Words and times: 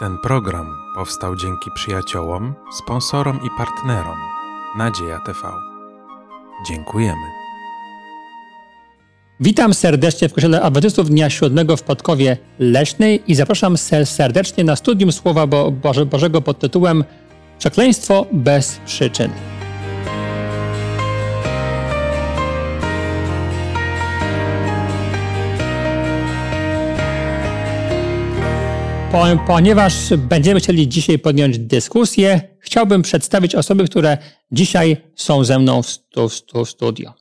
Ten 0.00 0.18
program 0.18 0.76
powstał 0.94 1.36
dzięki 1.36 1.70
przyjaciołom, 1.74 2.54
sponsorom 2.72 3.40
i 3.46 3.48
partnerom 3.58 4.18
Nadzieja 4.78 5.18
TV. 5.26 5.38
Dziękujemy. 6.68 7.26
Witam 9.40 9.74
serdecznie 9.74 10.28
w 10.28 10.32
Kościele 10.32 10.62
Adwentystów 10.62 11.10
Dnia 11.10 11.30
Siódmego 11.30 11.76
w 11.76 11.82
Podkowie 11.82 12.36
Leśnej 12.58 13.22
i 13.26 13.34
zapraszam 13.34 13.76
serdecznie 14.04 14.64
na 14.64 14.76
studium 14.76 15.12
Słowa 15.12 15.46
Bo 15.46 15.70
Boże 15.70 16.06
Bożego 16.06 16.42
pod 16.42 16.58
tytułem 16.58 17.04
Przekleństwo 17.58 18.26
bez 18.32 18.80
przyczyn. 18.86 19.30
Ponieważ 29.46 29.94
będziemy 30.16 30.60
chcieli 30.60 30.88
dzisiaj 30.88 31.18
podjąć 31.18 31.58
dyskusję, 31.58 32.56
chciałbym 32.60 33.02
przedstawić 33.02 33.54
osoby, 33.54 33.84
które 33.84 34.18
dzisiaj 34.52 34.96
są 35.16 35.44
ze 35.44 35.58
mną 35.58 35.82
w, 35.82 35.86
stu, 35.86 36.28
w 36.64 36.70
studio. 36.70 37.14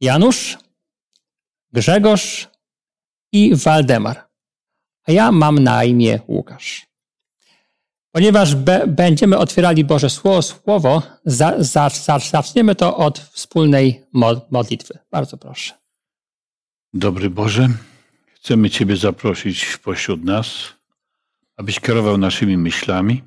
Janusz, 0.00 0.58
Grzegorz 1.72 2.48
i 3.32 3.54
Waldemar. 3.56 4.28
A 5.06 5.12
ja 5.12 5.32
mam 5.32 5.58
na 5.58 5.84
imię 5.84 6.20
Łukasz. 6.28 6.86
Ponieważ 8.12 8.54
be, 8.54 8.86
będziemy 8.86 9.38
otwierali 9.38 9.84
Boże 9.84 10.10
Słowo, 10.10 10.42
słowo 10.42 11.02
za, 11.24 11.54
za, 11.58 11.88
za, 11.88 12.18
zaczniemy 12.18 12.74
to 12.74 12.96
od 12.96 13.18
wspólnej 13.18 14.04
modlitwy. 14.50 14.98
Bardzo 15.10 15.36
proszę. 15.36 15.74
Dobry 16.94 17.30
Boże, 17.30 17.68
chcemy 18.34 18.70
Ciebie 18.70 18.96
zaprosić 18.96 19.76
pośród 19.76 20.24
nas 20.24 20.79
abyś 21.60 21.80
kierował 21.80 22.18
naszymi 22.18 22.56
myślami, 22.56 23.22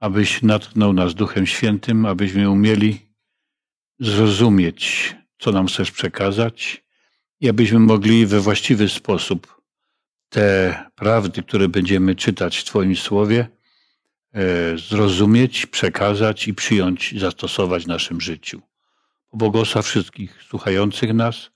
abyś 0.00 0.42
natknął 0.42 0.92
nas 0.92 1.14
Duchem 1.14 1.46
Świętym, 1.46 2.06
abyśmy 2.06 2.50
umieli 2.50 3.00
zrozumieć, 4.00 5.14
co 5.38 5.52
nam 5.52 5.66
chcesz 5.66 5.90
przekazać 5.90 6.84
i 7.40 7.48
abyśmy 7.48 7.78
mogli 7.78 8.26
we 8.26 8.40
właściwy 8.40 8.88
sposób 8.88 9.62
te 10.28 10.74
prawdy, 10.94 11.42
które 11.42 11.68
będziemy 11.68 12.14
czytać 12.14 12.58
w 12.58 12.64
Twoim 12.64 12.96
Słowie, 12.96 13.48
e, 14.32 14.78
zrozumieć, 14.78 15.66
przekazać 15.66 16.48
i 16.48 16.54
przyjąć, 16.54 17.14
zastosować 17.20 17.84
w 17.84 17.88
naszym 17.88 18.20
życiu. 18.20 18.62
Pobłogosław 19.30 19.86
wszystkich 19.86 20.42
słuchających 20.48 21.14
nas. 21.14 21.50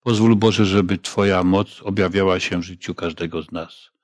Pozwól 0.00 0.36
Boże, 0.36 0.64
żeby 0.64 0.98
Twoja 0.98 1.42
moc 1.42 1.82
objawiała 1.82 2.40
się 2.40 2.60
w 2.60 2.64
życiu 2.64 2.94
każdego 2.94 3.42
z 3.42 3.52
nas. 3.52 3.95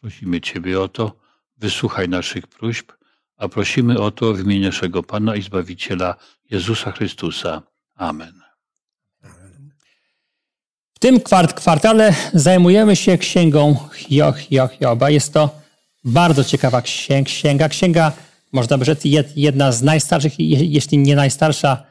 Prosimy 0.00 0.40
Ciebie 0.40 0.80
o 0.80 0.88
to, 0.88 1.12
wysłuchaj 1.58 2.08
naszych 2.08 2.46
próśb, 2.46 2.92
a 3.36 3.48
prosimy 3.48 4.00
o 4.00 4.10
to 4.10 4.32
w 4.34 4.40
imieniu 4.40 4.66
naszego 4.66 5.02
Pana 5.02 5.36
i 5.36 5.42
Zbawiciela 5.42 6.14
Jezusa 6.50 6.92
Chrystusa. 6.92 7.62
Amen. 7.94 8.40
W 10.94 10.98
tym 10.98 11.20
kwart 11.20 11.52
kwartale 11.52 12.14
zajmujemy 12.34 12.96
się 12.96 13.18
księgą 13.18 13.76
Hioba. 14.78 15.10
Jest 15.10 15.32
to 15.32 15.60
bardzo 16.04 16.44
ciekawa 16.44 16.82
księga. 17.24 17.68
Księga, 17.68 18.12
można 18.52 18.78
by 18.78 18.84
rzec, 18.84 19.00
jedna 19.36 19.72
z 19.72 19.82
najstarszych, 19.82 20.32
jeśli 20.38 20.98
nie 20.98 21.16
najstarsza 21.16 21.82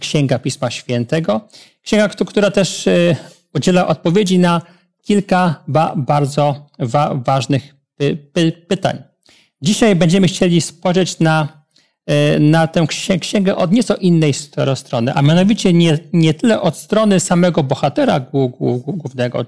księga 0.00 0.38
Pisma 0.38 0.70
Świętego. 0.70 1.48
Księga, 1.82 2.08
która 2.08 2.50
też 2.50 2.86
y, 2.86 3.16
udziela 3.54 3.86
odpowiedzi 3.86 4.38
na 4.38 4.62
kilka 5.08 5.64
ba 5.68 5.94
bardzo 5.96 6.66
wa 6.78 7.14
ważnych 7.14 7.74
py 7.96 8.16
py 8.16 8.52
pytań. 8.52 9.02
Dzisiaj 9.62 9.96
będziemy 9.96 10.28
chcieli 10.28 10.60
spojrzeć 10.60 11.18
na, 11.20 11.48
e, 12.06 12.38
na 12.38 12.66
tę 12.66 12.86
księgę 13.20 13.56
od 13.56 13.72
nieco 13.72 13.96
innej 13.96 14.34
strony, 14.74 15.12
a 15.14 15.22
mianowicie 15.22 15.72
nie, 15.72 15.98
nie 16.12 16.34
tyle 16.34 16.60
od 16.60 16.76
strony 16.76 17.20
samego 17.20 17.62
bohatera 17.62 18.20
głównego, 18.20 19.44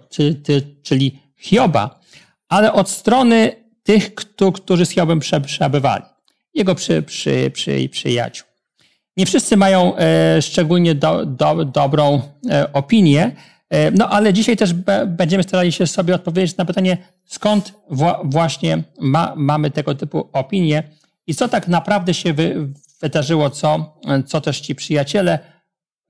czyli 0.83 1.19
Hioba, 1.37 2.01
ale 2.49 2.73
od 2.73 2.89
strony 2.91 3.53
tych, 3.83 4.15
którzy 4.55 4.87
z 4.87 4.91
Hiobem 4.91 5.21
przebywali, 5.45 6.05
jego 6.55 6.75
przy, 6.75 7.03
przy, 7.03 7.51
przy, 7.51 7.89
przyjaciół. 7.89 8.47
Nie 9.17 9.27
wszyscy 9.27 9.57
mają 9.57 9.97
e, 9.97 10.43
szczególnie 10.43 10.95
do, 10.95 11.27
do, 11.27 11.65
dobrą 11.65 12.23
e, 12.51 12.73
opinię 12.73 13.37
no 13.93 14.09
ale 14.09 14.33
dzisiaj 14.33 14.57
też 14.57 14.73
będziemy 15.07 15.43
starali 15.43 15.73
się 15.73 15.87
sobie 15.87 16.15
odpowiedzieć 16.15 16.57
na 16.57 16.65
pytanie, 16.65 16.97
skąd 17.25 17.73
właśnie 18.25 18.83
ma, 19.01 19.33
mamy 19.37 19.71
tego 19.71 19.95
typu 19.95 20.29
opinie 20.33 20.83
i 21.27 21.35
co 21.35 21.49
tak 21.49 21.69
naprawdę 21.69 22.15
się 22.15 22.33
wy 22.33 22.69
wydarzyło, 23.01 23.51
co, 23.51 24.01
co 24.27 24.41
też 24.41 24.61
ci 24.61 24.75
przyjaciele 24.75 25.39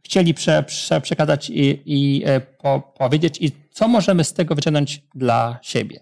chcieli 0.05 0.35
prze, 0.35 0.63
prze, 0.63 1.01
przekazać 1.01 1.51
i, 1.51 1.83
i 1.87 2.23
e, 2.27 2.41
po, 2.41 2.81
powiedzieć 2.81 3.39
i 3.41 3.53
co 3.71 3.89
możemy 3.89 4.25
z 4.25 4.33
tego 4.33 4.55
wyciągnąć 4.55 5.03
dla 5.15 5.59
siebie. 5.63 6.01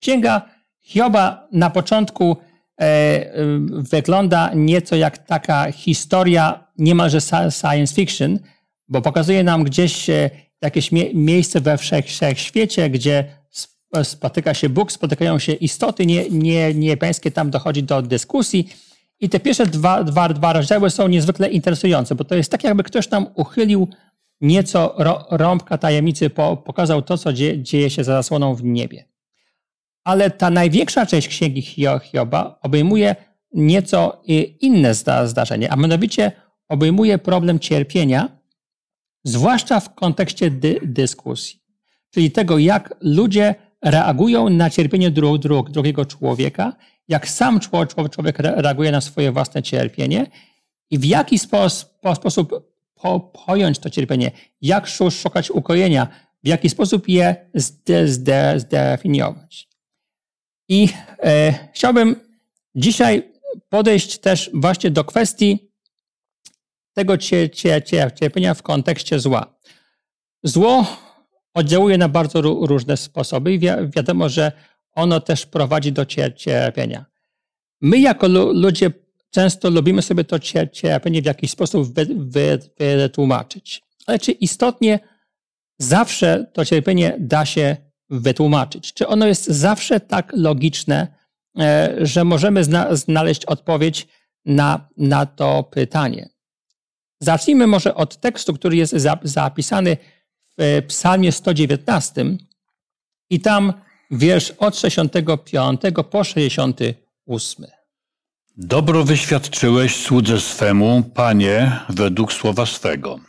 Księga 0.00 0.42
Hioba 0.80 1.48
na 1.52 1.70
początku 1.70 2.36
e, 2.80 3.30
wygląda 3.70 4.50
nieco 4.54 4.96
jak 4.96 5.18
taka 5.18 5.72
historia 5.72 6.66
niemalże 6.78 7.20
science 7.50 7.94
fiction, 7.94 8.38
bo 8.90 9.02
pokazuje 9.02 9.44
nam 9.44 9.64
gdzieś 9.64 10.10
e, 10.10 10.30
jakieś 10.62 10.92
mie 10.92 11.14
miejsce 11.14 11.60
we 11.60 11.78
wszechświecie, 11.78 12.90
gdzie 12.90 13.24
spotyka 14.02 14.54
się 14.54 14.68
Bóg, 14.68 14.92
spotykają 14.92 15.38
się 15.38 15.52
istoty 15.52 16.06
nie, 16.06 16.30
nie, 16.74 16.96
tam 17.34 17.50
dochodzi 17.50 17.82
do 17.82 18.02
dyskusji. 18.02 18.68
I 19.20 19.28
te 19.28 19.40
pierwsze 19.40 19.66
dwa, 19.66 20.04
dwa, 20.04 20.28
dwa 20.28 20.52
rozdziały 20.52 20.90
są 20.90 21.08
niezwykle 21.08 21.48
interesujące, 21.48 22.14
bo 22.14 22.24
to 22.24 22.34
jest 22.34 22.50
tak, 22.50 22.64
jakby 22.64 22.82
ktoś 22.82 23.06
tam 23.06 23.26
uchylił 23.34 23.88
nieco 24.40 24.94
rąbka 25.30 25.78
tajemnicy, 25.78 26.30
po, 26.30 26.56
pokazał 26.56 27.02
to, 27.02 27.18
co 27.18 27.32
dzieje, 27.32 27.62
dzieje 27.62 27.90
się 27.90 28.04
za 28.04 28.12
zasłoną 28.12 28.54
w 28.54 28.64
niebie. 28.64 29.04
Ale 30.04 30.30
ta 30.30 30.50
największa 30.50 31.06
część 31.06 31.28
księgi 31.28 31.62
Hioba 32.02 32.58
obejmuje 32.62 33.16
nieco 33.52 34.22
inne 34.60 34.94
zdarzenie, 35.24 35.72
a 35.72 35.76
mianowicie 35.76 36.32
obejmuje 36.68 37.18
problem 37.18 37.58
cierpienia, 37.58 38.39
zwłaszcza 39.24 39.80
w 39.80 39.94
kontekście 39.94 40.50
dy 40.50 40.80
dyskusji, 40.82 41.60
czyli 42.10 42.30
tego, 42.30 42.58
jak 42.58 42.94
ludzie 43.00 43.54
reagują 43.82 44.48
na 44.48 44.70
cierpienie 44.70 45.10
dru 45.10 45.38
dru 45.38 45.62
drugiego 45.62 46.04
człowieka, 46.04 46.72
jak 47.08 47.28
sam 47.28 47.60
człowiek 48.10 48.38
reaguje 48.38 48.92
na 48.92 49.00
swoje 49.00 49.32
własne 49.32 49.62
cierpienie 49.62 50.26
i 50.90 50.98
w 50.98 51.04
jaki 51.04 51.38
spo 51.38 51.70
sposób 52.14 52.70
po 52.94 53.20
pojąć 53.20 53.78
to 53.78 53.90
cierpienie, 53.90 54.30
jak 54.62 54.86
szukać 55.10 55.50
ukojenia, 55.50 56.08
w 56.44 56.48
jaki 56.48 56.68
sposób 56.70 57.08
je 57.08 57.50
zde 57.54 58.08
zde 58.08 58.60
zdefiniować. 58.60 59.68
I 60.68 60.88
e, 61.22 61.54
chciałbym 61.72 62.16
dzisiaj 62.74 63.32
podejść 63.68 64.18
też 64.18 64.50
właśnie 64.54 64.90
do 64.90 65.04
kwestii 65.04 65.69
tego 67.00 67.18
cierpienia 68.14 68.54
w 68.54 68.62
kontekście 68.62 69.20
zła. 69.20 69.54
Zło 70.42 70.86
oddziałuje 71.54 71.98
na 71.98 72.08
bardzo 72.08 72.40
różne 72.42 72.96
sposoby 72.96 73.52
i 73.52 73.58
wi 73.58 73.66
wiadomo, 73.96 74.28
że 74.28 74.52
ono 74.92 75.20
też 75.20 75.46
prowadzi 75.46 75.92
do 75.92 76.06
cierpienia. 76.36 77.04
My 77.80 77.98
jako 77.98 78.28
ludzie 78.52 78.90
często 79.30 79.70
lubimy 79.70 80.02
sobie 80.02 80.24
to 80.24 80.38
cierpienie 80.72 81.22
w 81.22 81.24
jakiś 81.24 81.50
sposób 81.50 81.94
wytłumaczyć. 82.78 83.82
Ale 84.06 84.18
czy 84.18 84.32
istotnie 84.32 85.00
zawsze 85.78 86.50
to 86.52 86.64
cierpienie 86.64 87.16
da 87.18 87.46
się 87.46 87.76
wytłumaczyć? 88.10 88.92
Czy 88.94 89.06
ono 89.06 89.26
jest 89.26 89.46
zawsze 89.46 90.00
tak 90.00 90.32
logiczne, 90.36 91.14
e, 91.58 91.96
że 92.00 92.24
możemy 92.24 92.64
zna 92.64 92.96
znaleźć 92.96 93.44
odpowiedź 93.44 94.08
na, 94.44 94.88
na 94.96 95.26
to 95.26 95.62
pytanie? 95.62 96.39
Zacznijmy 97.20 97.66
może 97.66 97.94
od 97.94 98.16
tekstu, 98.16 98.54
który 98.54 98.76
jest 98.76 98.94
zapisany 99.22 99.96
w 100.58 100.82
Psalmie 100.88 101.32
119 101.32 102.24
i 103.30 103.40
tam 103.40 103.72
wiersz 104.10 104.50
od 104.50 104.76
65 104.76 105.80
po 106.10 106.24
68. 106.24 107.66
Dobro 108.56 109.04
wyświadczyłeś 109.04 109.96
słudze 109.96 110.40
swemu, 110.40 111.02
Panie, 111.14 111.80
według 111.88 112.32
słowa 112.32 112.66
swego. 112.66 113.20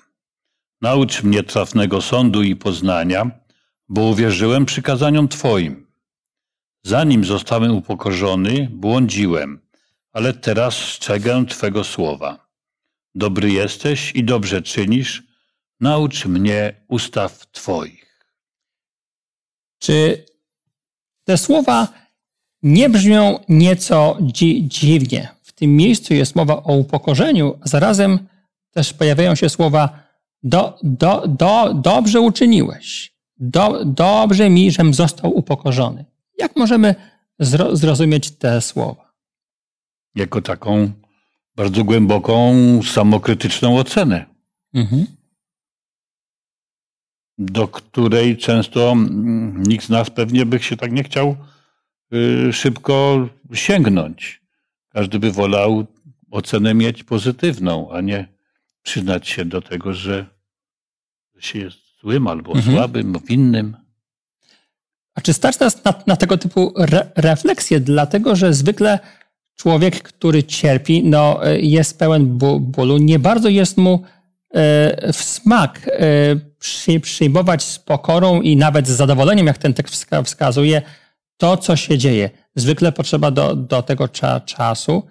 Naucz 0.81 1.23
mnie 1.23 1.43
trafnego 1.43 2.01
sądu 2.01 2.43
i 2.43 2.55
poznania, 2.55 3.31
bo 3.89 4.01
uwierzyłem 4.01 4.65
przykazaniom 4.65 5.27
Twoim. 5.27 5.87
Zanim 6.83 7.25
zostałem 7.25 7.71
upokorzony, 7.71 8.67
błądziłem, 8.71 9.61
ale 10.13 10.33
teraz 10.33 10.75
strzegę 10.75 11.45
Twego 11.45 11.83
słowa. 11.83 12.50
Dobry 13.15 13.51
jesteś 13.51 14.15
i 14.15 14.23
dobrze 14.23 14.61
czynisz, 14.61 15.23
naucz 15.79 16.25
mnie 16.25 16.73
ustaw 16.87 17.51
Twoich. 17.51 18.25
Czy 19.79 20.25
te 21.23 21.37
słowa 21.37 21.87
nie 22.63 22.89
brzmią 22.89 23.39
nieco 23.49 24.17
dzi 24.21 24.67
dziwnie. 24.67 25.29
W 25.41 25.51
tym 25.51 25.75
miejscu 25.75 26.13
jest 26.13 26.35
mowa 26.35 26.63
o 26.63 26.73
upokorzeniu, 26.73 27.59
a 27.61 27.67
zarazem 27.67 28.27
też 28.71 28.93
pojawiają 28.93 29.35
się 29.35 29.49
słowa 29.49 30.03
do, 30.43 30.79
do, 30.83 31.27
do, 31.27 31.73
dobrze 31.73 32.21
uczyniłeś, 32.21 33.13
do, 33.37 33.85
dobrze 33.85 34.49
mi, 34.49 34.71
żem 34.71 34.93
został 34.93 35.37
upokorzony. 35.37 36.05
Jak 36.37 36.55
możemy 36.55 36.95
zro, 37.39 37.75
zrozumieć 37.75 38.31
te 38.31 38.61
słowa? 38.61 39.13
Jako 40.15 40.41
taką 40.41 40.91
bardzo 41.55 41.83
głęboką, 41.83 42.53
samokrytyczną 42.83 43.77
ocenę. 43.77 44.25
Mhm 44.73 45.05
do 47.41 47.67
której 47.67 48.37
często 48.37 48.91
mm, 48.91 49.63
nikt 49.63 49.85
z 49.85 49.89
nas 49.89 50.09
pewnie 50.09 50.45
by 50.45 50.59
się 50.59 50.77
tak 50.77 50.91
nie 50.91 51.03
chciał 51.03 51.35
y, 52.13 52.53
szybko 52.53 53.27
sięgnąć. 53.53 54.41
Każdy 54.89 55.19
by 55.19 55.31
wolał 55.31 55.85
ocenę 56.31 56.73
mieć 56.73 57.03
pozytywną, 57.03 57.91
a 57.91 58.01
nie 58.01 58.27
przyznać 58.81 59.27
się 59.27 59.45
do 59.45 59.61
tego, 59.61 59.93
że 59.93 60.25
się 61.39 61.59
jest 61.59 61.77
złym 62.01 62.27
albo 62.27 62.51
mhm. 62.51 62.75
słabym, 62.75 63.19
winnym. 63.27 63.77
A 65.15 65.21
czy 65.21 65.33
stać 65.33 65.59
nas 65.59 65.83
na, 65.83 65.93
na 66.07 66.15
tego 66.15 66.37
typu 66.37 66.73
re, 66.77 67.11
refleksje? 67.15 67.79
Dlatego, 67.79 68.35
że 68.35 68.53
zwykle 68.53 68.99
człowiek, 69.61 70.03
który 70.03 70.43
cierpi, 70.43 71.03
no, 71.03 71.39
jest 71.59 71.99
pełen 71.99 72.37
bólu, 72.59 72.97
nie 72.97 73.19
bardzo 73.19 73.49
jest 73.49 73.77
mu 73.77 74.03
E, 74.53 75.13
w 75.13 75.23
smak 75.23 75.89
e, 76.93 76.99
przyjmować 76.99 77.63
z 77.63 77.79
pokorą 77.79 78.41
i 78.41 78.57
nawet 78.57 78.87
z 78.87 78.91
zadowoleniem, 78.91 79.47
jak 79.47 79.57
ten 79.57 79.73
tekst 79.73 80.07
wskazuje, 80.23 80.81
to, 81.37 81.57
co 81.57 81.75
się 81.75 81.97
dzieje. 81.97 82.29
Zwykle 82.55 82.91
potrzeba 82.91 83.31
do, 83.31 83.55
do 83.55 83.81
tego 83.81 84.07
cza, 84.07 84.39
czasu. 84.39 85.03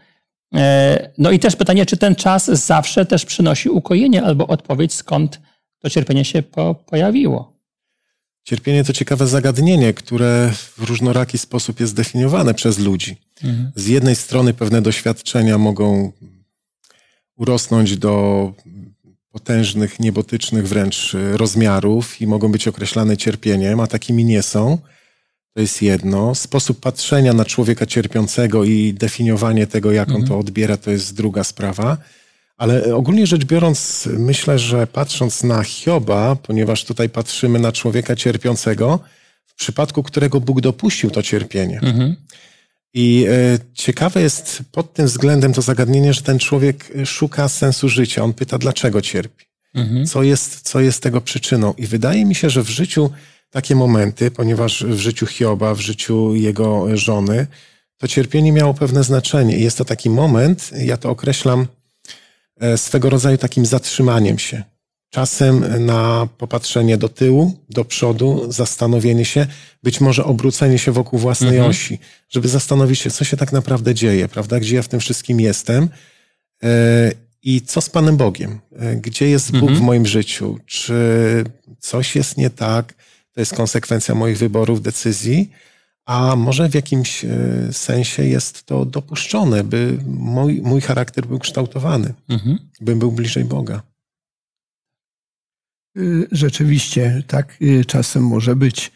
E, 0.55 1.11
no 1.19 1.31
i 1.31 1.39
też 1.39 1.57
pytanie, 1.57 1.87
czy 1.87 1.97
ten 1.97 2.15
czas 2.15 2.47
zawsze 2.47 3.07
też 3.07 3.25
przynosi 3.25 3.69
ukojenie 3.69 4.23
albo 4.23 4.47
odpowiedź, 4.47 4.95
skąd 4.95 5.41
to 5.79 5.91
cierpienie 5.91 6.25
się 6.25 6.43
po, 6.43 6.75
pojawiło. 6.75 7.53
Cierpienie 8.45 8.85
to 8.85 8.93
ciekawe 8.93 9.27
zagadnienie, 9.27 9.95
które 9.95 10.53
w 10.79 10.83
różnoraki 10.83 11.39
sposób 11.39 11.81
jest 11.81 11.95
definiowane 11.95 12.55
przez 12.55 12.79
ludzi. 12.79 13.17
Mhm. 13.45 13.73
Z 13.77 13.87
jednej 13.87 14.17
strony 14.17 14.55
pewne 14.55 14.83
doświadczenia 14.83 15.59
mogą 15.59 16.13
urosnąć 17.37 17.97
do 17.97 18.53
potężnych, 19.33 20.01
niebotycznych 20.01 20.69
wręcz 20.69 21.17
rozmiarów 21.33 22.21
i 22.21 22.27
mogą 22.27 22.53
być 22.53 22.69
określane 22.69 23.17
cierpieniem, 23.17 23.81
a 23.81 23.87
takimi 23.87 24.25
nie 24.25 24.43
są. 24.43 24.79
To 25.55 25.61
jest 25.61 25.83
jedno. 25.83 26.35
Sposób 26.35 26.81
patrzenia 26.81 27.33
na 27.33 27.45
człowieka 27.45 27.87
cierpiącego 27.87 28.65
i 28.65 28.95
definiowanie 28.95 29.67
tego, 29.67 29.93
jak 29.93 30.09
mhm. 30.09 30.23
on 30.23 30.29
to 30.29 30.39
odbiera, 30.39 30.77
to 30.77 30.91
jest 30.91 31.15
druga 31.15 31.45
sprawa. 31.45 31.97
Ale 32.61 32.95
ogólnie 32.95 33.27
rzecz 33.27 33.45
biorąc, 33.45 34.09
myślę, 34.19 34.59
że 34.59 34.87
patrząc 34.87 35.43
na 35.45 35.63
Hioba, 35.63 36.37
ponieważ 36.37 36.85
tutaj 36.85 37.09
patrzymy 37.09 37.59
na 37.59 37.73
człowieka 37.73 38.17
cierpiącego, 38.17 39.01
w 39.47 39.55
przypadku 39.55 40.03
którego 40.03 40.41
Bóg 40.41 40.61
dopuścił 40.61 41.11
to 41.11 41.23
cierpienie. 41.23 41.81
Mhm. 41.83 42.17
I 42.95 43.27
e, 43.29 43.59
ciekawe 43.75 44.23
jest 44.23 44.63
pod 44.73 44.93
tym 44.93 45.07
względem 45.07 45.53
to 45.53 45.63
zagadnienie, 45.63 46.15
że 46.15 46.23
ten 46.23 46.39
człowiek 46.39 46.93
szuka 47.05 47.49
sensu 47.49 47.89
życia. 47.89 48.25
On 48.25 48.33
pyta, 48.33 48.59
dlaczego 48.59 49.03
cierpi? 49.03 49.45
Mhm. 49.75 50.07
Co, 50.07 50.23
jest, 50.23 50.61
co 50.61 50.81
jest 50.81 51.03
tego 51.03 51.21
przyczyną? 51.21 51.75
I 51.79 51.87
wydaje 51.87 52.25
mi 52.25 52.35
się, 52.35 52.51
że 52.51 52.63
w 52.63 52.71
życiu 52.71 53.11
takie 53.51 53.75
momenty, 53.75 54.31
ponieważ 54.31 54.85
w 54.85 54.99
życiu 54.99 55.27
Hioba, 55.27 55.75
w 55.75 55.81
życiu 55.81 56.35
jego 56.35 56.97
żony, 56.97 57.47
to 57.99 58.09
cierpienie 58.09 58.53
miało 58.53 58.75
pewne 58.75 59.05
znaczenie. 59.05 59.59
I 59.59 59.63
jest 59.63 59.79
to 59.79 59.85
taki 59.85 60.11
moment, 60.11 60.71
ja 60.77 60.97
to 60.97 61.11
określam 61.11 61.61
e, 61.61 61.80
swego 62.77 63.11
rodzaju 63.11 63.39
takim 63.39 63.67
zatrzymaniem 63.67 64.39
się 64.39 64.63
czasem 65.11 65.85
na 65.87 66.29
popatrzenie 66.39 66.97
do 66.99 67.09
tyłu, 67.09 67.53
do 67.69 67.85
przodu, 67.85 68.53
zastanowienie 68.53 69.25
się, 69.25 69.47
być 69.83 70.01
może 70.01 70.25
obrócenie 70.25 70.79
się 70.79 70.93
wokół 70.93 71.19
własnej 71.19 71.51
mhm. 71.51 71.71
osi, 71.71 71.99
żeby 72.29 72.49
zastanowić 72.49 72.99
się, 72.99 73.11
co 73.11 73.25
się 73.25 73.37
tak 73.37 73.53
naprawdę 73.53 73.95
dzieje, 73.95 74.29
prawda? 74.29 74.61
Gdzie 74.61 74.77
ja 74.77 74.83
w 74.83 74.89
tym 74.89 75.01
wszystkim 75.01 75.41
jestem 75.41 75.89
e, 76.63 77.13
i 77.43 77.63
co 77.63 77.81
z 77.81 77.91
Panem 77.91 78.17
Bogiem? 78.17 78.61
E, 78.79 78.97
gdzie 78.97 79.29
jest 79.29 79.51
Bóg 79.53 79.63
mhm. 79.63 79.79
w 79.79 79.81
moim 79.81 80.07
życiu? 80.07 80.59
Czy 80.67 80.95
coś 81.79 82.17
jest 82.17 82.37
nie 82.37 82.51
tak? 82.51 82.95
To 83.33 83.41
jest 83.41 83.55
konsekwencja 83.55 84.15
moich 84.15 84.39
wyborów, 84.39 84.83
decyzji, 84.83 85.51
a 86.11 86.37
może 86.37 86.69
w 86.69 86.75
jakimś 86.75 87.25
e, 87.25 87.29
sensie 87.73 88.25
jest 88.25 88.63
to 88.63 88.85
dopuszczone, 88.85 89.65
by 89.65 89.99
mój, 90.07 90.63
mój 90.63 90.81
charakter 90.81 91.27
był 91.27 91.39
kształtowany, 91.39 92.15
mhm. 92.29 92.59
bym 92.81 92.99
był 92.99 93.13
bliżej 93.13 93.45
Boga. 93.45 93.83
Y, 95.99 96.29
rzeczywiście 96.33 97.23
tak 97.27 97.57
y, 97.63 97.85
czasem 97.85 98.27
może 98.27 98.57
być, 98.57 98.93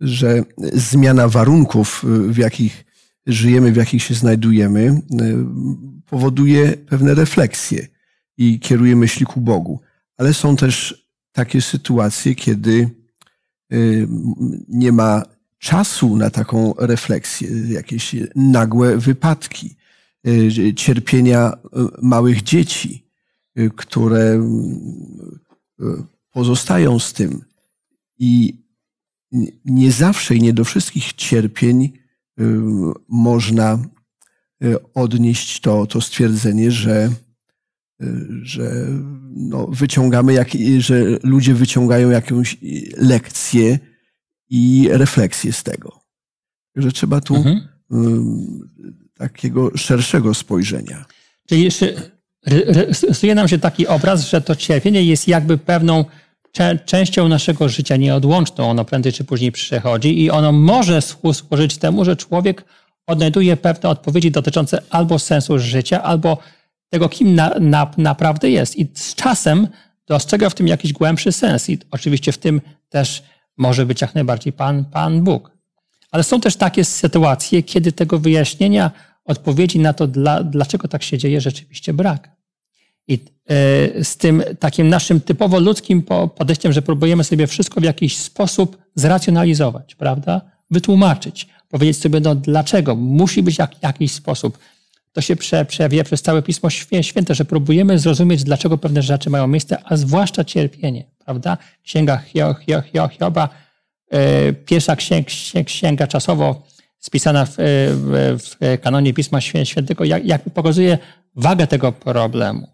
że 0.00 0.42
zmiana 0.72 1.28
warunków, 1.28 2.04
y, 2.04 2.32
w 2.32 2.36
jakich 2.36 2.84
żyjemy, 3.26 3.72
w 3.72 3.76
jakich 3.76 4.02
się 4.02 4.14
znajdujemy, 4.14 5.02
powoduje 6.06 6.72
pewne 6.72 7.14
refleksje 7.14 7.86
i 8.36 8.60
kieruje 8.60 8.96
myśli 8.96 9.26
ku 9.26 9.40
Bogu. 9.40 9.80
Ale 10.16 10.34
są 10.34 10.56
też 10.56 11.06
takie 11.32 11.62
sytuacje, 11.62 12.34
kiedy 12.34 12.90
nie 14.68 14.92
ma 14.92 15.35
czasu 15.66 16.16
na 16.16 16.30
taką 16.30 16.74
refleksję, 16.78 17.48
jakieś 17.68 18.16
nagłe 18.34 18.98
wypadki, 18.98 19.76
cierpienia 20.76 21.52
małych 22.02 22.42
dzieci, 22.42 23.06
które 23.76 24.48
pozostają 26.32 26.98
z 26.98 27.12
tym. 27.12 27.44
I 28.18 28.62
nie 29.64 29.92
zawsze 29.92 30.34
i 30.34 30.42
nie 30.42 30.52
do 30.52 30.64
wszystkich 30.64 31.12
cierpień 31.12 31.84
y, 31.84 31.92
można 33.08 33.78
y, 34.64 34.92
odnieść 34.94 35.60
to, 35.60 35.86
to 35.86 36.00
stwierdzenie, 36.00 36.70
że, 36.70 37.10
y, 38.02 38.28
że 38.42 38.86
no, 39.34 39.66
wyciągamy, 39.66 40.32
jak, 40.32 40.48
że 40.78 41.04
ludzie 41.22 41.54
wyciągają 41.54 42.10
jakąś 42.10 42.56
lekcję 42.96 43.78
i 44.50 44.88
refleksję 44.90 45.52
z 45.52 45.62
tego. 45.62 46.00
Że 46.76 46.92
trzeba 46.92 47.20
tu 47.20 47.36
mhm. 47.36 47.68
takiego 49.18 49.70
szerszego 49.76 50.34
spojrzenia. 50.34 51.04
Czyli 51.48 51.64
jeszcze 51.64 51.94
rysuje 53.02 53.34
nam 53.34 53.48
się 53.48 53.58
taki 53.58 53.86
obraz, 53.86 54.30
że 54.30 54.40
to 54.40 54.56
cierpienie 54.56 55.04
jest 55.04 55.28
jakby 55.28 55.58
pewną 55.58 56.04
częścią 56.84 57.28
naszego 57.28 57.68
życia 57.68 57.96
nieodłączną. 57.96 58.70
Ono 58.70 58.84
prędzej 58.84 59.12
czy 59.12 59.24
później 59.24 59.52
przychodzi 59.52 60.22
i 60.22 60.30
ono 60.30 60.52
może 60.52 61.02
służyć 61.02 61.78
temu, 61.78 62.04
że 62.04 62.16
człowiek 62.16 62.64
odnajduje 63.06 63.56
pewne 63.56 63.88
odpowiedzi 63.88 64.30
dotyczące 64.30 64.82
albo 64.90 65.18
sensu 65.18 65.58
życia, 65.58 66.02
albo 66.02 66.38
tego, 66.90 67.08
kim 67.08 67.34
na, 67.34 67.54
na, 67.60 67.90
naprawdę 67.98 68.50
jest. 68.50 68.76
I 68.76 68.88
z 68.94 69.14
czasem 69.14 69.68
dostrzega 70.06 70.50
w 70.50 70.54
tym 70.54 70.68
jakiś 70.68 70.92
głębszy 70.92 71.32
sens. 71.32 71.70
I 71.70 71.78
oczywiście 71.90 72.32
w 72.32 72.38
tym 72.38 72.60
też 72.88 73.22
może 73.56 73.86
być 73.86 74.00
jak 74.00 74.14
najbardziej 74.14 74.52
Pan, 74.52 74.84
Pan 74.84 75.22
Bóg. 75.22 75.50
Ale 76.10 76.22
są 76.22 76.40
też 76.40 76.56
takie 76.56 76.84
sytuacje, 76.84 77.62
kiedy 77.62 77.92
tego 77.92 78.18
wyjaśnienia, 78.18 78.90
odpowiedzi 79.24 79.78
na 79.78 79.92
to, 79.92 80.06
dla, 80.06 80.42
dlaczego 80.42 80.88
tak 80.88 81.02
się 81.02 81.18
dzieje, 81.18 81.40
rzeczywiście 81.40 81.92
brak. 81.92 82.30
I 83.08 83.14
e, 83.14 84.04
z 84.04 84.16
tym 84.16 84.42
takim 84.58 84.88
naszym 84.88 85.20
typowo 85.20 85.60
ludzkim 85.60 86.02
podejściem, 86.36 86.72
że 86.72 86.82
próbujemy 86.82 87.24
sobie 87.24 87.46
wszystko 87.46 87.80
w 87.80 87.84
jakiś 87.84 88.18
sposób 88.18 88.78
zracjonalizować, 88.94 89.94
prawda? 89.94 90.40
Wytłumaczyć, 90.70 91.48
powiedzieć 91.68 91.98
sobie, 91.98 92.20
no 92.20 92.34
dlaczego? 92.34 92.96
Musi 92.96 93.42
być 93.42 93.58
jak, 93.58 93.82
jakiś 93.82 94.12
sposób. 94.12 94.58
To 95.16 95.20
się 95.20 95.36
przejawia 95.68 96.04
przez 96.04 96.22
całe 96.22 96.42
Pismo 96.42 96.70
Święte, 97.02 97.34
że 97.34 97.44
próbujemy 97.44 97.98
zrozumieć, 97.98 98.44
dlaczego 98.44 98.78
pewne 98.78 99.02
rzeczy 99.02 99.30
mają 99.30 99.46
miejsce, 99.46 99.78
a 99.84 99.96
zwłaszcza 99.96 100.44
cierpienie, 100.44 101.04
prawda? 101.24 101.58
Księga 101.82 102.22
Hioba, 103.10 103.48
e, 104.10 104.52
pierwsza 104.52 104.96
księga, 105.66 106.06
czasowo 106.06 106.62
spisana 106.98 107.46
w, 107.46 107.54
w, 107.56 108.38
w 108.38 108.80
kanonie 108.80 109.14
Pisma 109.14 109.40
Świętego, 109.40 110.04
jak, 110.04 110.26
jak 110.26 110.42
pokazuje 110.42 110.98
wagę 111.36 111.66
tego 111.66 111.92
problemu. 111.92 112.68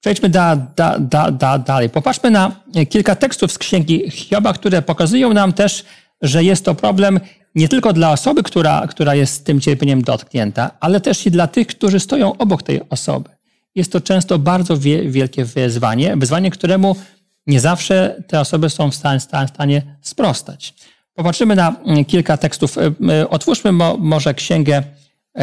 Przejdźmy 0.00 0.28
da, 0.28 0.56
da, 0.56 0.98
da, 0.98 1.30
da, 1.30 1.58
dalej. 1.58 1.90
Popatrzmy 1.90 2.30
na 2.30 2.52
kilka 2.88 3.16
tekstów 3.16 3.52
z 3.52 3.58
księgi 3.58 4.10
Hioba, 4.10 4.52
które 4.52 4.82
pokazują 4.82 5.32
nam 5.32 5.52
też, 5.52 5.84
że 6.22 6.44
jest 6.44 6.64
to 6.64 6.74
problem 6.74 7.20
nie 7.54 7.68
tylko 7.68 7.92
dla 7.92 8.12
osoby, 8.12 8.42
która, 8.42 8.86
która 8.86 9.14
jest 9.14 9.44
tym 9.44 9.60
cierpieniem 9.60 10.02
dotknięta, 10.02 10.70
ale 10.80 11.00
też 11.00 11.26
i 11.26 11.30
dla 11.30 11.46
tych, 11.46 11.66
którzy 11.66 12.00
stoją 12.00 12.36
obok 12.36 12.62
tej 12.62 12.80
osoby. 12.90 13.30
Jest 13.74 13.92
to 13.92 14.00
często 14.00 14.38
bardzo 14.38 14.76
wie, 14.76 15.10
wielkie 15.10 15.44
wyzwanie, 15.44 16.16
wyzwanie, 16.16 16.50
któremu 16.50 16.96
nie 17.46 17.60
zawsze 17.60 18.22
te 18.26 18.40
osoby 18.40 18.70
są 18.70 18.90
w 18.90 18.94
stanie, 18.94 19.20
stanie 19.48 19.82
sprostać. 20.02 20.74
Popatrzymy 21.14 21.56
na 21.56 21.76
mm, 21.84 22.04
kilka 22.04 22.36
tekstów. 22.36 22.78
E, 22.78 22.92
e, 23.10 23.30
otwórzmy 23.30 23.72
mo, 23.72 23.96
może 23.96 24.34
księgę 24.34 24.82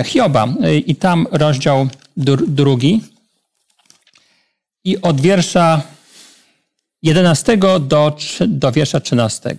Hioba 0.06 0.48
i 0.86 0.96
tam 0.96 1.28
rozdział 1.32 1.88
drugi 2.48 3.02
i 4.84 5.02
od 5.02 5.22
wiersza 5.22 5.82
11 7.02 7.58
do, 7.80 8.18
do 8.48 8.72
wiersza 8.72 9.00
13. 9.00 9.58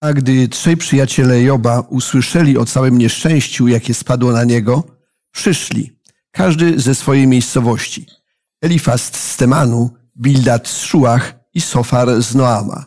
A 0.00 0.12
gdy 0.12 0.48
trzej 0.48 0.76
przyjaciele 0.76 1.42
Joba 1.42 1.80
usłyszeli 1.80 2.58
o 2.58 2.66
całym 2.66 2.98
nieszczęściu, 2.98 3.68
jakie 3.68 3.94
spadło 3.94 4.32
na 4.32 4.44
niego, 4.44 4.84
przyszli, 5.30 5.92
każdy 6.30 6.80
ze 6.80 6.94
swojej 6.94 7.26
miejscowości. 7.26 8.06
Elifast 8.62 9.16
z 9.16 9.36
Temanu, 9.36 9.90
Bildad 10.16 10.68
z 10.68 10.80
Szuach 10.80 11.34
i 11.54 11.60
Sofar 11.60 12.22
z 12.22 12.34
Noama. 12.34 12.84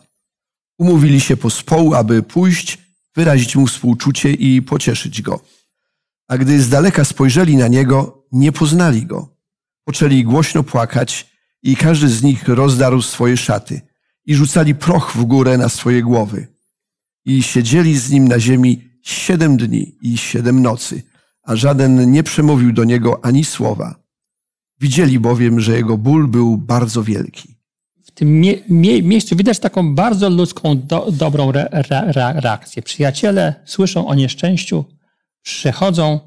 Umówili 0.78 1.20
się 1.20 1.36
pospołu, 1.36 1.94
aby 1.94 2.22
pójść, 2.22 2.78
wyrazić 3.16 3.56
mu 3.56 3.66
współczucie 3.66 4.32
i 4.32 4.62
pocieszyć 4.62 5.22
go. 5.22 5.40
A 6.28 6.38
gdy 6.38 6.62
z 6.62 6.68
daleka 6.68 7.04
spojrzeli 7.04 7.56
na 7.56 7.68
niego, 7.68 8.26
nie 8.32 8.52
poznali 8.52 9.06
go. 9.06 9.36
Poczęli 9.84 10.24
głośno 10.24 10.62
płakać 10.62 11.26
i 11.62 11.76
każdy 11.76 12.08
z 12.08 12.22
nich 12.22 12.48
rozdarł 12.48 13.02
swoje 13.02 13.36
szaty 13.36 13.80
i 14.26 14.34
rzucali 14.34 14.74
proch 14.74 15.12
w 15.16 15.24
górę 15.24 15.58
na 15.58 15.68
swoje 15.68 16.02
głowy. 16.02 16.59
I 17.24 17.42
siedzieli 17.42 17.98
z 17.98 18.10
nim 18.10 18.28
na 18.28 18.40
ziemi 18.40 18.84
siedem 19.02 19.56
dni 19.56 19.96
i 20.02 20.18
siedem 20.18 20.62
nocy, 20.62 21.02
a 21.42 21.56
żaden 21.56 22.12
nie 22.12 22.22
przemówił 22.22 22.72
do 22.72 22.84
niego 22.84 23.24
ani 23.24 23.44
słowa. 23.44 23.94
Widzieli 24.80 25.20
bowiem, 25.20 25.60
że 25.60 25.76
jego 25.76 25.98
ból 25.98 26.28
był 26.28 26.56
bardzo 26.56 27.02
wielki. 27.02 27.54
W 28.04 28.10
tym 28.10 28.40
mie 28.40 28.54
mie 28.68 29.02
miejscu 29.02 29.36
widać 29.36 29.58
taką 29.58 29.94
bardzo 29.94 30.30
ludzką, 30.30 30.78
do 30.78 31.10
dobrą 31.12 31.48
re 31.48 31.68
re 31.72 32.12
reakcję. 32.36 32.82
Przyjaciele 32.82 33.54
słyszą 33.64 34.06
o 34.06 34.14
nieszczęściu, 34.14 34.84
przychodzą, 35.42 36.20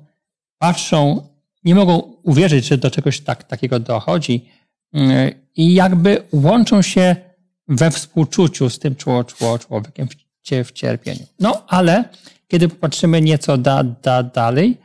patrzą, 0.57 1.27
nie 1.63 1.75
mogą 1.75 1.99
uwierzyć, 2.23 2.65
że 2.65 2.77
do 2.77 2.91
czegoś 2.91 3.19
tak, 3.19 3.43
takiego 3.43 3.79
dochodzi 3.79 4.45
mm, 4.93 5.31
i 5.55 5.73
jakby 5.73 6.23
łączą 6.31 6.81
się 6.81 7.15
we 7.67 7.91
współczuciu 7.91 8.69
z 8.69 8.79
tym 8.79 8.95
człowiekiem 9.67 10.07
w 10.63 10.71
cierpieniu. 10.71 11.25
No 11.39 11.65
ale 11.67 12.09
kiedy 12.47 12.69
popatrzymy 12.69 13.21
nieco 13.21 13.57
da, 13.57 13.83
da, 13.83 14.23
dalej, 14.23 14.77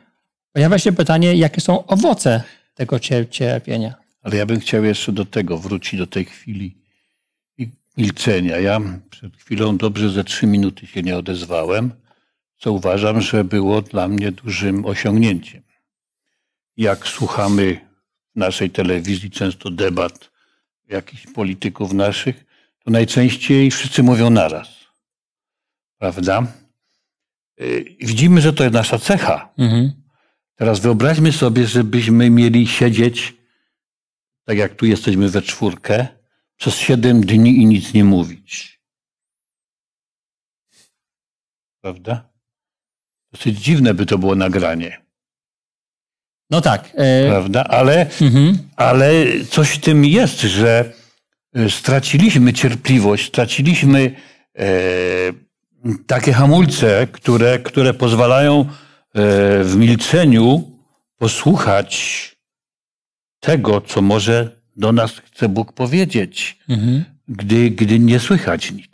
pojawia 0.53 0.79
się 0.79 0.93
pytanie, 0.93 1.35
jakie 1.35 1.61
są 1.61 1.87
owoce 1.87 2.43
tego 2.75 3.01
cierpienia. 3.31 3.95
Ale 4.23 4.37
ja 4.37 4.47
bym 4.47 4.61
chciał 4.61 4.85
jeszcze 4.85 5.13
do 5.13 5.25
tego 5.25 5.59
wrócić, 5.59 5.99
do 6.01 6.07
tej 6.07 6.25
chwili 6.25 6.79
milczenia. 7.97 8.59
Ja 8.59 8.81
przed 9.11 9.37
chwilą 9.37 9.77
dobrze 9.77 10.11
ze 10.11 10.25
trzy 10.25 10.47
minuty 10.47 10.87
się 10.87 11.03
nie 11.03 11.17
odezwałem, 11.17 11.93
co 12.59 12.73
uważam, 12.73 13.21
że 13.21 13.45
było 13.45 13.83
dla 13.83 14.09
mnie 14.09 14.33
dużym 14.33 14.85
osiągnięciem. 14.85 15.63
Jak 16.77 17.07
słuchamy 17.07 17.81
w 18.35 18.39
naszej 18.39 18.71
telewizji 18.71 19.31
często 19.31 19.71
debat 19.71 20.31
jakichś 20.89 21.27
polityków 21.27 21.93
naszych, 21.93 22.45
to 22.85 22.91
najczęściej 22.91 23.71
wszyscy 23.71 24.03
mówią 24.03 24.31
naraz. 24.31 24.78
Prawda? 25.99 26.47
Y, 27.61 27.97
widzimy, 28.01 28.41
że 28.41 28.53
to 28.53 28.63
jest 28.63 28.75
nasza 28.75 28.99
cecha. 28.99 29.53
Mhm. 29.59 29.93
Teraz 30.55 30.81
wyobraźmy 30.81 31.33
sobie, 31.33 31.67
żebyśmy 31.67 32.31
mieli 32.31 32.67
siedzieć, 32.67 33.35
tak 34.45 34.59
jak 34.59 34.75
tu 34.75 34.87
jesteśmy 34.87 35.29
we 35.29 35.43
czwórkę, 35.43 36.07
przez 36.57 36.77
siedem 36.77 37.21
dni 37.21 37.63
i 37.63 37.67
nic 37.67 37.95
nie 37.95 38.05
mówić. 38.05 38.81
Prawda? 41.81 42.29
Dosyć 43.33 43.59
dziwne 43.59 43.95
by 43.95 44.07
to 44.07 44.19
było 44.19 44.35
nagranie. 44.35 45.09
No 46.51 46.61
tak. 46.61 46.91
E... 46.95 47.29
Prawda? 47.29 47.65
Ale, 47.65 48.01
mhm. 48.21 48.59
ale 48.77 49.25
coś 49.51 49.71
w 49.71 49.81
tym 49.81 50.05
jest, 50.05 50.41
że 50.41 50.93
e, 51.55 51.71
straciliśmy 51.71 52.53
cierpliwość, 52.53 53.29
straciliśmy 53.29 54.15
e, 54.59 54.69
takie 56.07 56.33
hamulce, 56.33 57.07
które, 57.13 57.59
które 57.59 57.95
pozwalają 57.95 58.61
e, 58.61 58.67
w 59.65 59.77
milczeniu 59.77 60.71
posłuchać 61.19 62.37
tego, 63.41 63.81
co 63.81 64.03
może 64.03 64.57
do 64.77 64.93
nas 64.93 65.13
chce 65.13 65.49
Bóg 65.49 65.73
powiedzieć, 65.73 66.59
mhm. 66.69 67.05
gdy, 67.29 67.71
gdy 67.71 67.99
nie 67.99 68.21
słychać 68.21 68.73
nic. 68.73 68.91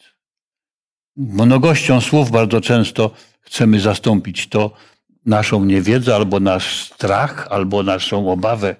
Mnogością 1.17 2.01
słów 2.01 2.31
bardzo 2.31 2.61
często 2.61 3.11
chcemy 3.41 3.81
zastąpić 3.81 4.49
to 4.49 4.71
naszą 5.27 5.65
niewiedzę, 5.65 6.15
albo 6.15 6.41
nasz 6.41 6.91
strach, 6.93 7.49
albo 7.51 7.83
naszą 7.83 8.31
obawę. 8.31 8.77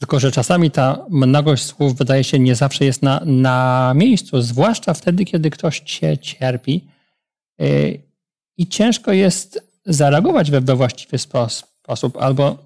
Tylko, 0.00 0.20
że 0.20 0.32
czasami 0.32 0.70
ta 0.70 1.06
mnogość 1.10 1.64
słów 1.64 1.96
wydaje 1.96 2.24
się 2.24 2.38
nie 2.38 2.54
zawsze 2.54 2.84
jest 2.84 3.02
na, 3.02 3.20
na 3.24 3.92
miejscu, 3.96 4.40
zwłaszcza 4.40 4.94
wtedy, 4.94 5.24
kiedy 5.24 5.50
ktoś 5.50 5.80
cię 5.80 6.18
cierpi 6.18 6.84
yy, 7.58 8.02
i 8.56 8.66
ciężko 8.66 9.12
jest 9.12 9.74
zareagować 9.86 10.50
we, 10.50 10.60
właściwy 10.60 11.18
sposób, 11.18 12.16
albo 12.20 12.58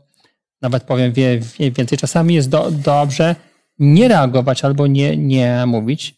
nawet 0.62 0.82
powiem 0.82 1.12
wie, 1.12 1.38
wie, 1.58 1.70
więcej, 1.70 1.98
czasami 1.98 2.34
jest 2.34 2.48
do, 2.48 2.70
dobrze 2.70 3.36
nie 3.78 4.08
reagować 4.08 4.64
albo 4.64 4.86
nie, 4.86 5.16
nie 5.16 5.66
mówić. 5.66 6.14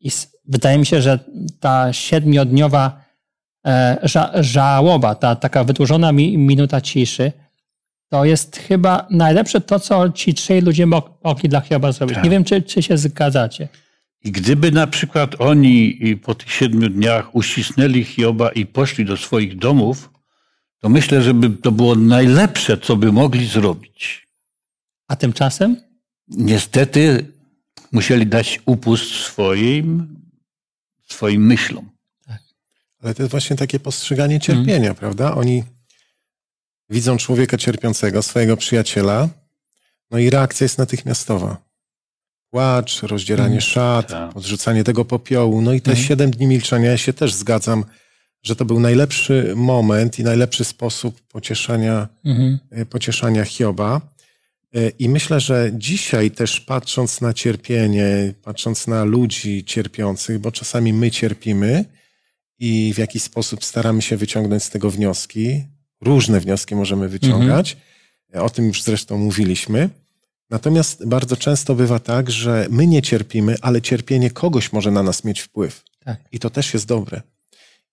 I 0.00 0.10
wydaje 0.44 0.78
mi 0.78 0.86
się, 0.86 1.02
że 1.02 1.18
ta 1.60 1.92
siedmiodniowa 1.92 3.04
e, 3.66 3.98
ża, 4.02 4.30
żałoba, 4.34 5.14
ta 5.14 5.36
taka 5.36 5.64
wydłużona 5.64 6.12
mi, 6.12 6.38
minuta 6.38 6.80
ciszy, 6.80 7.32
to 8.08 8.24
jest 8.24 8.56
chyba 8.56 9.06
najlepsze 9.10 9.60
to, 9.60 9.80
co 9.80 10.10
ci 10.10 10.34
trzej 10.34 10.62
ludzie 10.62 10.86
mogli 10.86 11.48
dla 11.48 11.60
Hioba 11.60 11.92
zrobić. 11.92 12.14
Tak. 12.14 12.24
Nie 12.24 12.30
wiem, 12.30 12.44
czy, 12.44 12.62
czy 12.62 12.82
się 12.82 12.98
zgadzacie. 12.98 13.68
I 14.24 14.32
gdyby 14.32 14.72
na 14.72 14.86
przykład 14.86 15.34
oni 15.38 15.98
po 16.22 16.34
tych 16.34 16.52
siedmiu 16.52 16.88
dniach 16.88 17.34
uścisnęli 17.34 18.04
Hioba 18.04 18.48
i 18.48 18.66
poszli 18.66 19.04
do 19.04 19.16
swoich 19.16 19.58
domów, 19.58 20.10
to 20.80 20.88
myślę, 20.88 21.22
że 21.22 21.34
by 21.34 21.50
to 21.50 21.72
było 21.72 21.94
najlepsze, 21.94 22.78
co 22.78 22.96
by 22.96 23.12
mogli 23.12 23.46
zrobić. 23.46 24.26
A 25.08 25.16
tymczasem? 25.16 25.76
Niestety 26.28 27.32
musieli 27.92 28.26
dać 28.26 28.60
upust 28.66 29.10
swoim, 29.10 30.16
swoim 31.08 31.46
myślom. 31.46 31.90
Tak. 32.26 32.40
Ale 33.02 33.14
to 33.14 33.22
jest 33.22 33.30
właśnie 33.30 33.56
takie 33.56 33.80
postrzeganie 33.80 34.40
cierpienia, 34.40 34.78
hmm. 34.78 34.94
prawda? 34.94 35.34
Oni 35.34 35.64
widzą 36.90 37.16
człowieka 37.16 37.56
cierpiącego, 37.56 38.22
swojego 38.22 38.56
przyjaciela, 38.56 39.28
no 40.10 40.18
i 40.18 40.30
reakcja 40.30 40.64
jest 40.64 40.78
natychmiastowa. 40.78 41.68
Płacz, 42.50 43.02
rozdzieranie 43.02 43.60
hmm. 43.60 43.60
szat, 43.60 44.08
tak. 44.08 44.36
odrzucanie 44.36 44.84
tego 44.84 45.04
popiołu, 45.04 45.60
no 45.62 45.72
i 45.72 45.80
te 45.80 45.90
hmm. 45.90 46.06
siedem 46.06 46.30
dni 46.30 46.46
milczenia, 46.46 46.90
ja 46.90 46.96
się 46.96 47.12
też 47.12 47.34
zgadzam, 47.34 47.84
że 48.42 48.56
to 48.56 48.64
był 48.64 48.80
najlepszy 48.80 49.52
moment 49.56 50.18
i 50.18 50.24
najlepszy 50.24 50.64
sposób 50.64 51.20
pocieszania, 51.20 52.08
mhm. 52.24 52.58
E, 52.70 52.86
pocieszania 52.86 53.44
Hioba. 53.44 54.00
E, 54.74 54.88
I 54.88 55.08
myślę, 55.08 55.40
że 55.40 55.70
dzisiaj 55.74 56.30
też 56.30 56.60
patrząc 56.60 57.20
na 57.20 57.32
cierpienie, 57.32 58.34
patrząc 58.42 58.86
na 58.86 59.04
ludzi 59.04 59.64
cierpiących, 59.64 60.38
bo 60.38 60.52
czasami 60.52 60.92
my 60.92 61.10
cierpimy 61.10 61.84
i 62.58 62.94
w 62.94 62.98
jakiś 62.98 63.22
sposób 63.22 63.64
staramy 63.64 64.02
się 64.02 64.16
wyciągnąć 64.16 64.62
z 64.62 64.70
tego 64.70 64.90
wnioski, 64.90 65.64
różne 66.00 66.40
wnioski 66.40 66.74
możemy 66.74 67.08
wyciągać, 67.08 67.76
mhm. 68.26 68.44
o 68.44 68.50
tym 68.50 68.66
już 68.66 68.82
zresztą 68.82 69.18
mówiliśmy. 69.18 69.90
Natomiast 70.50 71.06
bardzo 71.06 71.36
często 71.36 71.74
bywa 71.74 71.98
tak, 71.98 72.30
że 72.30 72.66
my 72.70 72.86
nie 72.86 73.02
cierpimy, 73.02 73.56
ale 73.60 73.82
cierpienie 73.82 74.30
kogoś 74.30 74.72
może 74.72 74.90
na 74.90 75.02
nas 75.02 75.24
mieć 75.24 75.40
wpływ. 75.40 75.82
Tak. 76.04 76.20
I 76.32 76.38
to 76.38 76.50
też 76.50 76.74
jest 76.74 76.86
dobre. 76.86 77.22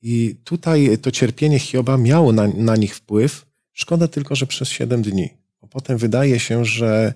I 0.01 0.35
tutaj 0.43 0.97
to 1.01 1.11
cierpienie 1.11 1.59
Hioba 1.59 1.97
miało 1.97 2.31
na, 2.31 2.47
na 2.47 2.75
nich 2.75 2.95
wpływ. 2.95 3.45
Szkoda 3.73 4.07
tylko, 4.07 4.35
że 4.35 4.47
przez 4.47 4.69
siedem 4.69 5.01
dni. 5.01 5.29
Bo 5.61 5.67
potem 5.67 5.97
wydaje 5.97 6.39
się, 6.39 6.65
że 6.65 7.13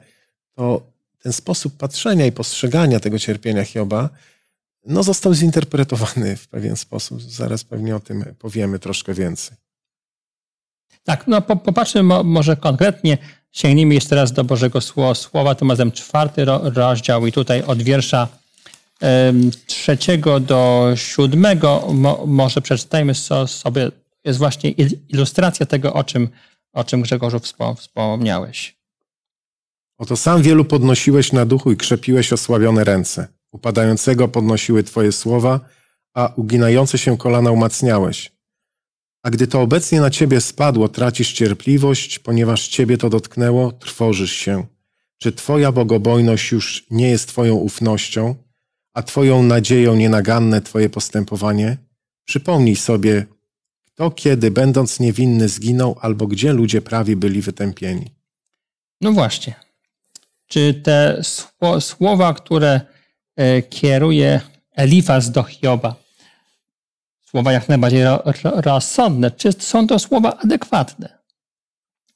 to 0.55 0.81
ten 1.19 1.33
sposób 1.33 1.77
patrzenia 1.77 2.25
i 2.25 2.31
postrzegania 2.31 2.99
tego 2.99 3.19
cierpienia 3.19 3.65
Hioba 3.65 4.09
no, 4.85 5.03
został 5.03 5.33
zinterpretowany 5.33 6.35
w 6.35 6.47
pewien 6.47 6.75
sposób. 6.75 7.21
Zaraz 7.21 7.63
pewnie 7.63 7.95
o 7.95 7.99
tym 7.99 8.25
powiemy 8.39 8.79
troszkę 8.79 9.13
więcej. 9.13 9.57
Tak, 11.09 11.27
no 11.27 11.41
po, 11.41 11.55
popatrzmy 11.55 12.03
mo, 12.03 12.23
może 12.23 12.57
konkretnie, 12.57 13.17
sięgnijmy 13.51 13.93
jeszcze 13.93 14.15
raz 14.15 14.31
do 14.31 14.43
Bożego 14.43 14.81
Słowa, 15.15 15.55
tym 15.55 15.69
razem 15.69 15.91
czwarty 15.91 16.45
rozdział 16.45 17.27
i 17.27 17.31
tutaj 17.31 17.63
od 17.63 17.81
wiersza 17.83 18.27
trzeciego 19.65 20.39
do 20.39 20.91
siódmego, 20.95 21.87
może 22.27 22.61
przeczytajmy 22.61 23.13
sobie, 23.47 23.91
jest 24.25 24.39
właśnie 24.39 24.71
ilustracja 25.09 25.65
tego, 25.65 25.93
o 25.93 26.03
czym, 26.03 26.29
o 26.73 26.83
czym 26.83 27.01
Grzegorzu 27.01 27.39
wspomniałeś. 27.77 28.77
Oto 29.97 30.17
sam 30.17 30.41
wielu 30.41 30.65
podnosiłeś 30.65 31.31
na 31.31 31.45
duchu 31.45 31.71
i 31.71 31.77
krzepiłeś 31.77 32.33
osłabione 32.33 32.83
ręce. 32.83 33.27
Upadającego 33.51 34.27
podnosiły 34.27 34.83
Twoje 34.83 35.11
słowa, 35.11 35.59
a 36.13 36.33
uginające 36.35 36.97
się 36.97 37.17
kolana 37.17 37.51
umacniałeś. 37.51 38.38
A 39.23 39.29
gdy 39.29 39.47
to 39.47 39.61
obecnie 39.61 40.01
na 40.01 40.09
ciebie 40.09 40.41
spadło, 40.41 40.89
tracisz 40.89 41.33
cierpliwość, 41.33 42.19
ponieważ 42.19 42.67
ciebie 42.67 42.97
to 42.97 43.09
dotknęło, 43.09 43.71
trwożysz 43.71 44.31
się. 44.31 44.65
Czy 45.17 45.31
twoja 45.31 45.71
bogobojność 45.71 46.51
już 46.51 46.85
nie 46.91 47.09
jest 47.09 47.27
twoją 47.27 47.55
ufnością, 47.55 48.35
a 48.93 49.03
twoją 49.03 49.43
nadzieją 49.43 49.95
nienaganne 49.95 50.61
twoje 50.61 50.89
postępowanie? 50.89 51.77
Przypomnij 52.25 52.75
sobie, 52.75 53.25
kto 53.85 54.11
kiedy, 54.11 54.51
będąc 54.51 54.99
niewinny, 54.99 55.49
zginął, 55.49 55.97
albo 56.01 56.27
gdzie 56.27 56.53
ludzie 56.53 56.81
prawi 56.81 57.15
byli 57.15 57.41
wytępieni. 57.41 58.05
No 59.01 59.11
właśnie. 59.11 59.55
Czy 60.47 60.73
te 60.73 61.21
słowa, 61.79 62.33
które 62.33 62.81
e, 63.35 63.61
kieruje 63.61 64.41
Elifaz 64.75 65.31
do 65.31 65.43
Hioba, 65.43 65.95
słowa 67.29 67.51
jak 67.51 67.69
najbardziej 67.69 68.03
rozsądne, 68.43 69.31
czy 69.31 69.51
są 69.51 69.87
to 69.87 69.99
słowa 69.99 70.37
adekwatne? 70.43 71.19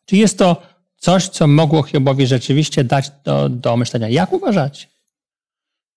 Czy 0.05 0.17
jest 0.17 0.37
to 0.37 0.61
coś, 0.97 1.27
co 1.27 1.47
mogło 1.47 1.83
Hiobowi 1.83 2.27
rzeczywiście 2.27 2.83
dać 2.83 3.11
do, 3.23 3.49
do 3.49 3.77
myślenia? 3.77 4.09
Jak 4.09 4.33
uważacie? 4.33 4.87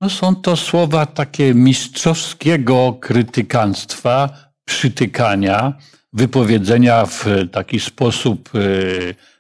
No 0.00 0.10
są 0.10 0.36
to 0.36 0.56
słowa 0.56 1.06
takie 1.06 1.54
mistrzowskiego 1.54 2.98
krytykanstwa, 3.00 4.28
przytykania, 4.64 5.72
wypowiedzenia 6.12 7.06
w 7.06 7.26
taki 7.52 7.80
sposób 7.80 8.50
e, 8.54 8.58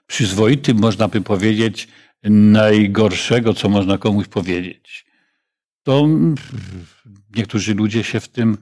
przyzwoity, 0.06 0.74
można 0.74 1.08
by 1.08 1.20
powiedzieć, 1.20 1.88
najgorszego, 2.30 3.54
co 3.54 3.68
można 3.68 3.98
komuś 3.98 4.26
powiedzieć. 4.26 5.06
To 5.82 6.06
niektórzy 7.36 7.74
ludzie 7.74 8.04
się 8.04 8.20
w 8.20 8.28
tym 8.28 8.58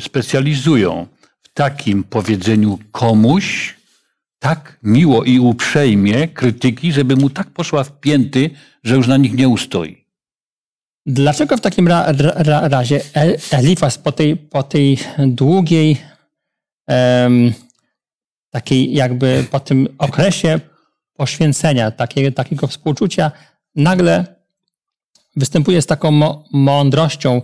specjalizują. 0.00 1.06
W 1.42 1.52
takim 1.54 2.04
powiedzeniu 2.04 2.78
komuś 2.92 3.76
tak 4.38 4.78
miło 4.82 5.24
i 5.24 5.38
uprzejmie 5.38 6.28
krytyki, 6.28 6.92
żeby 6.92 7.16
mu 7.16 7.30
tak 7.30 7.50
poszła 7.50 7.84
w 7.84 8.00
pięty, 8.00 8.50
że 8.84 8.94
już 8.94 9.06
na 9.06 9.16
nich 9.16 9.32
nie 9.32 9.48
ustoi. 9.48 10.04
Dlaczego 11.06 11.56
w 11.56 11.60
takim 11.60 11.88
ra, 11.88 12.12
ra, 12.18 12.68
razie 12.68 13.00
Elifas 13.50 13.98
po 13.98 14.12
tej, 14.12 14.36
po 14.36 14.62
tej 14.62 14.98
długiej, 15.18 15.96
takiej 18.50 18.92
jakby 18.92 19.44
po 19.50 19.60
tym 19.60 19.88
okresie 19.98 20.60
poświęcenia, 21.14 21.90
takie, 21.90 22.32
takiego 22.32 22.66
współczucia, 22.66 23.30
nagle 23.76 24.24
występuje 25.36 25.82
z 25.82 25.86
taką 25.86 26.10
mądrością 26.52 27.42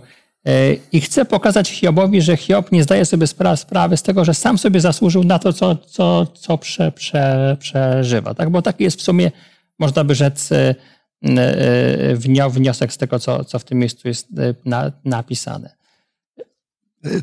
i 0.91 1.01
chce 1.01 1.25
pokazać 1.25 1.69
Hiobowi, 1.69 2.21
że 2.21 2.37
Hiob 2.37 2.71
nie 2.71 2.83
zdaje 2.83 3.05
sobie 3.05 3.27
sprawy 3.55 3.97
z 3.97 4.03
tego, 4.03 4.25
że 4.25 4.33
sam 4.33 4.57
sobie 4.57 4.81
zasłużył 4.81 5.23
na 5.23 5.39
to, 5.39 5.53
co, 5.53 5.75
co, 5.75 6.25
co 6.25 6.57
prze, 6.57 6.91
prze, 6.91 7.57
przeżywa. 7.59 8.33
Tak? 8.33 8.49
Bo 8.49 8.61
taki 8.61 8.83
jest 8.83 8.99
w 8.99 9.03
sumie, 9.03 9.31
można 9.79 10.03
by 10.03 10.15
rzec, 10.15 10.51
e, 10.51 10.75
e, 11.23 12.15
wniosek 12.49 12.93
z 12.93 12.97
tego, 12.97 13.19
co, 13.19 13.43
co 13.43 13.59
w 13.59 13.63
tym 13.63 13.77
miejscu 13.77 14.07
jest 14.07 14.27
na, 14.65 14.91
napisane. 15.05 15.75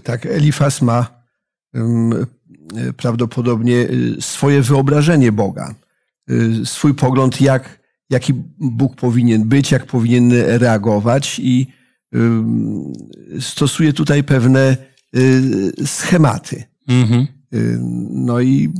Tak, 0.05 0.27
Elifas 0.27 0.83
ma 0.83 1.25
prawdopodobnie 2.97 3.89
swoje 4.21 4.63
wyobrażenie 4.63 5.33
Boga. 5.33 5.75
Swój 6.65 6.95
pogląd, 6.95 7.41
jak, 7.41 7.81
jaki 8.11 8.33
Bóg 8.59 8.97
powinien 8.97 9.49
być, 9.49 9.73
jak 9.73 9.87
powinien 9.87 10.33
reagować 10.33 11.39
i 11.39 11.67
stosuje 13.41 13.93
tutaj 13.93 14.25
pewne 14.25 14.77
y, 15.17 15.73
schematy. 15.87 16.65
Mhm. 16.89 17.27
Y, 17.55 17.79
no 18.11 18.41
i 18.41 18.73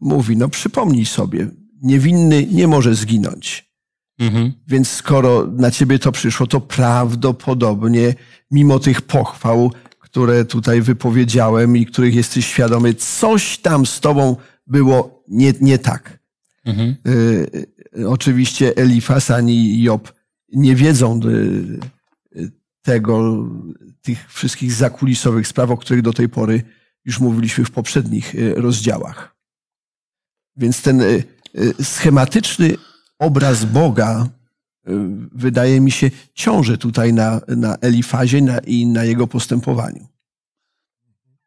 mówi, 0.00 0.36
no 0.36 0.48
przypomnij 0.48 1.06
sobie, 1.06 1.48
niewinny 1.82 2.46
nie 2.46 2.68
może 2.68 2.94
zginąć. 2.94 3.70
Mhm. 4.18 4.52
Więc 4.68 4.88
skoro 4.88 5.46
na 5.46 5.70
ciebie 5.70 5.98
to 5.98 6.12
przyszło, 6.12 6.46
to 6.46 6.60
prawdopodobnie, 6.60 8.14
mimo 8.50 8.78
tych 8.78 9.02
pochwał, 9.02 9.72
które 9.98 10.44
tutaj 10.44 10.82
wypowiedziałem 10.82 11.76
i 11.76 11.86
których 11.86 12.14
jesteś 12.14 12.46
świadomy, 12.46 12.94
coś 12.94 13.58
tam 13.58 13.86
z 13.86 14.00
tobą 14.00 14.36
było 14.66 15.24
nie, 15.28 15.52
nie 15.60 15.78
tak. 15.78 16.18
Mhm. 16.64 16.96
Y, 17.06 18.08
oczywiście 18.08 18.76
Elifas 18.76 19.30
ani 19.30 19.82
Job 19.82 20.12
nie 20.52 20.76
wiedzą 20.76 21.20
y, 21.24 21.80
tego, 22.92 23.46
tych 24.02 24.32
wszystkich 24.32 24.72
zakulisowych 24.72 25.48
spraw, 25.48 25.70
o 25.70 25.76
których 25.76 26.02
do 26.02 26.12
tej 26.12 26.28
pory 26.28 26.62
już 27.04 27.20
mówiliśmy 27.20 27.64
w 27.64 27.70
poprzednich 27.70 28.34
y, 28.34 28.54
rozdziałach. 28.54 29.36
Więc 30.56 30.82
ten 30.82 31.02
schematyczny 31.82 32.76
obraz 33.18 33.64
Boga 33.64 34.28
wydaje 35.32 35.80
mi 35.80 35.90
się 35.90 36.10
ciąży 36.34 36.78
tutaj 36.78 37.12
na, 37.12 37.40
na 37.48 37.76
Elifazie 37.76 38.42
na, 38.42 38.58
i 38.58 38.86
na 38.86 39.04
jego 39.04 39.26
postępowaniu. 39.26 40.06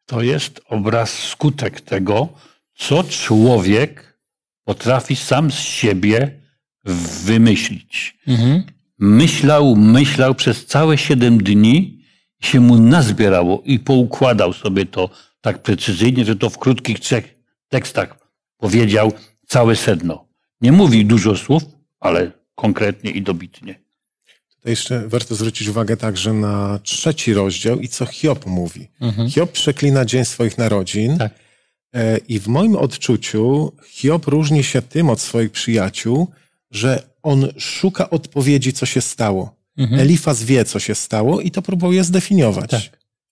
To 0.06 0.22
jest 0.22 0.60
obraz, 0.68 1.10
skutek 1.10 1.80
tego, 1.80 2.28
co 2.74 3.04
człowiek 3.04 4.18
potrafi 4.64 5.16
sam 5.16 5.50
z 5.50 5.58
siebie 5.58 6.40
wymyślić. 7.24 8.18
Mhm. 8.26 8.73
Myślał, 8.98 9.76
myślał 9.76 10.34
przez 10.34 10.66
całe 10.66 10.98
siedem 10.98 11.38
dni 11.38 12.04
i 12.40 12.46
się 12.46 12.60
mu 12.60 12.78
nazbierało 12.78 13.62
i 13.64 13.78
poukładał 13.78 14.52
sobie 14.52 14.86
to 14.86 15.10
tak 15.40 15.62
precyzyjnie, 15.62 16.24
że 16.24 16.36
to 16.36 16.50
w 16.50 16.58
krótkich 16.58 17.00
trzech 17.00 17.34
tekstach 17.68 18.18
powiedział 18.58 19.12
całe 19.46 19.76
sedno. 19.76 20.28
Nie 20.60 20.72
mówi 20.72 21.06
dużo 21.06 21.36
słów, 21.36 21.62
ale 22.00 22.32
konkretnie 22.54 23.10
i 23.10 23.22
dobitnie. 23.22 23.84
Tutaj 24.56 24.72
jeszcze 24.72 25.08
warto 25.08 25.34
zwrócić 25.34 25.68
uwagę 25.68 25.96
także 25.96 26.32
na 26.32 26.78
trzeci 26.82 27.34
rozdział 27.34 27.80
i 27.80 27.88
co 27.88 28.06
Hiob 28.06 28.46
mówi. 28.46 28.90
Mhm. 29.00 29.30
Hiob 29.30 29.52
przeklina 29.52 30.04
dzień 30.04 30.24
swoich 30.24 30.58
narodzin. 30.58 31.18
Tak. 31.18 31.32
E, 31.94 32.18
I 32.18 32.40
w 32.40 32.46
moim 32.46 32.76
odczuciu 32.76 33.72
Hiob 33.88 34.26
różni 34.26 34.64
się 34.64 34.82
tym 34.82 35.10
od 35.10 35.20
swoich 35.20 35.50
przyjaciół, 35.50 36.30
że 36.70 37.13
on 37.24 37.48
szuka 37.58 38.10
odpowiedzi, 38.10 38.72
co 38.72 38.86
się 38.86 39.00
stało. 39.00 39.54
Mhm. 39.78 40.00
Elifaz 40.00 40.42
wie, 40.42 40.64
co 40.64 40.78
się 40.78 40.94
stało 40.94 41.40
i 41.40 41.50
to 41.50 41.62
próbuje 41.62 42.04
zdefiniować. 42.04 42.70
Tak. 42.70 42.82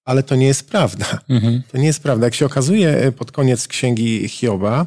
Ale 0.05 0.23
to 0.23 0.35
nie 0.37 0.47
jest 0.47 0.71
prawda. 0.71 1.21
Mhm. 1.29 1.63
To 1.73 1.79
nie 1.79 1.87
jest 1.87 2.03
prawda. 2.03 2.27
Jak 2.27 2.35
się 2.35 2.47
okazuje 2.47 2.89
e, 2.89 3.13
pod 3.13 3.33
koniec 3.33 3.69
księgi 3.69 4.29
Hioba, 4.29 4.87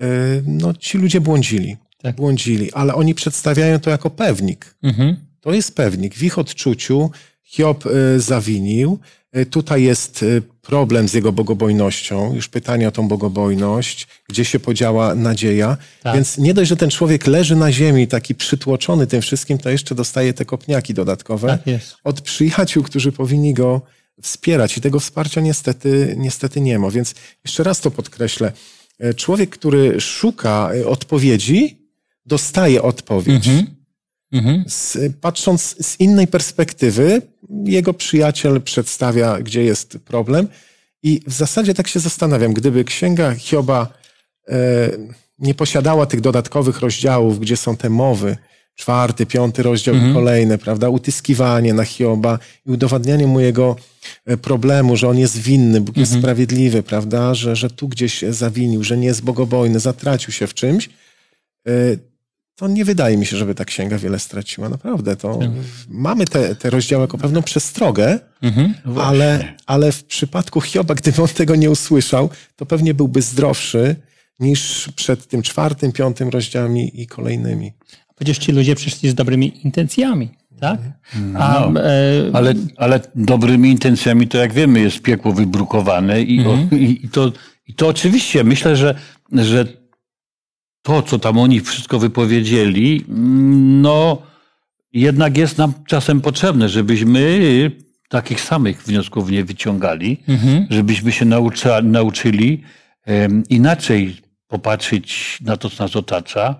e, 0.00 0.06
no 0.46 0.74
ci 0.74 0.98
ludzie 0.98 1.20
błądzili. 1.20 1.76
Tak. 2.02 2.16
Błądzili, 2.16 2.72
ale 2.72 2.94
oni 2.94 3.14
przedstawiają 3.14 3.80
to 3.80 3.90
jako 3.90 4.10
pewnik. 4.10 4.74
Mhm. 4.82 5.16
To 5.40 5.52
jest 5.52 5.76
pewnik. 5.76 6.14
W 6.14 6.22
ich 6.22 6.38
odczuciu 6.38 7.10
Hiob 7.44 7.84
zawinił, 8.16 8.98
E, 9.00 9.23
tutaj 9.50 9.82
jest 9.82 10.22
e, 10.22 10.26
problem 10.62 11.08
z 11.08 11.14
jego 11.14 11.32
bogobojnością, 11.32 12.34
już 12.34 12.48
pytanie 12.48 12.88
o 12.88 12.90
tą 12.90 13.08
bogobojność, 13.08 14.06
gdzie 14.28 14.44
się 14.44 14.60
podziała 14.60 15.14
nadzieja. 15.14 15.76
Tak. 16.02 16.14
Więc 16.14 16.38
nie 16.38 16.54
dość, 16.54 16.68
że 16.68 16.76
ten 16.76 16.90
człowiek 16.90 17.26
leży 17.26 17.56
na 17.56 17.72
ziemi, 17.72 18.08
taki 18.08 18.34
przytłoczony 18.34 19.06
tym 19.06 19.22
wszystkim, 19.22 19.58
to 19.58 19.70
jeszcze 19.70 19.94
dostaje 19.94 20.34
te 20.34 20.44
kopniaki 20.44 20.94
dodatkowe 20.94 21.48
tak 21.48 21.80
od 22.04 22.20
przyjaciół, 22.20 22.82
którzy 22.82 23.12
powinni 23.12 23.54
go 23.54 23.82
wspierać. 24.22 24.78
I 24.78 24.80
tego 24.80 25.00
wsparcia 25.00 25.40
niestety, 25.40 26.14
niestety 26.18 26.60
nie 26.60 26.78
ma. 26.78 26.90
Więc 26.90 27.14
jeszcze 27.44 27.62
raz 27.62 27.80
to 27.80 27.90
podkreślę. 27.90 28.52
E, 28.98 29.14
człowiek, 29.14 29.50
który 29.50 30.00
szuka 30.00 30.70
odpowiedzi, 30.86 31.78
dostaje 32.26 32.82
odpowiedź. 32.82 33.48
Mhm. 33.48 33.83
Mhm. 34.34 34.64
Z, 34.68 34.98
patrząc 35.20 35.76
z 35.86 36.00
innej 36.00 36.26
perspektywy, 36.26 37.22
jego 37.64 37.94
przyjaciel 37.94 38.62
przedstawia, 38.62 39.38
gdzie 39.40 39.64
jest 39.64 39.98
problem. 40.04 40.48
I 41.02 41.20
w 41.26 41.32
zasadzie 41.32 41.74
tak 41.74 41.88
się 41.88 42.00
zastanawiam, 42.00 42.52
gdyby 42.54 42.84
księga 42.84 43.34
Hioba 43.34 43.88
e, 44.48 44.56
nie 45.38 45.54
posiadała 45.54 46.06
tych 46.06 46.20
dodatkowych 46.20 46.80
rozdziałów, 46.80 47.40
gdzie 47.40 47.56
są 47.56 47.76
te 47.76 47.90
mowy, 47.90 48.36
czwarty, 48.74 49.26
piąty 49.26 49.62
rozdział 49.62 49.94
mhm. 49.94 50.12
i 50.12 50.14
kolejne, 50.14 50.58
prawda? 50.58 50.88
Utyskiwanie 50.88 51.74
na 51.74 51.84
Hioba 51.84 52.38
i 52.66 52.70
udowadnianie 52.70 53.26
mu 53.26 53.40
jego 53.40 53.76
e, 54.26 54.36
problemu, 54.36 54.96
że 54.96 55.08
on 55.08 55.18
jest 55.18 55.38
winny, 55.38 55.80
Bóg 55.80 55.96
jest 55.96 56.12
mhm. 56.12 56.22
sprawiedliwy, 56.22 56.82
prawda? 56.82 57.34
Że, 57.34 57.56
że 57.56 57.70
tu 57.70 57.88
gdzieś 57.88 58.22
zawinił, 58.30 58.84
że 58.84 58.96
nie 58.96 59.06
jest 59.06 59.22
bogobojny, 59.22 59.80
zatracił 59.80 60.32
się 60.32 60.46
w 60.46 60.54
czymś. 60.54 60.90
E, 61.66 61.70
to 62.56 62.68
nie 62.68 62.84
wydaje 62.84 63.16
mi 63.16 63.26
się, 63.26 63.36
żeby 63.36 63.54
ta 63.54 63.64
księga 63.64 63.98
wiele 63.98 64.18
straciła. 64.18 64.68
Naprawdę, 64.68 65.16
to 65.16 65.32
mhm. 65.32 65.64
mamy 65.88 66.24
te, 66.24 66.54
te 66.54 66.70
rozdziały 66.70 67.02
jako 67.02 67.18
pewną 67.18 67.42
przestrogę, 67.42 68.20
mhm. 68.42 68.74
ale, 69.00 69.54
ale 69.66 69.92
w 69.92 70.04
przypadku 70.04 70.60
Hioba, 70.60 70.94
gdyby 70.94 71.22
on 71.22 71.28
tego 71.28 71.56
nie 71.56 71.70
usłyszał, 71.70 72.30
to 72.56 72.66
pewnie 72.66 72.94
byłby 72.94 73.22
zdrowszy 73.22 73.96
niż 74.40 74.88
przed 74.96 75.26
tym 75.26 75.42
czwartym, 75.42 75.92
piątym 75.92 76.28
rozdziałami 76.28 77.02
i 77.02 77.06
kolejnymi. 77.06 77.72
A 78.08 78.14
przecież 78.14 78.38
ci 78.38 78.52
ludzie 78.52 78.74
przyszli 78.74 79.08
z 79.08 79.14
dobrymi 79.14 79.66
intencjami. 79.66 80.28
Tak? 80.60 80.80
No, 81.32 81.40
ale, 82.32 82.54
ale 82.76 83.00
dobrymi 83.14 83.70
intencjami 83.70 84.28
to 84.28 84.38
jak 84.38 84.52
wiemy 84.52 84.80
jest 84.80 85.02
piekło 85.02 85.32
wybrukowane 85.32 86.22
i, 86.22 86.38
Mhm. 86.40 86.68
o, 86.72 86.74
i, 86.74 87.00
i, 87.04 87.08
to, 87.08 87.32
i 87.66 87.74
to 87.74 87.88
oczywiście 87.88 88.44
myślę, 88.44 88.76
że, 88.76 88.94
że 89.32 89.83
to, 90.84 91.02
co 91.02 91.18
tam 91.18 91.38
oni 91.38 91.60
wszystko 91.60 91.98
wypowiedzieli, 91.98 93.04
no 93.82 94.22
jednak 94.92 95.36
jest 95.36 95.58
nam 95.58 95.72
czasem 95.86 96.20
potrzebne, 96.20 96.68
żebyśmy 96.68 97.20
takich 98.08 98.40
samych 98.40 98.82
wniosków 98.82 99.30
nie 99.30 99.44
wyciągali, 99.44 100.16
Mhm. 100.28 100.66
żebyśmy 100.70 101.12
się 101.12 101.24
naucza, 101.24 101.82
nauczyli 101.82 102.62
inaczej 103.50 104.16
popatrzeć 104.48 105.38
na 105.44 105.56
to, 105.56 105.70
co 105.70 105.84
nas 105.84 105.96
otacza 105.96 106.56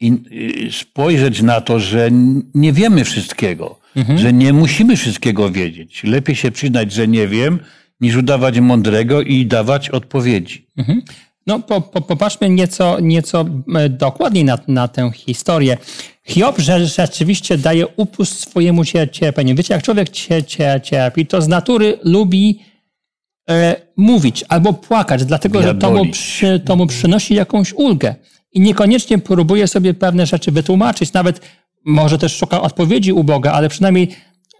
i 0.00 0.12
y, 0.68 0.72
spojrzeć 0.72 1.42
na 1.42 1.60
to, 1.60 1.80
że 1.80 2.08
nie 2.54 2.72
wiemy 2.72 3.04
wszystkiego, 3.04 3.78
że 4.18 4.32
nie 4.32 4.52
musimy 4.52 4.96
wszystkiego 4.96 5.50
wiedzieć. 5.50 6.04
Lepiej 6.04 6.36
się 6.36 6.50
przyznać, 6.50 6.92
że 6.92 7.08
nie 7.08 7.28
wiem, 7.28 7.58
niż 8.00 8.16
udawać 8.16 8.60
mądrego 8.60 9.22
i 9.22 9.46
dawać 9.46 9.90
odpowiedzi. 9.90 10.66
No, 11.46 11.60
po, 11.60 11.80
po, 11.80 12.00
popatrzmy 12.00 12.50
nieco, 12.50 13.00
nieco 13.00 13.44
e, 13.74 13.88
dokładniej 13.88 14.44
na, 14.44 14.58
na 14.68 14.88
tę 14.88 15.10
historię. 15.14 15.76
Hiob 16.24 16.58
że, 16.58 16.86
rzeczywiście 16.86 17.58
daje 17.58 17.86
upust 17.86 18.40
swojemu 18.40 18.84
cie- 18.84 19.08
cierpieniu. 19.08 19.54
Wiecie, 19.54 19.74
jak 19.74 19.82
człowiek 19.82 20.08
cie, 20.08 20.42
cie, 20.42 20.80
cierpi, 20.84 21.26
to 21.26 21.42
z 21.42 21.48
natury 21.48 21.98
lubi 22.04 22.58
e, 23.50 23.76
mówić 23.96 24.44
albo 24.48 24.72
płakać, 24.72 25.24
dlatego 25.24 25.62
że 25.62 25.74
to 25.74 25.90
mu, 25.90 26.06
przy, 26.06 26.60
to 26.60 26.76
mu 26.76 26.86
przynosi 26.86 27.34
jakąś 27.34 27.72
ulgę. 27.72 28.14
I 28.52 28.60
niekoniecznie 28.60 29.18
próbuje 29.18 29.68
sobie 29.68 29.94
pewne 29.94 30.26
rzeczy 30.26 30.52
wytłumaczyć, 30.52 31.12
nawet 31.12 31.40
może 31.84 32.18
też 32.18 32.36
szuka 32.36 32.62
odpowiedzi 32.62 33.12
u 33.12 33.24
Boga, 33.24 33.52
ale 33.52 33.68
przynajmniej 33.68 34.08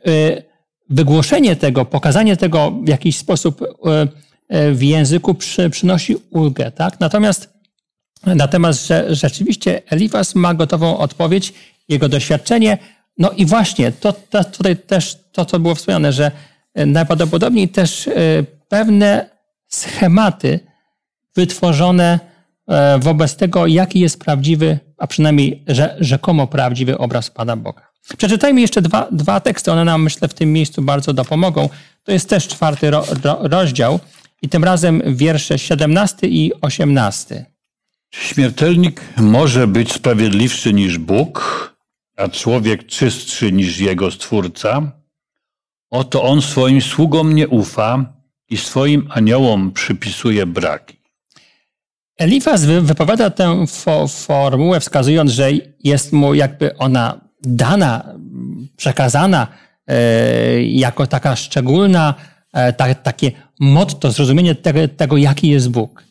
e, 0.07 0.43
wygłoszenie 0.91 1.57
tego, 1.57 1.85
pokazanie 1.85 2.37
tego 2.37 2.71
w 2.85 2.89
jakiś 2.89 3.17
sposób 3.17 3.63
e, 3.63 4.09
w 4.73 4.83
języku 4.83 5.35
przy, 5.35 5.71
przynosi 5.71 6.17
ulgę. 6.31 6.71
Tak? 6.71 7.01
Natomiast, 7.01 7.53
natomiast 8.27 8.87
że, 8.87 9.15
rzeczywiście 9.15 9.83
Elifas 9.91 10.35
ma 10.35 10.55
gotową 10.55 10.99
odpowiedź, 10.99 11.53
jego 11.89 12.09
doświadczenie. 12.09 12.79
No 13.19 13.31
i 13.31 13.47
właśnie, 13.47 13.93
to, 13.93 14.13
to 14.13 14.45
tutaj 14.45 14.77
też 14.77 15.19
to, 15.33 15.45
co 15.45 15.59
było 15.59 15.75
wspomniane, 15.75 16.13
że 16.13 16.31
e, 16.75 16.87
najprawdopodobniej 16.87 17.69
też 17.69 18.09
e, 18.09 18.13
pewne 18.69 19.31
schematy 19.69 20.61
wytworzone 21.37 22.21
e, 22.69 22.99
wobec 22.99 23.37
tego, 23.37 23.67
jaki 23.67 24.01
jest 24.01 24.21
prawdziwy, 24.21 24.79
a 24.99 25.07
przynajmniej 25.07 25.65
rzekomo 26.01 26.47
prawdziwy 26.47 26.99
obraz 26.99 27.31
Pana 27.31 27.57
Boga. 27.57 27.93
Przeczytajmy 28.17 28.61
jeszcze 28.61 28.83
dwa, 28.83 29.09
dwa 29.13 29.41
teksty, 29.41 29.73
one 29.73 29.85
nam 29.85 30.03
myślę 30.03 30.29
w 30.29 30.35
tym 30.35 30.53
miejscu 30.53 30.83
bardzo 30.83 31.13
dopomogą. 31.13 31.69
To 32.05 32.13
jest 32.13 32.29
też 32.29 32.49
czwarty 32.49 32.91
ro, 32.91 33.05
ro, 33.25 33.39
rozdział 33.41 34.01
i 34.43 34.49
tym 34.49 34.65
razem 34.65 35.03
wiersze 35.07 35.59
17 35.59 36.27
i 36.29 36.53
18. 36.61 37.47
Śmiertelnik 38.11 39.01
może 39.17 39.67
być 39.67 39.93
sprawiedliwszy 39.93 40.73
niż 40.73 40.99
Bóg, 40.99 41.69
a 42.17 42.29
człowiek 42.29 42.87
czystszy 42.87 43.53
niż 43.53 43.79
jego 43.79 44.11
Stwórca. 44.11 44.93
Oto 45.91 46.23
on 46.23 46.43
swoim 46.43 46.81
sługom 46.83 47.35
nie 47.35 47.49
ufa 47.49 48.13
i 48.51 48.57
swoim 48.57 49.09
aniołom 49.11 49.73
przypisuje 49.73 50.47
braki. 50.47 50.97
Elifaz 52.19 52.65
wy- 52.65 52.81
wypowiada 52.83 53.31
tę 53.31 53.67
fo, 53.67 54.09
formułę, 54.09 54.81
wskazując, 54.81 55.31
że 55.31 55.51
jest 55.85 56.13
mu 56.13 56.35
jakby 56.35 56.77
ona 56.79 57.21
dana, 57.43 58.15
przekazana 58.77 59.47
e, 59.87 60.63
jako 60.63 61.07
taka 61.07 61.37
szczególna, 61.37 62.15
ta, 62.77 62.95
takie 62.95 63.33
motto, 63.61 64.11
zrozumienie 64.13 64.55
tego, 64.55 64.89
tego, 64.89 65.17
jaki 65.17 65.49
jest 65.49 65.71
Bóg. 65.71 66.05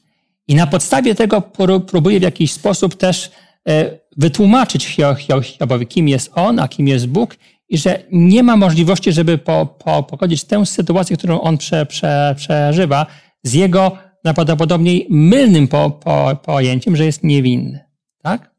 I 0.47 0.55
na 0.55 0.67
podstawie 0.67 1.15
tego 1.15 1.39
pró- 1.39 1.79
próbuje 1.85 2.19
w 2.19 2.23
jakiś 2.23 2.51
sposób 2.51 2.95
też 2.95 3.31
e, 3.67 3.99
wytłumaczyć 4.17 4.87
Hio- 4.87 5.15
Hio- 5.15 5.41
Hiobowi, 5.43 5.87
kim 5.87 6.07
jest 6.07 6.31
on, 6.35 6.59
a 6.59 6.67
kim 6.67 6.87
jest 6.87 7.07
Bóg 7.07 7.35
i 7.69 7.77
że 7.77 8.03
nie 8.11 8.43
ma 8.43 8.57
możliwości, 8.57 9.11
żeby 9.13 9.37
po, 9.37 9.65
po, 9.65 10.03
pogodzić 10.03 10.43
tę 10.43 10.65
sytuację, 10.65 11.17
którą 11.17 11.41
on 11.41 11.57
prze, 11.57 11.85
prze, 11.85 12.35
przeżywa 12.37 13.05
z 13.43 13.53
jego 13.53 13.97
najprawdopodobniej 14.23 15.07
mylnym 15.09 15.67
po, 15.67 15.89
po, 15.91 16.35
pojęciem, 16.43 16.95
że 16.95 17.05
jest 17.05 17.23
niewinny. 17.23 17.79
Tak? 18.23 18.51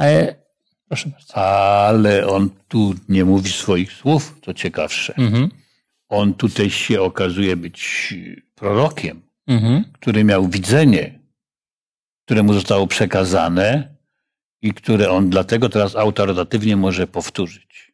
E, 0.00 0.34
proszę 0.88 1.08
bardzo. 1.10 1.34
Ale 1.34 2.26
on 2.26 2.50
tu 2.68 2.94
nie 3.08 3.24
mówi 3.24 3.52
swoich 3.52 3.92
słów, 3.92 4.38
co 4.44 4.54
ciekawsze. 4.54 5.14
Mhm. 5.16 5.50
On 6.08 6.34
tutaj 6.34 6.70
się 6.70 7.02
okazuje 7.02 7.56
być 7.56 8.14
prorokiem, 8.54 9.22
Mhm. 9.46 9.84
który 9.92 10.24
miał 10.24 10.48
widzenie, 10.48 11.18
które 12.24 12.42
mu 12.42 12.54
zostało 12.54 12.86
przekazane 12.86 13.94
i 14.62 14.74
które 14.74 15.10
on 15.10 15.30
dlatego 15.30 15.68
teraz 15.68 15.96
autorytatywnie 15.96 16.76
może 16.76 17.06
powtórzyć. 17.06 17.92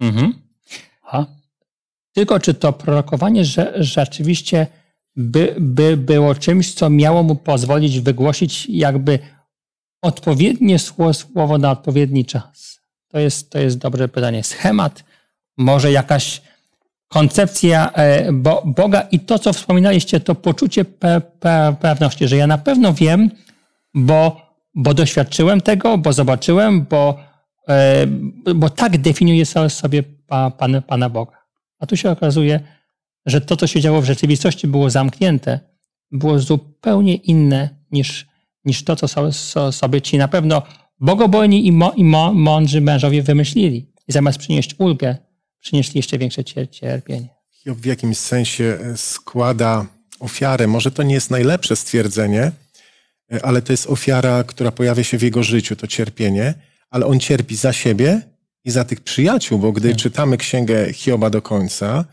Mhm. 0.00 0.34
Ha? 1.02 1.26
Tylko 2.12 2.40
czy 2.40 2.54
to 2.54 2.72
prorokowanie 2.72 3.44
że, 3.44 3.72
rzeczywiście 3.76 4.66
by, 5.16 5.54
by 5.58 5.96
było 5.96 6.34
czymś, 6.34 6.74
co 6.74 6.90
miało 6.90 7.22
mu 7.22 7.36
pozwolić 7.36 8.00
wygłosić 8.00 8.66
jakby 8.66 9.18
odpowiednie 10.02 10.78
słowo, 10.78 11.14
słowo 11.14 11.58
na 11.58 11.70
odpowiedni 11.70 12.24
czas? 12.24 12.80
To 13.08 13.18
jest, 13.18 13.50
to 13.50 13.58
jest 13.58 13.78
dobre 13.78 14.08
pytanie. 14.08 14.44
Schemat, 14.44 15.04
może 15.56 15.92
jakaś 15.92 16.42
koncepcja 17.08 17.92
e, 17.92 18.32
Bo, 18.32 18.62
Boga 18.66 19.00
i 19.00 19.20
to, 19.20 19.38
co 19.38 19.52
wspominaliście, 19.52 20.20
to 20.20 20.34
poczucie 20.34 20.84
pe, 20.84 21.20
pe, 21.20 21.76
pewności, 21.80 22.28
że 22.28 22.36
ja 22.36 22.46
na 22.46 22.58
pewno 22.58 22.92
wiem, 22.92 23.30
bo, 23.94 24.40
bo 24.74 24.94
doświadczyłem 24.94 25.60
tego, 25.60 25.98
bo 25.98 26.12
zobaczyłem, 26.12 26.86
bo, 26.90 27.18
e, 27.68 28.06
bo 28.54 28.70
tak 28.70 28.98
definiuje 28.98 29.46
so- 29.46 29.70
sobie 29.70 30.02
pa, 30.02 30.50
pan, 30.50 30.82
Pana 30.82 31.08
Boga. 31.10 31.38
A 31.78 31.86
tu 31.86 31.96
się 31.96 32.10
okazuje, 32.10 32.60
że 33.26 33.40
to, 33.40 33.56
co 33.56 33.66
się 33.66 33.80
działo 33.80 34.00
w 34.00 34.04
rzeczywistości, 34.04 34.66
było 34.66 34.90
zamknięte, 34.90 35.60
było 36.10 36.38
zupełnie 36.38 37.14
inne 37.14 37.68
niż, 37.90 38.26
niż 38.64 38.84
to, 38.84 38.96
co 38.96 39.08
so, 39.08 39.32
so, 39.32 39.72
sobie 39.72 40.00
ci 40.00 40.18
na 40.18 40.28
pewno 40.28 40.62
bogobojni 41.00 41.66
i, 41.66 41.72
mo, 41.72 41.92
i 41.96 42.04
mądrzy 42.34 42.80
mężowie 42.80 43.22
wymyślili. 43.22 43.92
I 44.08 44.12
zamiast 44.12 44.38
przynieść 44.38 44.74
ulgę, 44.78 45.16
przynieśli 45.60 45.98
jeszcze 45.98 46.18
większe 46.18 46.44
cier, 46.44 46.70
cierpienie. 46.70 47.28
Hiob 47.50 47.78
w 47.78 47.84
jakimś 47.84 48.18
sensie 48.18 48.78
e, 48.80 48.96
składa 48.96 49.86
ofiarę. 50.20 50.66
Może 50.66 50.90
to 50.90 51.02
nie 51.02 51.14
jest 51.14 51.30
najlepsze 51.30 51.76
stwierdzenie, 51.76 52.52
e, 53.32 53.46
ale 53.46 53.62
to 53.62 53.72
jest 53.72 53.86
ofiara, 53.86 54.44
która 54.44 54.72
pojawia 54.72 55.04
się 55.04 55.18
w 55.18 55.22
jego 55.22 55.42
życiu, 55.42 55.76
to 55.76 55.86
cierpienie, 55.86 56.54
ale 56.90 57.06
on 57.06 57.20
cierpi 57.20 57.56
za 57.56 57.72
siebie 57.72 58.20
i 58.64 58.70
za 58.70 58.84
tych 58.84 59.00
przyjaciół, 59.00 59.58
bo 59.58 59.72
gdy 59.72 59.96
czytamy 59.96 60.36
księgę 60.36 60.92
Hioba 60.92 61.30
do 61.30 61.42
końca, 61.42 62.04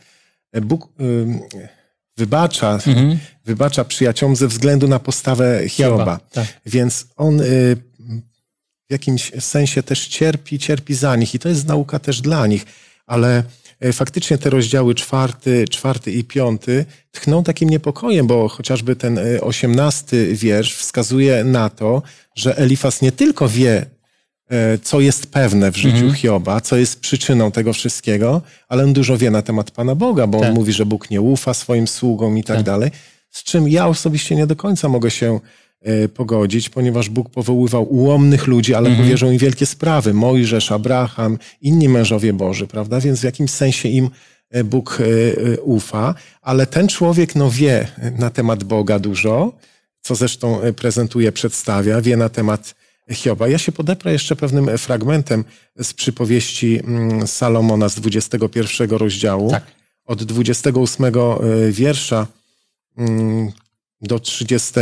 e, 0.52 0.62
Bóg 0.62 0.90
wybacza, 2.18 2.80
wybacza 3.46 3.86
przyjaciołom 3.86 4.36
ze 4.36 4.48
względu 4.48 4.88
na 4.88 5.00
postawę 5.00 5.70
Hioba. 5.70 6.20
tak. 6.32 6.48
Więc 6.66 7.08
on 7.16 7.42
y, 7.42 7.78
w 8.90 8.92
jakimś 8.92 9.32
sensie 9.40 9.84
też 9.84 10.08
cierpi, 10.08 10.60
cierpi 10.60 10.96
za 10.96 11.16
nich 11.16 11.36
i 11.36 11.40
to 11.40 11.50
jest 11.50 11.68
nauka 11.68 12.00
też 12.00 12.22
dla 12.22 12.48
nich. 12.48 12.66
Ale 13.06 13.44
e, 13.80 13.94
faktycznie 13.94 14.38
te 14.38 14.50
rozdziały 14.50 14.96
czwarty, 14.96 15.66
czwarty 15.70 16.12
i 16.12 16.24
piąty 16.24 16.86
tchną 17.12 17.44
takim 17.44 17.70
niepokojem, 17.70 18.28
bo 18.28 18.50
chociażby 18.50 18.96
ten 18.96 19.18
e, 19.18 19.42
osiemnasty 19.42 20.36
wiersz 20.36 20.76
wskazuje 20.76 21.44
na 21.44 21.70
to, 21.70 22.02
że 22.36 22.58
Elifas 22.58 23.02
nie 23.02 23.12
tylko 23.12 23.50
wie, 23.50 23.86
e, 24.50 24.78
co 24.78 25.00
jest 25.00 25.28
pewne 25.28 25.72
w 25.72 25.78
życiu 25.78 26.14
Hioba, 26.14 26.62
co 26.62 26.78
jest 26.78 27.00
przyczyną 27.00 27.52
tego 27.52 27.74
wszystkiego, 27.74 28.42
ale 28.68 28.84
on 28.84 28.94
dużo 28.94 29.18
wie 29.18 29.32
na 29.32 29.42
temat 29.42 29.72
Pana 29.72 29.96
Boga, 29.96 30.28
bo 30.28 30.40
Tak. 30.40 30.50
on 30.50 30.56
mówi, 30.56 30.74
że 30.74 30.86
Bóg 30.86 31.10
nie 31.10 31.22
ufa 31.22 31.54
swoim 31.54 31.88
sługom 31.88 32.38
i 32.38 32.44
tak, 32.44 32.64
dalej. 32.64 32.92
Z 33.32 33.44
czym 33.44 33.68
ja 33.70 33.88
osobiście 33.88 34.36
nie 34.36 34.48
do 34.48 34.56
końca 34.56 34.90
mogę 34.90 35.12
się 35.12 35.40
pogodzić, 36.14 36.70
ponieważ 36.70 37.10
Bóg 37.10 37.30
powoływał 37.30 37.94
ułomnych 37.94 38.48
ludzi, 38.48 38.74
ale 38.74 38.96
powierzył 38.96 39.32
im 39.32 39.38
wielkie 39.38 39.66
sprawy. 39.66 40.14
Mojżesz, 40.14 40.72
Abraham, 40.72 41.38
inni 41.62 41.90
mężowie 41.90 42.34
Boży, 42.34 42.68
prawda? 42.68 43.00
Więc 43.00 43.20
w 43.20 43.24
jakimś 43.24 43.52
sensie 43.52 43.90
im 43.90 44.10
e, 44.50 44.64
Bóg 44.64 45.00
e, 45.00 45.04
e, 45.54 45.62
ufa, 45.62 46.16
ale 46.42 46.66
ten 46.66 46.88
człowiek 46.88 47.36
no 47.36 47.52
wie 47.52 47.88
na 48.18 48.30
temat 48.30 48.64
Boga 48.64 49.00
dużo, 49.00 49.54
co 50.02 50.16
zresztą 50.16 50.62
e, 50.62 50.74
prezentuje, 50.74 51.32
przedstawia, 51.32 52.02
wie 52.02 52.18
na 52.18 52.30
temat 52.30 52.76
Hioba. 53.12 53.48
Ja 53.48 53.58
się 53.58 53.72
podeprę 53.72 54.12
jeszcze 54.12 54.36
pewnym 54.36 54.70
e, 54.70 54.78
fragmentem 54.78 55.44
z 55.76 55.94
przypowieści 55.94 56.80
mm, 56.84 57.28
Salomona 57.28 57.90
z 57.90 57.96
21 57.96 58.90
rozdziału, 58.90 59.52
Tak. 59.52 59.64
od 60.06 60.24
28 60.24 61.06
e, 61.06 61.12
wiersza 61.72 62.28
mm, 62.98 63.52
do 64.02 64.20
30. 64.20 64.74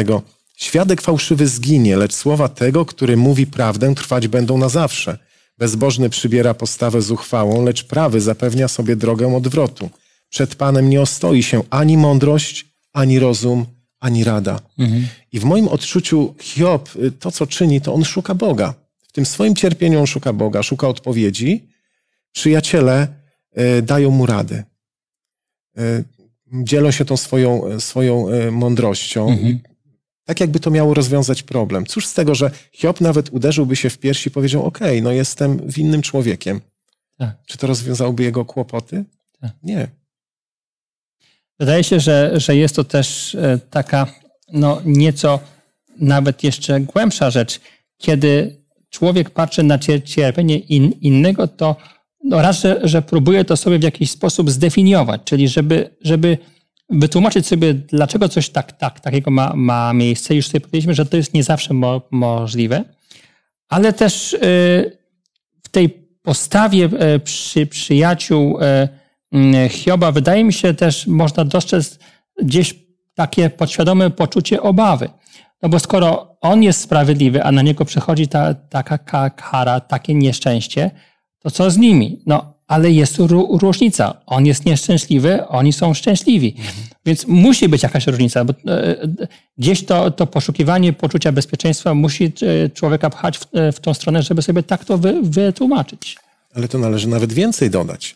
Świadek 0.57 1.01
fałszywy 1.01 1.47
zginie, 1.47 1.97
lecz 1.97 2.13
słowa 2.13 2.49
tego, 2.49 2.85
który 2.85 3.17
mówi 3.17 3.47
prawdę, 3.47 3.95
trwać 3.95 4.27
będą 4.27 4.57
na 4.57 4.69
zawsze. 4.69 5.17
Bezbożny 5.57 6.09
przybiera 6.09 6.53
postawę 6.53 7.01
zuchwałą, 7.01 7.65
lecz 7.65 7.83
prawy 7.83 8.21
zapewnia 8.21 8.67
sobie 8.67 8.95
drogę 8.95 9.35
odwrotu. 9.35 9.89
Przed 10.29 10.55
Panem 10.55 10.89
nie 10.89 11.01
ostoi 11.01 11.43
się 11.43 11.63
ani 11.69 11.97
mądrość, 11.97 12.65
ani 12.93 13.19
rozum, 13.19 13.65
ani 13.99 14.23
rada. 14.23 14.59
I 15.31 15.39
w 15.39 15.43
moim 15.43 15.67
odczuciu 15.67 16.35
Hiob, 16.41 16.95
y, 16.95 17.11
to 17.11 17.31
co 17.31 17.47
czyni, 17.47 17.81
to 17.81 17.93
on 17.93 18.03
szuka 18.03 18.35
Boga. 18.35 18.73
W 19.07 19.11
tym 19.11 19.25
swoim 19.25 19.55
cierpieniu 19.55 19.99
on 19.99 20.07
szuka 20.07 20.33
Boga, 20.33 20.63
szuka 20.63 20.87
odpowiedzi. 20.87 21.63
Przyjaciele 22.31 23.07
y, 23.57 23.81
dają 23.81 24.11
mu 24.11 24.25
radę. 24.25 24.63
Y, 25.77 26.03
Dzielą 26.63 26.91
się 26.91 27.05
tą 27.05 27.17
swoją, 27.17 27.79
swoją 27.79 28.29
y, 28.29 28.51
mądrością. 28.51 29.29
Mhm. 29.29 29.59
Tak 30.25 30.39
jakby 30.39 30.59
to 30.59 30.71
miało 30.71 30.93
rozwiązać 30.93 31.43
problem. 31.43 31.85
Cóż 31.85 32.07
z 32.07 32.13
tego, 32.13 32.35
że 32.35 32.51
Hiob 32.71 33.01
nawet 33.01 33.29
uderzyłby 33.29 33.75
się 33.75 33.89
w 33.89 33.97
piersi 33.97 34.29
i 34.29 34.31
powiedział, 34.31 34.65
okej, 34.65 35.01
no 35.01 35.11
jestem 35.11 35.67
winnym 35.67 36.01
człowiekiem. 36.01 36.61
Tak. 37.17 37.35
Czy 37.45 37.57
to 37.57 37.67
rozwiązałoby 37.67 38.23
jego 38.23 38.45
kłopoty? 38.45 39.05
Tak. 39.41 39.51
Nie. 39.63 39.87
Wydaje 41.59 41.83
się, 41.83 41.99
że, 41.99 42.31
że 42.35 42.55
jest 42.55 42.75
to 42.75 42.83
też 42.83 43.35
e, 43.35 43.59
taka 43.69 44.07
no, 44.53 44.81
nieco 44.85 45.39
nawet 45.99 46.43
jeszcze 46.43 46.79
głębsza 46.79 47.29
rzecz. 47.29 47.59
Kiedy 47.97 48.57
człowiek 48.89 49.29
patrzy 49.29 49.63
na 49.63 49.77
cier- 49.77 50.03
cierpienie 50.03 50.57
in, 50.57 50.91
innego, 50.91 51.47
to 51.47 51.75
no 52.23 52.41
raz, 52.41 52.59
że, 52.59 52.79
że 52.83 53.01
próbuje 53.01 53.45
to 53.45 53.57
sobie 53.57 53.79
w 53.79 53.83
jakiś 53.83 54.11
sposób 54.11 54.51
zdefiniować, 54.51 55.21
czyli 55.25 55.47
żeby, 55.47 55.95
żeby 56.01 56.37
wytłumaczyć 56.89 57.47
sobie, 57.47 57.73
dlaczego 57.73 58.29
coś 58.29 58.49
tak, 58.49 58.71
tak, 58.71 58.99
takiego 58.99 59.31
ma, 59.31 59.53
ma 59.55 59.93
miejsce. 59.93 60.35
Już 60.35 60.47
sobie 60.47 60.61
powiedzieliśmy, 60.61 60.93
że 60.93 61.05
to 61.05 61.17
jest 61.17 61.33
nie 61.33 61.43
zawsze 61.43 61.73
mo, 61.73 62.01
możliwe, 62.11 62.83
ale 63.69 63.93
też 63.93 64.33
e, 64.33 64.37
w 65.63 65.69
tej 65.71 65.89
postawie 66.21 66.89
e, 66.99 67.19
przy, 67.19 67.67
przyjaciół 67.67 68.59
mm, 69.31 69.69
Hioba 69.69 70.11
wydaje 70.11 70.43
mi 70.43 70.53
się 70.53 70.73
też 70.73 71.07
można 71.07 71.45
dostrzec 71.45 71.99
gdzieś 72.41 72.75
takie 73.13 73.49
podświadome 73.49 74.09
poczucie 74.09 74.61
obawy. 74.61 75.09
No 75.61 75.69
bo 75.69 75.79
skoro 75.79 76.37
on 76.41 76.63
jest 76.63 76.81
sprawiedliwy, 76.81 77.43
a 77.43 77.51
na 77.51 77.61
niego 77.61 77.85
przychodzi 77.85 78.27
ta, 78.27 78.53
taka 78.53 78.97
ka- 78.97 79.29
kara, 79.29 79.79
takie 79.79 80.13
nieszczęście, 80.13 80.91
to 81.39 81.51
co 81.51 81.71
z 81.71 81.77
nimi? 81.77 82.21
No, 82.25 82.52
ale 82.67 82.91
jest 82.91 83.17
różnica. 83.61 84.21
On 84.25 84.45
jest 84.45 84.65
nieszczęśliwy, 84.65 85.47
oni 85.47 85.73
są 85.73 85.93
szczęśliwi. 85.93 86.55
Więc 87.05 87.27
musi 87.27 87.69
być 87.69 87.83
jakaś 87.83 88.07
różnica, 88.07 88.45
bo 88.45 88.53
e, 88.53 89.01
e, 89.01 89.07
gdzieś 89.57 89.85
to, 89.85 90.11
to 90.11 90.27
poszukiwanie 90.27 90.93
poczucia 90.93 91.31
bezpieczeństwa 91.31 91.93
musi 91.93 92.25
e, 92.25 92.69
człowieka 92.69 93.09
pchać 93.09 93.37
w, 93.37 93.45
w 93.73 93.79
tą 93.79 93.93
stronę, 93.93 94.21
żeby 94.21 94.41
sobie 94.41 94.63
tak 94.63 94.85
to 94.85 94.97
wy, 94.97 95.21
wytłumaczyć. 95.21 96.17
Ale 96.55 96.67
to 96.67 96.77
należy 96.77 97.07
nawet 97.07 97.33
więcej 97.33 97.69
dodać. 97.69 98.15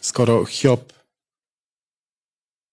Skoro 0.00 0.44
Hiob 0.44 0.92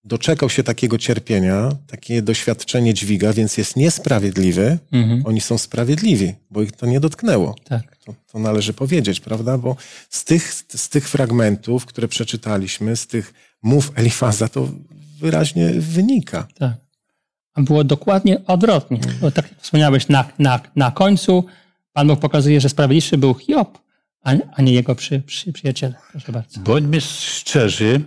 doczekał 0.07 0.49
się 0.49 0.63
takiego 0.63 0.97
cierpienia, 0.97 1.69
takie 1.87 2.21
doświadczenie 2.21 2.93
dźwiga, 2.93 3.33
więc 3.33 3.57
jest 3.57 3.75
niesprawiedliwy, 3.75 4.77
Mhm. 4.91 5.23
oni 5.25 5.41
są 5.41 5.57
sprawiedliwi, 5.57 6.33
bo 6.51 6.61
ich 6.61 6.71
to 6.71 6.85
nie 6.85 6.99
dotknęło. 6.99 7.55
Tak. 7.63 7.97
To, 8.05 8.13
to 8.31 8.39
należy 8.39 8.73
powiedzieć, 8.73 9.19
prawda? 9.19 9.57
Bo 9.57 9.75
z 10.09 10.23
tych, 10.23 10.53
z 10.53 10.89
tych 10.89 11.09
fragmentów, 11.09 11.85
które 11.85 12.07
przeczytaliśmy, 12.07 12.95
z 12.95 13.07
tych 13.07 13.33
mów 13.63 13.91
Elifaza, 13.95 14.47
to 14.47 14.69
wyraźnie 15.19 15.69
wynika. 15.69 16.47
Tak. 16.57 16.73
A 17.53 17.61
było 17.61 17.83
dokładnie 17.83 18.45
odwrotnie. 18.45 18.99
Bo 19.21 19.31
tak 19.31 19.51
jak 19.51 19.61
wspomniałeś, 19.61 20.07
na, 20.07 20.25
na, 20.39 20.59
na 20.75 20.91
końcu 20.91 21.45
Pan 21.93 22.07
Bóg 22.07 22.19
pokazuje, 22.19 22.61
że 22.61 22.69
sprawiedliwszy 22.69 23.17
był 23.17 23.33
Hiob, 23.33 23.79
a, 24.23 24.33
a 24.55 24.61
nie 24.61 24.73
jego 24.73 24.95
przy, 24.95 25.19
przy, 25.19 25.53
przyjaciele. 25.53 25.93
Proszę 26.11 26.31
bardzo. 26.31 26.59
Bądźmy 26.59 27.01
szczerzy, 27.01 28.01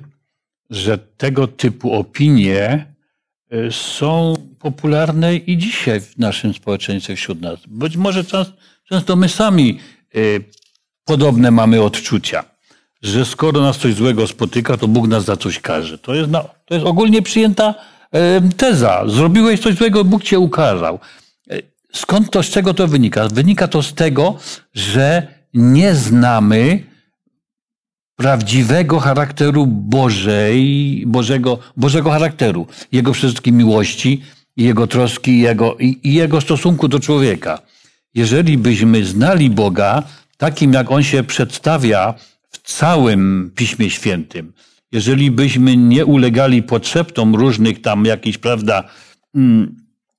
że 0.70 0.98
tego 0.98 1.46
typu 1.46 1.92
opinie 1.94 2.86
y, 3.54 3.72
są 3.72 4.34
popularne 4.58 5.36
i 5.36 5.58
dzisiaj 5.58 6.00
w 6.00 6.18
naszym 6.18 6.54
społeczeństwie 6.54 7.16
wśród 7.16 7.40
nas. 7.40 7.58
Być 7.66 7.96
może 7.96 8.24
czas, 8.24 8.52
często 8.88 9.16
my 9.16 9.28
sami 9.28 9.78
y, 10.16 10.44
podobne 11.04 11.50
mamy 11.50 11.82
odczucia, 11.82 12.44
że 13.02 13.24
skoro 13.24 13.60
nas 13.60 13.78
coś 13.78 13.94
złego 13.94 14.26
spotyka, 14.26 14.76
to 14.76 14.88
Bóg 14.88 15.08
nas 15.08 15.24
za 15.24 15.36
coś 15.36 15.58
każe. 15.58 15.98
To 15.98 16.14
jest, 16.14 16.30
to 16.64 16.74
jest 16.74 16.86
ogólnie 16.86 17.22
przyjęta 17.22 17.74
y, 18.48 18.56
teza. 18.56 19.02
Zrobiłeś 19.06 19.60
coś 19.60 19.74
złego, 19.74 20.04
Bóg 20.04 20.22
cię 20.22 20.38
ukarał. 20.38 20.98
Skąd 21.92 22.30
to, 22.30 22.42
z 22.42 22.50
czego 22.50 22.74
to 22.74 22.88
wynika? 22.88 23.28
Wynika 23.28 23.68
to 23.68 23.82
z 23.82 23.94
tego, 23.94 24.36
że 24.74 25.26
nie 25.54 25.94
znamy 25.94 26.89
prawdziwego 28.20 29.00
charakteru 29.00 29.66
Bożej, 29.66 31.04
Bożego, 31.06 31.58
Bożego 31.76 32.10
charakteru, 32.10 32.66
Jego 32.92 33.12
wszystkie 33.12 33.52
miłości, 33.52 34.22
Jego 34.56 34.86
troski 34.86 35.38
Jego, 35.40 35.76
i, 35.76 36.00
i 36.02 36.14
Jego 36.14 36.40
stosunku 36.40 36.88
do 36.88 37.00
człowieka. 37.00 37.58
Jeżeli 38.14 38.58
byśmy 38.58 39.04
znali 39.04 39.50
Boga 39.50 40.02
takim, 40.36 40.72
jak 40.72 40.90
On 40.90 41.02
się 41.02 41.24
przedstawia 41.24 42.14
w 42.50 42.58
całym 42.58 43.52
Piśmie 43.56 43.90
Świętym, 43.90 44.52
jeżeli 44.92 45.30
byśmy 45.30 45.76
nie 45.76 46.06
ulegali 46.06 46.62
potrzeptom 46.62 47.34
różnych 47.34 47.82
tam 47.82 48.04
jakichś, 48.04 48.38
prawda, 48.38 48.84
mm, 49.34 49.76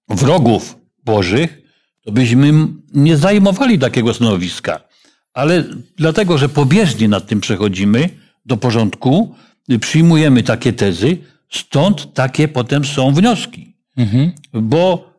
wrogów 0.10 0.78
Bożych, 1.06 1.62
to 2.02 2.12
byśmy 2.12 2.54
nie 2.94 3.18
zajmowali 3.18 3.80
takiego 3.80 4.14
stanowiska. 4.14 4.91
Ale 5.34 5.64
dlatego, 5.98 6.38
że 6.38 6.50
pobieżnie 6.50 7.08
nad 7.08 7.28
tym 7.28 7.42
przechodzimy 7.42 8.10
do 8.46 8.58
porządku, 8.58 9.36
przyjmujemy 9.82 10.44
takie 10.44 10.74
tezy, 10.74 11.18
stąd 11.50 12.14
takie 12.14 12.48
potem 12.48 12.86
są 12.86 13.14
wnioski. 13.14 13.76
Bo 14.54 15.12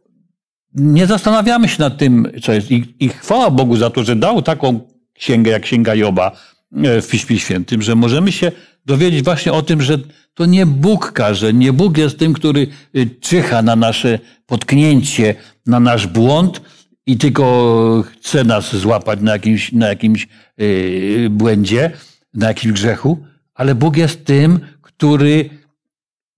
nie 0.74 1.06
zastanawiamy 1.06 1.68
się 1.68 1.76
nad 1.78 1.98
tym, 1.98 2.32
co 2.42 2.52
jest. 2.52 2.70
I, 2.70 2.94
I 3.00 3.08
chwała 3.08 3.50
Bogu 3.50 3.76
za 3.76 3.90
to, 3.90 4.04
że 4.04 4.16
dał 4.16 4.42
taką 4.42 4.80
księgę 5.14 5.50
jak 5.50 5.62
Księga 5.62 5.94
Joba 5.94 6.32
e, 6.76 7.02
w 7.02 7.08
Piśmie 7.08 7.38
Świętym, 7.38 7.82
że 7.82 7.94
możemy 7.94 8.32
się 8.32 8.52
dowiedzieć 8.86 9.24
właśnie 9.24 9.52
o 9.52 9.62
tym, 9.62 9.82
że 9.82 9.98
to 10.34 10.46
nie 10.46 10.66
Bóg 10.66 11.12
każe, 11.12 11.52
nie 11.52 11.72
Bóg 11.72 11.98
jest 11.98 12.18
tym, 12.18 12.32
który 12.32 12.66
y, 12.96 13.10
czyha 13.20 13.62
na 13.62 13.76
nasze 13.76 14.18
potknięcie, 14.46 15.34
na 15.66 15.80
nasz 15.80 16.06
błąd 16.06 16.60
i 17.06 17.18
tylko 17.18 18.04
chce 18.12 18.44
nas 18.44 18.76
złapać 18.76 19.20
na 19.20 19.32
jakimś, 19.32 19.72
na 19.72 19.88
jakimś 19.88 20.28
yy, 20.56 21.30
błędzie, 21.30 21.90
na 22.34 22.48
jakimś 22.48 22.72
grzechu, 22.72 23.26
ale 23.54 23.74
Bóg 23.74 23.96
jest 23.96 24.24
tym, 24.24 24.60
który 24.82 25.50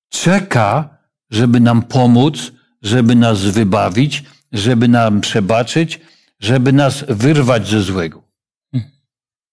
czeka, 0.08 0.98
żeby 1.30 1.60
nam 1.60 1.82
pomóc, 1.82 2.52
żeby 2.82 3.14
nas 3.14 3.44
wybawić, 3.44 4.24
żeby 4.52 4.88
nam 4.88 5.20
przebaczyć, 5.20 6.00
żeby 6.40 6.72
nas 6.72 7.04
wyrwać 7.08 7.68
ze 7.68 7.82
złego. 7.82 8.22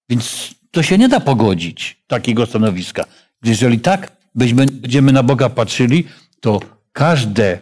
Więc 0.09 0.55
to 0.71 0.83
się 0.83 0.97
nie 0.97 1.09
da 1.09 1.19
pogodzić, 1.19 2.03
takiego 2.07 2.45
stanowiska. 2.45 3.05
Jeżeli 3.43 3.79
tak 3.79 4.11
byśmy, 4.35 4.65
będziemy 4.65 5.11
na 5.11 5.23
Boga 5.23 5.49
patrzyli, 5.49 6.07
to 6.39 6.59
każde, 6.91 7.59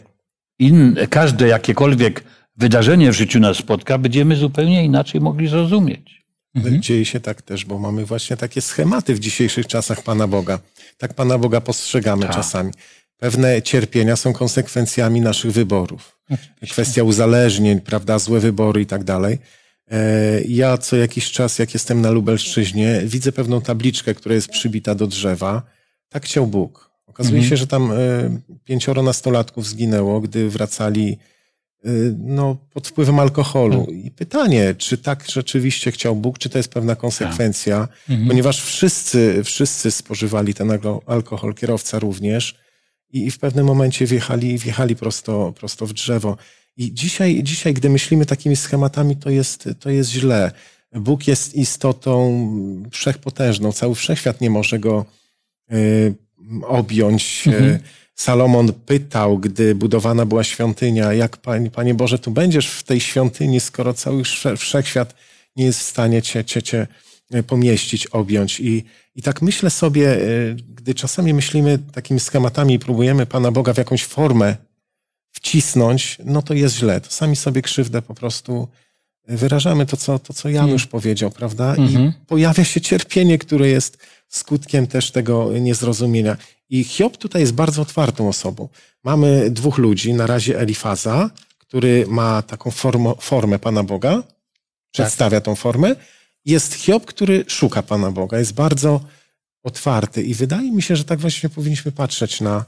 in, 0.59 0.95
każde 1.09 1.47
jakiekolwiek 1.47 2.23
wydarzenie 2.59 3.11
w 3.11 3.15
życiu 3.15 3.39
nas 3.39 3.57
spotka, 3.57 3.97
będziemy 3.97 4.35
zupełnie 4.35 4.85
inaczej 4.85 5.21
mogli 5.21 5.47
zrozumieć. 5.47 6.19
Dzieje 6.79 7.05
się 7.05 7.19
tak 7.19 7.41
też, 7.41 7.65
bo 7.65 7.79
mamy 7.79 8.05
właśnie 8.05 8.37
takie 8.37 8.61
schematy 8.61 9.15
w 9.15 9.19
dzisiejszych 9.19 9.67
czasach 9.67 10.03
Pana 10.03 10.27
Boga. 10.27 10.59
Tak 10.97 11.13
Pana 11.13 11.37
Boga 11.37 11.61
postrzegamy 11.61 12.21
Tak. 12.21 12.35
czasami. 12.35 12.71
Pewne 13.17 13.61
cierpienia 13.61 14.15
są 14.15 14.33
konsekwencjami 14.33 15.21
naszych 15.21 15.51
wyborów. 15.51 16.19
Kwestia 16.71 17.03
uzależnień, 17.03 17.81
prawda, 17.81 18.19
złe 18.19 18.39
wybory 18.39 18.81
i 18.81 18.85
tak 18.85 19.03
dalej. 19.03 19.37
E, 19.91 20.41
Ja 20.41 20.77
co 20.77 20.95
jakiś 20.95 21.31
czas, 21.31 21.59
jak 21.59 21.73
jestem 21.73 22.01
na 22.01 22.11
Lubelszczyźnie, 22.11 23.01
widzę 23.05 23.31
pewną 23.31 23.61
tabliczkę, 23.61 24.15
która 24.15 24.35
jest 24.35 24.47
przybita 24.49 24.95
do 24.95 25.07
drzewa. 25.07 25.61
Tak 26.09 26.25
chciał 26.25 26.47
Bóg. 26.47 26.89
Okazuje 27.07 27.43
się, 27.43 27.57
że 27.57 27.67
tam 27.67 27.91
e, 27.91 27.95
pięcioro 28.63 29.03
nastolatków 29.03 29.67
zginęło, 29.67 30.21
gdy 30.21 30.49
wracali 30.49 31.17
no, 32.17 32.57
pod 32.73 32.87
wpływem 32.87 33.19
alkoholu. 33.19 33.85
I 33.85 34.11
pytanie, 34.11 34.75
czy 34.77 34.97
tak 34.97 35.25
rzeczywiście 35.29 35.91
chciał 35.91 36.15
Bóg, 36.15 36.37
czy 36.39 36.49
to 36.49 36.57
jest 36.59 36.69
pewna 36.73 36.95
konsekwencja, 36.95 37.87
ponieważ 38.27 38.61
wszyscy, 38.63 39.41
wszyscy 39.43 39.91
spożywali 39.91 40.53
ten 40.53 40.67
alko- 40.67 41.01
alkohol, 41.05 41.53
kierowca 41.53 41.99
również 41.99 42.55
i, 43.09 43.31
w 43.31 43.39
pewnym 43.39 43.65
momencie 43.65 44.05
wjechali, 44.05 44.57
wjechali 44.57 44.95
prosto, 44.95 45.53
prosto 45.59 45.85
w 45.85 45.93
drzewo. 45.93 46.37
I 46.77 46.93
dzisiaj, 46.93 47.43
dzisiaj, 47.43 47.73
gdy 47.73 47.89
myślimy 47.89 48.25
takimi 48.25 48.55
schematami, 48.55 49.15
to 49.17 49.29
jest, 49.29 49.69
to 49.79 49.89
jest 49.89 50.09
źle. 50.09 50.51
Bóg 50.93 51.27
jest 51.27 51.55
istotą 51.55 52.47
wszechpotężną. 52.91 53.71
Cały 53.71 53.95
wszechświat 53.95 54.41
nie 54.41 54.49
może 54.49 54.79
go 54.79 55.05
y, 55.71 56.15
objąć. 56.67 57.43
Y, 57.47 57.79
Salomon 58.19 58.73
pytał, 58.73 59.37
gdy 59.37 59.75
budowana 59.75 60.25
była 60.25 60.43
świątynia, 60.43 61.13
jak 61.13 61.37
Panie, 61.37 61.71
Panie 61.71 61.93
Boże, 61.93 62.19
tu 62.19 62.31
będziesz 62.31 62.69
w 62.69 62.83
tej 62.83 62.99
świątyni, 62.99 63.59
skoro 63.59 63.93
cały 63.93 64.23
wsze- 64.23 64.57
wszechświat 64.57 65.13
nie 65.55 65.65
jest 65.65 65.79
w 65.79 65.83
stanie 65.83 66.21
cię, 66.21 66.45
cię, 66.45 66.63
cię 66.63 66.87
pomieścić, 67.47 68.07
objąć. 68.07 68.59
I, 68.59 68.83
I 69.15 69.21
tak 69.21 69.41
myślę 69.41 69.69
sobie, 69.69 70.17
gdy 70.75 70.95
czasami 70.95 71.33
myślimy 71.33 71.79
takimi 71.91 72.19
schematami 72.19 72.73
i 72.73 72.79
próbujemy 72.79 73.25
Pana 73.25 73.51
Boga 73.51 73.73
w 73.73 73.77
jakąś 73.77 74.05
formę 74.05 74.55
wcisnąć, 75.31 76.17
no 76.25 76.41
to 76.41 76.53
jest 76.53 76.75
źle. 76.75 77.01
To 77.01 77.11
sami 77.11 77.35
sobie 77.35 77.61
krzywdę 77.61 78.01
po 78.01 78.15
prostu 78.15 78.67
wyrażamy 79.37 79.85
to, 79.85 79.97
co, 79.97 80.19
to, 80.19 80.33
co 80.33 80.49
Janusz 80.49 80.81
mm. 80.81 80.91
powiedział, 80.91 81.31
prawda? 81.31 81.75
Mhm. 81.75 82.07
I 82.07 82.25
pojawia 82.27 82.63
się 82.63 82.81
cierpienie, 82.81 83.37
które 83.37 83.67
jest 83.67 83.97
skutkiem 84.27 84.87
też 84.87 85.11
tego 85.11 85.51
niezrozumienia. 85.59 86.37
I 86.69 86.83
Hiob 86.83 87.17
tutaj 87.17 87.41
jest 87.41 87.53
bardzo 87.53 87.81
otwartą 87.81 88.29
osobą. 88.29 88.69
Mamy 89.03 89.51
dwóch 89.51 89.77
ludzi, 89.77 90.13
na 90.13 90.27
razie 90.27 90.59
Elifaza, 90.59 91.29
który 91.57 92.05
ma 92.07 92.41
taką 92.41 92.71
formo, 92.71 93.15
formę 93.19 93.59
Pana 93.59 93.83
Boga, 93.83 94.23
przedstawia 94.91 95.37
tak. 95.37 95.45
tą 95.45 95.55
formę. 95.55 95.95
Jest 96.45 96.73
Hiob, 96.73 97.05
który 97.05 97.45
szuka 97.47 97.83
Pana 97.83 98.11
Boga, 98.11 98.39
jest 98.39 98.53
bardzo 98.53 99.01
otwarty 99.63 100.23
i 100.23 100.33
wydaje 100.33 100.71
mi 100.71 100.81
się, 100.81 100.95
że 100.95 101.03
tak 101.03 101.19
właśnie 101.19 101.49
powinniśmy 101.49 101.91
patrzeć 101.91 102.41
na, 102.41 102.65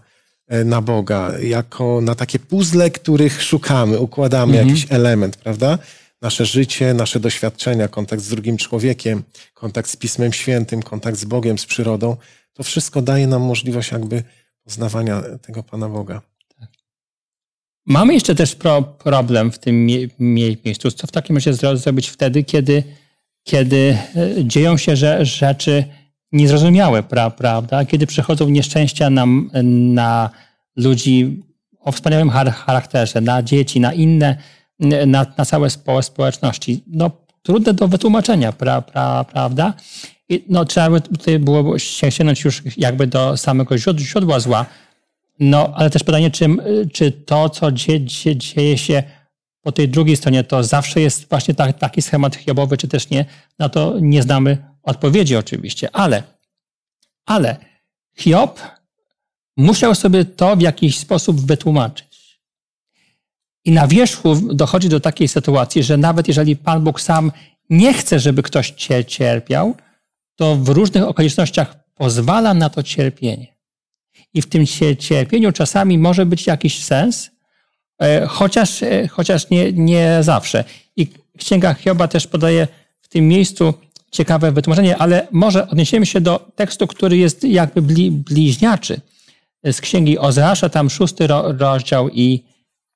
e, 0.47 0.63
na 0.63 0.81
Boga, 0.81 1.31
jako 1.39 2.01
na 2.01 2.15
takie 2.15 2.39
puzzle, 2.39 2.91
których 2.91 3.43
szukamy, 3.43 3.99
układamy 3.99 4.51
mhm. 4.53 4.69
jakiś 4.69 4.87
element, 4.89 5.37
prawda? 5.37 5.77
Nasze 6.21 6.45
życie, 6.45 6.93
nasze 6.93 7.19
doświadczenia, 7.19 7.87
kontakt 7.87 8.23
z 8.23 8.29
drugim 8.29 8.57
człowiekiem, 8.57 9.23
kontakt 9.53 9.89
z 9.89 9.95
Pismem 9.95 10.33
Świętym, 10.33 10.83
kontakt 10.83 11.17
z 11.17 11.25
Bogiem, 11.25 11.57
z 11.57 11.65
przyrodą, 11.65 12.17
to 12.53 12.63
wszystko 12.63 13.01
daje 13.01 13.27
nam 13.27 13.41
możliwość 13.41 13.91
jakby 13.91 14.23
poznawania 14.63 15.21
tego 15.41 15.63
Pana 15.63 15.89
Boga. 15.89 16.21
Mamy 17.85 18.13
jeszcze 18.13 18.35
też 18.35 18.55
pro, 18.55 18.81
problem 18.81 19.51
w 19.51 19.59
tym 19.59 19.85
mie 20.19 20.55
miejscu. 20.65 20.91
Co 20.91 21.07
w 21.07 21.11
takim 21.11 21.35
razie 21.35 21.53
zrobić 21.53 22.09
wtedy, 22.09 22.43
kiedy, 22.43 22.83
kiedy 23.43 23.97
e, 24.15 24.45
dzieją 24.45 24.77
się 24.77 24.95
że, 24.95 25.25
rzeczy 25.25 25.83
niezrozumiałe, 26.31 27.03
pra, 27.03 27.29
prawda? 27.29 27.85
Kiedy 27.85 28.07
przychodzą 28.07 28.49
nieszczęścia 28.49 29.09
na, 29.09 29.25
na 29.63 30.29
ludzi 30.75 31.43
o 31.79 31.91
wspaniałym 31.91 32.29
charakterze, 32.29 33.21
na 33.21 33.43
dzieci, 33.43 33.79
na 33.79 33.93
inne, 33.93 34.37
na, 34.81 35.25
na 35.37 35.45
całe 35.45 35.69
społeczności. 36.01 36.83
No, 36.87 37.11
trudne 37.41 37.73
do 37.73 37.87
wytłumaczenia, 37.87 38.51
pra, 38.51 38.81
pra, 38.81 39.23
prawda? 39.23 39.73
I, 40.29 40.43
no, 40.49 40.65
trzeba 40.65 40.89
by 40.89 41.01
tutaj 41.01 41.39
było 41.39 41.79
sięgnąć 41.79 42.43
już 42.43 42.63
jakby 42.77 43.07
do 43.07 43.37
samego 43.37 43.77
źródła 43.77 44.39
zła. 44.39 44.65
No, 45.39 45.73
ale 45.75 45.89
też 45.89 46.03
pytanie, 46.03 46.31
czy, 46.31 46.45
czy 46.93 47.11
to, 47.11 47.49
co 47.49 47.71
dzie, 47.71 48.01
dzie, 48.01 48.35
dzieje 48.35 48.77
się 48.77 49.03
po 49.61 49.71
tej 49.71 49.89
drugiej 49.89 50.17
stronie, 50.17 50.43
to 50.43 50.63
zawsze 50.63 51.01
jest 51.01 51.29
właśnie 51.29 51.53
tak, 51.53 51.79
taki 51.79 52.01
schemat 52.01 52.35
hiobowy, 52.35 52.77
czy 52.77 52.87
też 52.87 53.09
nie? 53.09 53.25
Na 53.59 53.69
to 53.69 53.95
nie 54.01 54.23
znamy 54.23 54.57
odpowiedzi 54.83 55.35
oczywiście, 55.35 55.95
ale, 55.95 56.23
ale 57.25 57.57
Hiob 58.17 58.59
musiał 59.57 59.95
sobie 59.95 60.25
to 60.25 60.55
w 60.55 60.61
jakiś 60.61 60.97
sposób 60.97 61.45
wytłumaczyć. 61.45 62.10
I 63.65 63.71
na 63.71 63.87
wierzchu 63.87 64.35
dochodzi 64.35 64.89
do 64.89 64.99
takiej 64.99 65.27
sytuacji, 65.27 65.83
że 65.83 65.97
nawet 65.97 66.27
jeżeli 66.27 66.55
Pan 66.55 66.83
Bóg 66.83 67.01
sam 67.01 67.31
nie 67.69 67.93
chce, 67.93 68.19
żeby 68.19 68.43
ktoś 68.43 68.73
cierpiał, 69.07 69.75
to 70.35 70.55
w 70.55 70.69
różnych 70.69 71.03
okolicznościach 71.03 71.75
pozwala 71.95 72.53
na 72.53 72.69
to 72.69 72.83
cierpienie. 72.83 73.47
I 74.33 74.41
w 74.41 74.49
tym 74.49 74.65
cierpieniu 74.99 75.51
czasami 75.51 75.97
może 75.97 76.25
być 76.25 76.47
jakiś 76.47 76.83
sens, 76.83 77.31
e, 78.01 78.25
chociaż, 78.27 78.83
e, 78.83 79.07
chociaż 79.07 79.49
nie, 79.49 79.73
nie 79.73 80.17
zawsze. 80.21 80.63
I 80.95 81.07
Księga 81.37 81.73
Hioba 81.73 82.07
też 82.07 82.27
podaje 82.27 82.67
w 83.01 83.07
tym 83.07 83.27
miejscu 83.27 83.73
ciekawe 84.11 84.51
wytłumaczenie, 84.51 84.97
ale 84.97 85.27
może 85.31 85.69
odniesiemy 85.69 86.05
się 86.05 86.21
do 86.21 86.51
tekstu, 86.55 86.87
który 86.87 87.17
jest 87.17 87.43
jakby 87.43 87.81
bli, 87.81 88.11
bliźniaczy 88.11 89.01
z 89.63 89.81
Księgi 89.81 90.19
Ozeasza, 90.19 90.69
tam 90.69 90.89
szósty 90.89 91.27
rozdział 91.57 92.09
i, 92.09 92.43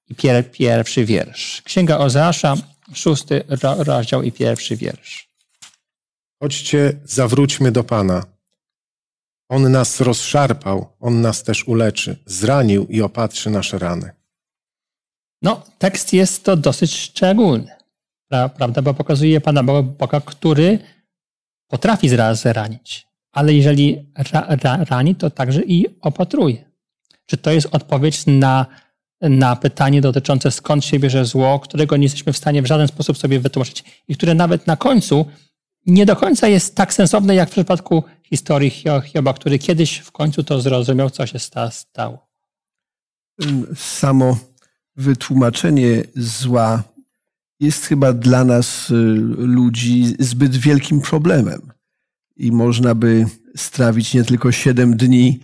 i 0.09 0.15
pier, 0.15 0.51
pierwszy 0.51 1.05
wiersz. 1.05 1.61
Księga 1.61 1.97
Ozeasza, 1.97 2.55
szósty 2.93 3.43
rozdział 3.77 4.23
i 4.23 4.31
pierwszy 4.31 4.75
wiersz. 4.75 5.29
Chodźcie, 6.39 6.93
zawróćmy 7.03 7.71
do 7.71 7.83
Pana. 7.83 8.23
On 9.49 9.71
nas 9.71 10.01
rozszarpał, 10.01 10.95
On 10.99 11.21
nas 11.21 11.43
też 11.43 11.67
uleczy, 11.67 12.17
zranił 12.25 12.85
i 12.85 13.01
opatrzy 13.01 13.49
nasze 13.49 13.79
rany. 13.79 14.11
No, 15.41 15.63
tekst 15.77 16.13
jest 16.13 16.43
to 16.43 16.57
dosyć 16.57 16.95
szczególny, 16.95 17.71
prawda, 18.29 18.81
bo 18.81 18.93
pokazuje 18.93 19.41
Pana 19.41 19.63
Boga, 19.63 20.21
który 20.21 20.79
potrafi 21.67 22.09
zranić, 22.09 23.07
ale 23.31 23.53
jeżeli 23.53 24.11
ra, 24.31 24.45
ra, 24.63 24.83
rani, 24.89 25.15
to 25.15 25.29
także 25.29 25.61
i 25.61 25.85
opatruje. 26.01 26.71
Czy 27.25 27.37
to 27.37 27.51
jest 27.51 27.67
odpowiedź 27.71 28.23
na, 28.25 28.65
na 29.21 29.55
pytanie 29.55 30.01
dotyczące 30.01 30.51
skąd 30.51 30.85
się 30.85 30.99
bierze 30.99 31.25
zło, 31.25 31.59
którego 31.59 31.97
nie 31.97 32.03
jesteśmy 32.03 32.33
w 32.33 32.37
stanie 32.37 32.61
w 32.61 32.65
żaden 32.65 32.87
sposób 32.87 33.17
sobie 33.17 33.39
wytłumaczyć 33.39 33.83
i 34.07 34.15
które 34.15 34.33
nawet 34.33 34.67
na 34.67 34.77
końcu 34.77 35.25
nie 35.85 36.05
do 36.05 36.15
końca 36.15 36.47
jest 36.47 36.75
tak 36.75 36.93
sensowne, 36.93 37.35
jak 37.35 37.49
w 37.49 37.51
przypadku 37.51 38.03
historii 38.23 38.71
Hioba, 39.05 39.33
który 39.33 39.59
kiedyś 39.59 39.97
w 39.97 40.11
końcu 40.11 40.43
to 40.43 40.61
zrozumiał, 40.61 41.09
co 41.09 41.27
się 41.27 41.39
stało. 41.69 42.27
Samo 43.75 44.37
wytłumaczenie 44.95 46.03
zła 46.15 46.83
jest 47.59 47.85
chyba 47.85 48.13
dla 48.13 48.43
nas, 48.43 48.89
y, 48.89 48.93
ludzi, 49.37 50.15
zbyt 50.19 50.55
wielkim 50.55 51.01
problemem. 51.01 51.61
I 52.35 52.51
można 52.51 52.95
by 52.95 53.25
strawić 53.55 54.13
nie 54.13 54.23
tylko 54.23 54.51
siedem 54.51 54.97
dni, 54.97 55.39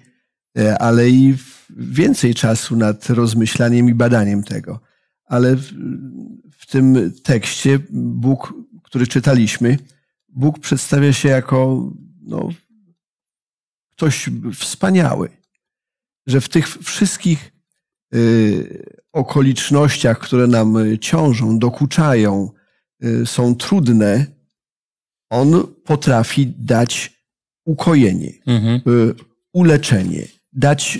e, 0.57 0.77
ale 0.77 1.09
i 1.09 1.35
więcej 1.77 2.35
czasu 2.35 2.75
nad 2.75 3.09
rozmyślaniem 3.09 3.89
i 3.89 3.93
badaniem 3.93 4.43
tego. 4.43 4.79
Ale 5.25 5.55
w, 5.55 5.71
w 6.51 6.65
tym 6.65 7.13
tekście 7.23 7.79
Bóg, 7.91 8.53
który 8.83 9.07
czytaliśmy, 9.07 9.77
Bóg 10.29 10.59
przedstawia 10.59 11.13
się 11.13 11.29
jako 11.29 11.89
no, 12.21 12.49
ktoś 13.91 14.29
wspaniały, 14.55 15.29
że 16.27 16.41
w 16.41 16.49
tych 16.49 16.67
wszystkich 16.67 17.51
y, 18.15 18.85
okolicznościach, 19.13 20.19
które 20.19 20.47
nam 20.47 20.77
ciążą, 21.01 21.59
dokuczają, 21.59 22.49
y, 23.03 23.25
są 23.25 23.55
trudne, 23.55 24.25
on 25.29 25.67
potrafi 25.83 26.53
dać 26.57 27.21
ukojenie, 27.65 28.31
mhm. 28.45 28.81
Y, 28.87 29.15
uleczenie, 29.53 30.27
dać 30.53 30.99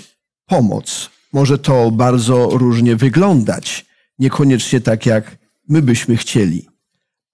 pomoc. 0.52 1.10
Może 1.32 1.58
to 1.58 1.90
bardzo 1.90 2.48
różnie 2.52 2.96
wyglądać, 2.96 3.86
niekoniecznie 4.18 4.80
tak, 4.80 5.06
jak 5.06 5.36
my 5.68 5.82
byśmy 5.82 6.16
chcieli, 6.16 6.68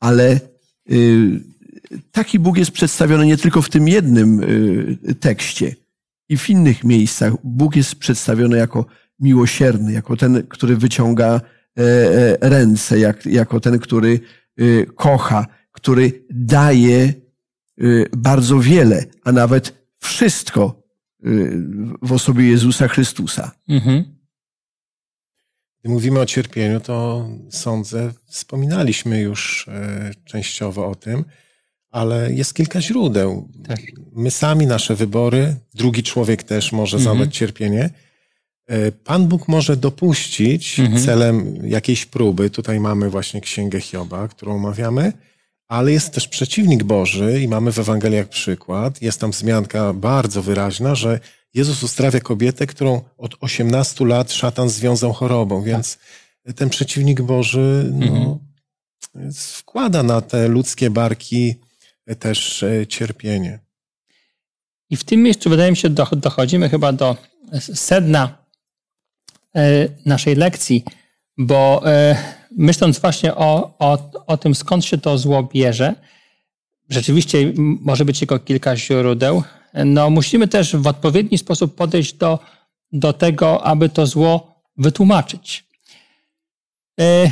ale 0.01 0.41
taki 2.13 2.39
Bóg 2.39 2.59
jest 2.59 2.71
przedstawiony 2.71 3.27
nie 3.27 3.37
tylko 3.37 3.63
w 3.63 3.69
tym 3.69 3.89
jednym 3.89 4.43
y, 4.43 5.15
tekście 5.15 5.75
i 6.29 6.37
w 6.37 6.51
innych 6.51 6.85
miejscach. 6.85 7.33
Bóg 7.45 7.77
jest 7.77 7.95
przedstawiony 7.95 8.57
jako 8.57 8.87
miłosierny, 9.21 9.93
jako 9.93 10.17
ten, 10.17 10.47
który 10.49 10.77
wyciąga 10.77 11.29
e, 11.35 11.41
e, 11.83 12.49
ręce, 12.49 12.99
jak, 12.99 13.27
jako 13.27 13.61
ten, 13.61 13.79
który 13.79 14.21
y, 14.61 14.87
kocha, 14.97 15.47
który 15.73 16.25
daje 16.31 17.15
y, 17.83 18.07
bardzo 18.17 18.61
wiele, 18.61 19.05
a 19.25 19.33
nawet 19.33 19.75
wszystko 19.99 20.83
w 22.03 22.13
osobie 22.13 22.49
Jezusa 22.49 22.89
Chrystusa. 22.89 23.51
Mhm. 23.69 24.05
Gdy 25.81 25.89
mówimy 25.89 26.21
o 26.21 26.27
cierpieniu, 26.27 26.81
to 26.81 27.29
sądzę, 27.51 28.13
wspominaliśmy 28.27 29.21
już 29.21 29.69
e, 29.69 30.11
częściowo 30.25 30.89
o 30.89 30.95
tym, 30.95 31.25
ale 31.91 32.33
jest 32.33 32.55
kilka 32.55 32.81
źródeł. 32.81 33.49
Tak. 33.69 33.81
My 34.13 34.31
sami, 34.31 34.67
nasze 34.67 34.95
wybory, 34.95 35.57
drugi 35.75 36.03
człowiek 36.03 36.43
też 36.43 36.73
może 36.73 36.97
mhm. 36.97 37.19
zadać 37.19 37.37
cierpienie. 37.37 37.91
E, 38.67 38.93
Pan 38.93 39.29
Bóg 39.29 39.49
może 39.49 39.77
dopuścić 39.77 40.81
mhm. 40.81 41.05
celem 41.05 41.57
jakiejś 41.67 42.07
próby. 42.07 42.51
Tutaj 42.51 42.81
mamy 42.81 43.11
właśnie 43.11 43.41
Księgę 43.41 43.81
Hioba, 43.81 44.29
którą 44.29 44.55
omawiamy, 44.55 45.13
ale 45.69 45.93
jest 45.93 46.13
też 46.13 46.29
przeciwnik 46.29 46.85
Boży 46.85 47.41
i 47.43 47.49
mamy 47.49 47.73
w 47.73 47.79
Ewangeliach 47.79 48.29
przykład. 48.29 49.03
Jest 49.03 49.21
tam 49.21 49.31
wzmianka 49.31 49.93
bardzo 49.93 50.43
wyraźna, 50.43 50.95
że 50.95 51.21
Jezus 51.55 51.83
uzdrawia 51.83 52.21
kobietę, 52.21 52.67
którą 52.67 53.01
od 53.19 53.37
18 53.41 54.05
lat 54.05 54.33
szatan 54.33 54.69
związał 54.69 55.13
chorobą, 55.13 55.63
więc 55.63 55.99
tak. 56.45 56.57
ten 56.57 56.71
przeciwnik 56.71 57.23
Boży 57.23 57.91
no, 57.93 58.07
mhm. 58.07 58.39
wkłada 59.35 60.03
na 60.03 60.21
te 60.21 60.49
ludzkie 60.49 60.91
barki 60.91 61.55
też 62.19 62.63
e, 62.63 62.87
cierpienie. 62.87 63.59
I 64.91 64.97
w 64.97 65.05
tym 65.05 65.23
miejscu, 65.23 65.51
wydaje 65.51 65.71
mi 65.71 65.77
się, 65.77 65.89
dochodzimy 66.13 66.69
chyba 66.69 66.93
do 66.93 67.17
sedna 67.61 68.45
e, 69.57 69.89
naszej 70.07 70.35
lekcji, 70.35 70.85
bo 71.39 71.83
e, 71.87 72.17
myśląc 72.59 72.99
właśnie 72.99 73.35
o, 73.35 73.75
o, 73.79 73.99
o 74.27 74.37
tym, 74.37 74.55
skąd 74.55 74.85
się 74.85 74.99
to 74.99 75.19
zło 75.19 75.43
bierze, 75.43 75.95
rzeczywiście 76.89 77.53
może 77.57 78.05
być 78.05 78.19
tylko 78.19 78.39
kilka 78.39 78.77
źródeł, 78.77 79.43
no 79.85 80.11
musimy 80.11 80.49
też 80.49 80.77
w 80.77 80.87
odpowiedni 80.87 81.39
sposób 81.39 81.75
podejść 81.75 82.15
do, 82.15 82.39
do 82.93 83.13
tego, 83.13 83.65
aby 83.65 83.89
to 83.89 84.07
zło 84.07 84.63
wytłumaczyć. 84.77 85.65
E, 87.01 87.31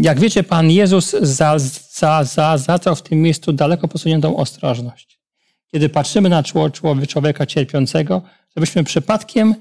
jak 0.00 0.20
wiecie, 0.20 0.42
Pan 0.42 0.70
Jezus 0.70 1.10
za, 1.10 1.58
za, 1.90 2.24
za, 2.24 2.58
zaczął 2.58 2.94
w 2.94 3.02
tym 3.02 3.22
miejscu 3.22 3.52
daleko 3.52 3.88
posuniętą 3.88 4.36
ostrożność. 4.36 5.20
Kiedy 5.72 5.88
patrzymy 5.88 6.28
na 6.28 6.42
człowieka 7.08 7.46
cierpiącego, 7.46 8.22
żebyśmy 8.56 8.84
przypadkiem 8.84 9.54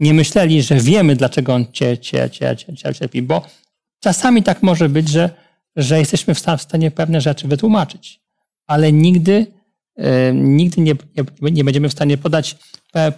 nie 0.00 0.14
myśleli, 0.14 0.62
że 0.62 0.74
wiemy, 0.74 1.16
dlaczego 1.16 1.54
on 1.54 1.66
cie, 1.72 1.98
cie, 1.98 2.30
cie, 2.30 2.56
cie, 2.56 2.94
cierpi, 2.94 3.22
bo 3.22 3.42
czasami 4.00 4.42
tak 4.42 4.62
może 4.62 4.88
być, 4.88 5.08
że, 5.08 5.30
że 5.76 5.98
jesteśmy 5.98 6.34
w 6.34 6.38
stanie 6.38 6.90
pewne 6.90 7.20
rzeczy 7.20 7.48
wytłumaczyć, 7.48 8.20
ale 8.66 8.92
nigdy, 8.92 9.46
nigdy 10.34 10.80
nie, 10.80 10.94
nie, 11.42 11.50
nie 11.52 11.64
będziemy 11.64 11.88
w 11.88 11.92
stanie 11.92 12.18
podać 12.18 12.56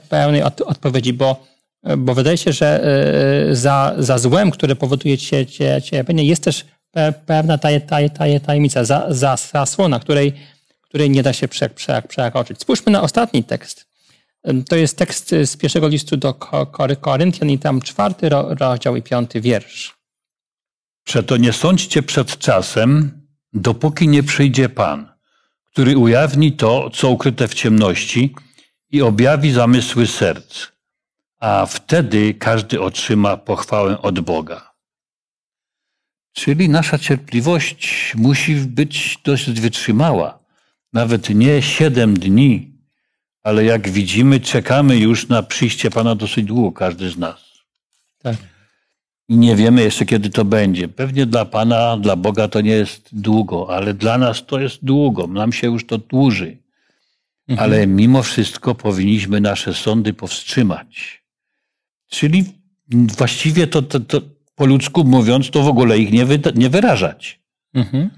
pełnej 0.08 0.42
odpowiedzi, 0.42 1.12
bo, 1.12 1.46
bo 1.98 2.14
wydaje 2.14 2.36
się, 2.36 2.52
że 2.52 2.84
e, 3.50 3.56
za, 3.56 3.94
za 3.98 4.18
złem, 4.18 4.50
które 4.50 4.76
powoduje 4.76 5.18
cierpienie, 5.18 6.24
jest 6.24 6.44
też 6.44 6.64
pewna 7.26 7.58
taj, 7.58 7.80
taj, 7.80 8.10
taj, 8.10 8.40
tajemnica, 8.40 8.84
za, 8.84 9.06
za, 9.08 9.36
zasłona, 9.52 10.00
której, 10.00 10.32
której 10.82 11.10
nie 11.10 11.22
da 11.22 11.32
się 11.32 11.48
przeakoczyć. 12.08 12.60
Spójrzmy 12.60 12.92
na 12.92 13.02
ostatni 13.02 13.44
tekst. 13.44 13.93
To 14.68 14.76
jest 14.76 14.98
tekst 14.98 15.34
z 15.44 15.56
pierwszego 15.56 15.88
listu 15.88 16.16
do 16.16 16.34
Koryntian 17.00 17.50
i 17.50 17.58
tam 17.58 17.80
czwarty 17.80 18.28
rozdział 18.28 18.96
i 18.96 19.02
piąty 19.02 19.40
wiersz. 19.40 19.94
Przeto 21.04 21.36
nie 21.36 21.52
sądźcie 21.52 22.02
przed 22.02 22.38
czasem, 22.38 23.20
dopóki 23.52 24.08
nie 24.08 24.22
przyjdzie 24.22 24.68
Pan, 24.68 25.12
który 25.64 25.98
ujawni 25.98 26.52
to, 26.52 26.90
co 26.90 27.10
ukryte 27.10 27.48
w 27.48 27.54
ciemności 27.54 28.34
i 28.90 29.02
objawi 29.02 29.52
zamysły 29.52 30.06
serc, 30.06 30.66
a 31.40 31.66
wtedy 31.66 32.34
każdy 32.34 32.80
otrzyma 32.80 33.36
pochwałę 33.36 34.02
od 34.02 34.20
Boga. 34.20 34.74
Czyli 36.32 36.68
nasza 36.68 36.98
cierpliwość 36.98 38.12
musi 38.16 38.54
być 38.54 39.18
dość 39.24 39.50
wytrzymała. 39.60 40.38
Nawet 40.92 41.30
nie 41.30 41.62
siedem 41.62 42.18
dni, 42.18 42.73
ale 43.44 43.64
jak 43.64 43.88
widzimy, 43.88 44.40
czekamy 44.40 44.98
już 44.98 45.28
na 45.28 45.42
przyjście 45.42 45.90
Pana 45.90 46.14
dosyć 46.14 46.44
długo, 46.44 46.72
każdy 46.72 47.10
z 47.10 47.18
nas. 47.18 47.44
Tak. 48.22 48.36
I 49.28 49.36
nie 49.36 49.56
wiemy 49.56 49.82
jeszcze, 49.82 50.06
kiedy 50.06 50.30
to 50.30 50.44
będzie. 50.44 50.88
Pewnie 50.88 51.26
dla 51.26 51.44
Pana, 51.44 51.96
dla 51.96 52.16
Boga 52.16 52.48
to 52.48 52.60
nie 52.60 52.70
jest 52.70 53.08
długo, 53.12 53.76
ale 53.76 53.94
dla 53.94 54.18
nas 54.18 54.46
to 54.46 54.60
jest 54.60 54.84
długo. 54.84 55.26
Nam 55.26 55.52
się 55.52 55.66
już 55.66 55.86
to 55.86 55.98
dłuży. 55.98 56.56
Mhm. 57.48 57.70
Ale 57.70 57.86
mimo 57.86 58.22
wszystko 58.22 58.74
powinniśmy 58.74 59.40
nasze 59.40 59.74
sądy 59.74 60.12
powstrzymać. 60.12 61.22
Czyli 62.08 62.44
właściwie 62.92 63.66
to, 63.66 63.82
to, 63.82 64.00
to 64.00 64.20
po 64.54 64.66
ludzku 64.66 65.04
mówiąc, 65.04 65.50
to 65.50 65.62
w 65.62 65.68
ogóle 65.68 65.98
ich 65.98 66.12
nie, 66.12 66.24
wy, 66.24 66.38
nie 66.54 66.70
wyrażać. 66.70 67.40
Mhm. 67.74 68.10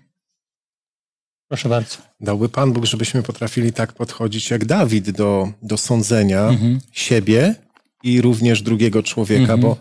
Proszę 1.48 1.68
bardzo. 1.68 1.96
Dałby 2.20 2.48
Pan 2.48 2.72
Bóg, 2.72 2.84
żebyśmy 2.84 3.22
potrafili 3.22 3.72
tak 3.72 3.92
podchodzić 3.92 4.50
jak 4.50 4.64
Dawid 4.64 5.10
do, 5.10 5.48
do 5.62 5.76
sądzenia 5.76 6.48
mhm. 6.48 6.78
siebie 6.92 7.54
i 8.02 8.20
również 8.20 8.62
drugiego 8.62 9.02
człowieka, 9.02 9.52
mhm. 9.52 9.60
bo 9.60 9.76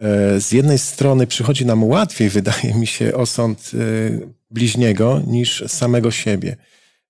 e, 0.00 0.40
z 0.40 0.52
jednej 0.52 0.78
strony 0.78 1.26
przychodzi 1.26 1.66
nam 1.66 1.84
łatwiej, 1.84 2.28
wydaje 2.38 2.74
mi 2.74 2.86
się, 2.86 3.14
osąd 3.14 3.70
e, 3.74 3.78
bliźniego 4.50 5.22
niż 5.26 5.64
samego 5.66 6.10
siebie. 6.10 6.56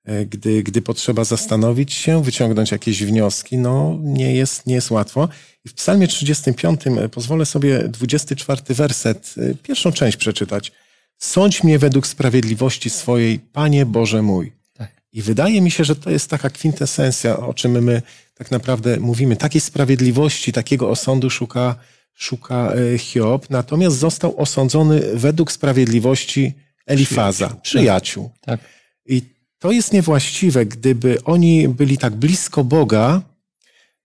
E, 0.04 0.26
gdy, 0.26 0.62
gdy 0.62 0.82
potrzeba 0.82 1.24
zastanowić 1.24 1.92
się, 1.92 2.22
wyciągnąć 2.22 2.70
jakieś 2.70 3.04
wnioski, 3.04 3.58
no 3.58 3.98
nie 4.02 4.34
jest, 4.34 4.66
nie 4.66 4.74
jest 4.74 4.90
łatwo. 4.90 5.28
I 5.64 5.68
w 5.68 5.74
Psalmie 5.74 6.08
35 6.08 6.80
pozwolę 7.10 7.46
sobie 7.46 7.88
24 7.88 8.62
werset, 8.68 9.34
pierwszą 9.62 9.92
część 9.92 10.16
przeczytać. 10.16 10.72
Sądź 11.22 11.64
mnie 11.64 11.78
według 11.78 12.06
sprawiedliwości 12.06 12.90
swojej, 12.90 13.38
Panie 13.38 13.86
Boże 13.86 14.22
mój. 14.22 14.52
Tak. 14.74 14.90
I 15.12 15.22
wydaje 15.22 15.60
mi 15.60 15.70
się, 15.70 15.84
że 15.84 15.96
to 15.96 16.10
jest 16.10 16.30
taka 16.30 16.50
kwintesencja, 16.50 17.36
o 17.36 17.54
czym 17.54 17.82
my 17.82 18.02
tak 18.34 18.50
naprawdę 18.50 19.00
mówimy. 19.00 19.36
Takiej 19.36 19.60
sprawiedliwości, 19.60 20.52
takiego 20.52 20.90
osądu 20.90 21.30
szuka, 21.30 21.76
szuka 22.14 22.72
e, 22.94 22.98
Hiob, 22.98 23.50
natomiast 23.50 23.96
został 23.96 24.40
osądzony 24.40 25.00
według 25.14 25.52
sprawiedliwości 25.52 26.52
Elifaza, 26.86 27.46
przyjaciół. 27.46 27.60
przyjaciół. 27.62 28.30
Tak. 28.40 28.60
I 29.06 29.22
to 29.58 29.72
jest 29.72 29.92
niewłaściwe. 29.92 30.66
Gdyby 30.66 31.24
oni 31.24 31.68
byli 31.68 31.98
tak 31.98 32.14
blisko 32.14 32.64
Boga, 32.64 33.22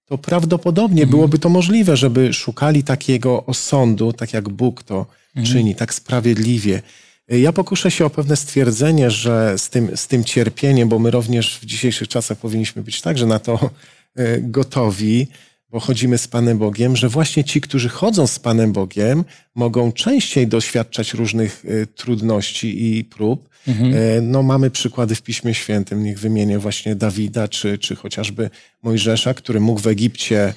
to 0.06 0.18
prawdopodobnie 0.18 1.04
mhm. 1.04 1.10
byłoby 1.10 1.40
to 1.40 1.50
możliwe, 1.50 1.98
żeby 1.98 2.34
szukali 2.34 2.84
takiego 2.84 3.46
osądu, 3.46 4.14
tak 4.14 4.34
jak 4.34 4.50
Bóg 4.50 4.84
to 4.84 5.06
mhm. 5.36 5.46
czyni, 5.46 5.76
tak 5.76 5.94
sprawiedliwie. 5.94 6.82
Ja 7.30 7.54
pokuszę 7.54 7.92
się 7.92 8.06
o 8.06 8.10
pewne 8.10 8.36
stwierdzenie, 8.36 9.12
że 9.12 9.58
z 9.58 9.70
tym, 9.70 9.98
z 9.98 10.08
tym 10.08 10.24
cierpieniem, 10.24 10.90
bo 10.90 11.00
my 11.00 11.12
również 11.12 11.60
w 11.60 11.66
dzisiejszych 11.66 12.08
czasach 12.08 12.38
powinniśmy 12.38 12.84
być 12.84 13.02
także 13.02 13.26
na 13.26 13.40
to 13.40 13.70
e, 14.16 14.42
gotowi, 14.42 15.28
bo 15.70 15.80
chodzimy 15.80 16.18
z 16.18 16.28
Panem 16.28 16.58
Bogiem, 16.58 16.96
że 16.96 17.10
właśnie 17.10 17.44
ci, 17.44 17.62
którzy 17.62 17.90
chodzą 17.90 18.28
z 18.28 18.40
Panem 18.40 18.74
Bogiem, 18.74 19.24
mogą 19.56 19.92
częściej 19.92 20.48
doświadczać 20.48 21.14
różnych 21.14 21.64
e, 21.68 21.86
trudności 21.86 22.98
i 22.98 23.04
prób. 23.04 23.50
Mhm. 23.68 23.94
E, 23.94 24.22
no, 24.22 24.44
mamy 24.44 24.72
przykłady 24.72 25.16
w 25.16 25.22
Piśmie 25.22 25.54
Świętym, 25.54 26.04
niech 26.04 26.20
wymienię 26.20 26.60
właśnie 26.60 26.96
Dawida, 26.96 27.48
czy, 27.48 27.78
czy 27.78 27.96
chociażby 27.96 28.50
Mojżesza, 28.84 29.34
który 29.34 29.60
mógł 29.60 29.80
w 29.80 29.88
Egipcie 29.88 30.54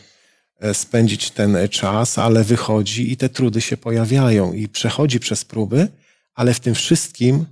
spędzić 0.73 1.31
ten 1.31 1.57
czas, 1.71 2.19
ale 2.19 2.45
wychodzi 2.45 3.13
i 3.13 3.17
te 3.17 3.29
trudy 3.29 3.61
się 3.61 3.77
pojawiają 3.77 4.53
i 4.53 4.69
przechodzi 4.69 5.21
przez 5.21 5.45
próby 5.45 5.89
ale 6.35 6.55
w 6.55 6.61
tym 6.61 6.75
wszystkim 6.75 7.47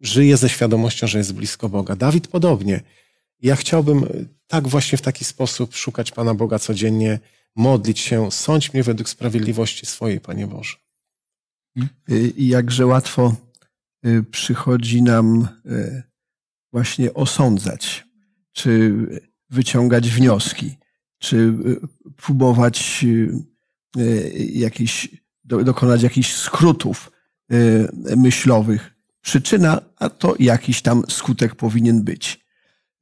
żyje 0.00 0.36
ze 0.36 0.48
świadomością, 0.48 1.06
że 1.06 1.18
jest 1.18 1.32
blisko 1.32 1.68
Boga. 1.68 1.96
Dawid 1.96 2.28
podobnie. 2.28 2.80
Ja 3.40 3.56
chciałbym 3.56 4.06
tak 4.46 4.68
właśnie 4.68 4.98
w 4.98 5.02
taki 5.02 5.24
sposób 5.24 5.74
szukać 5.74 6.12
Pana 6.12 6.34
Boga 6.34 6.58
codziennie, 6.58 7.18
modlić 7.56 7.98
się, 7.98 8.30
sądź 8.30 8.72
mnie 8.72 8.82
według 8.82 9.08
sprawiedliwości 9.08 9.86
swojej, 9.86 10.20
Panie 10.20 10.46
Boże. 10.46 10.76
I 12.36 12.48
jakże 12.48 12.86
łatwo 12.86 13.36
y, 14.06 14.22
przychodzi 14.30 15.02
nam 15.02 15.48
y, 15.66 16.02
właśnie 16.72 17.14
osądzać, 17.14 18.04
czy 18.52 18.94
wyciągać 19.50 20.10
wnioski, 20.10 20.76
czy 21.18 21.36
y, 21.36 22.12
próbować 22.16 23.04
jakiś, 24.52 25.08
dokonać 25.44 26.02
jakichś 26.02 26.34
skrótów 26.34 27.10
Y, 27.10 27.13
myślowych. 28.16 28.94
Przyczyna, 29.20 29.80
a 29.96 30.08
to 30.08 30.34
jakiś 30.38 30.82
tam 30.82 31.02
skutek 31.08 31.54
powinien 31.54 32.02
być. 32.02 32.44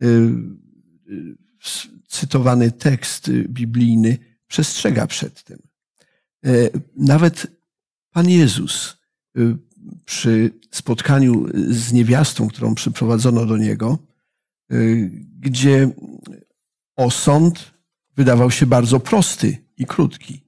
Y, 0.03 0.07
y, 0.07 1.36
cytowany 2.09 2.70
tekst 2.70 3.30
biblijny 3.30 4.18
przestrzega 4.46 5.07
przed 5.07 5.42
tym. 5.44 5.59
Nawet 6.96 7.46
Pan 8.11 8.28
Jezus 8.28 8.96
przy 10.05 10.50
spotkaniu 10.70 11.46
z 11.68 11.92
niewiastą, 11.92 12.48
którą 12.48 12.74
przyprowadzono 12.74 13.46
do 13.46 13.57
niego, 13.57 13.98
gdzie 15.38 15.90
osąd 16.96 17.72
wydawał 18.16 18.50
się 18.50 18.66
bardzo 18.66 19.00
prosty 19.00 19.59
i 19.76 19.86
krótki. 19.86 20.44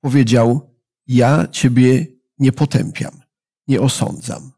Powiedział: 0.00 0.74
Ja 1.06 1.48
ciebie 1.52 2.06
nie 2.40 2.52
potępiam, 2.52 3.20
nie 3.68 3.80
osądzam. 3.80 4.52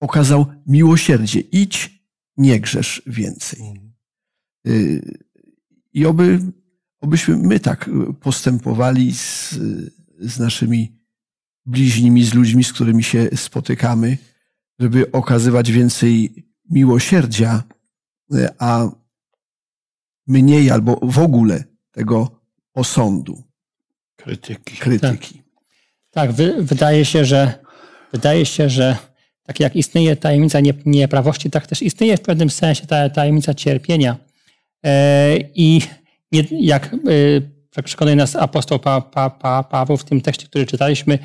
Okazał 0.00 0.46
miłosierdzie. 0.66 1.40
Idź, 1.40 2.02
nie 2.36 2.60
grzesz 2.60 3.02
więcej. 3.06 3.80
Y, 4.66 5.18
I 5.92 6.06
oby, 6.06 6.40
obyśmy 7.00 7.36
my 7.36 7.60
tak 7.60 7.90
postępowali 8.20 9.14
z, 9.14 9.50
z 10.18 10.38
naszymi 10.38 10.98
bliźnimi, 11.66 12.24
z 12.24 12.34
ludźmi, 12.34 12.64
z 12.64 12.72
którymi 12.72 13.02
się 13.02 13.28
spotykamy, 13.36 14.18
żeby 14.78 15.12
okazywać 15.12 15.72
więcej 15.72 16.44
miłosierdzia, 16.70 17.62
a 18.58 18.90
mniej 20.26 20.70
albo 20.70 21.00
w 21.02 21.18
ogóle 21.18 21.64
tego 21.90 22.40
osądu. 22.74 23.42
Krytyki. 24.16 24.76
Krytyki. 24.76 25.38
Tak, 25.38 25.47
wy, 26.26 26.54
wydaje 26.58 27.04
się, 27.04 27.24
że 27.24 27.54
wydaje 28.12 28.46
się, 28.46 28.70
że 28.70 28.96
tak 29.42 29.60
jak 29.60 29.76
istnieje 29.76 30.16
tajemnica 30.16 30.58
nieprawości, 30.86 31.50
tak 31.50 31.66
też 31.66 31.82
istnieje 31.82 32.16
w 32.16 32.20
pewnym 32.20 32.50
sensie 32.50 32.86
ta 32.86 33.10
tajemnica 33.10 33.54
cierpienia. 33.54 34.16
E, 34.84 35.36
I 35.54 35.80
jak 36.50 36.94
e, 37.78 37.82
przekonuje 37.82 38.16
nas 38.16 38.36
apostoł 38.36 38.78
pa, 38.78 39.00
pa, 39.00 39.30
pa, 39.30 39.62
Paweł 39.62 39.96
w 39.96 40.04
tym 40.04 40.20
tekście, 40.20 40.46
który 40.46 40.66
czytaliśmy, 40.66 41.18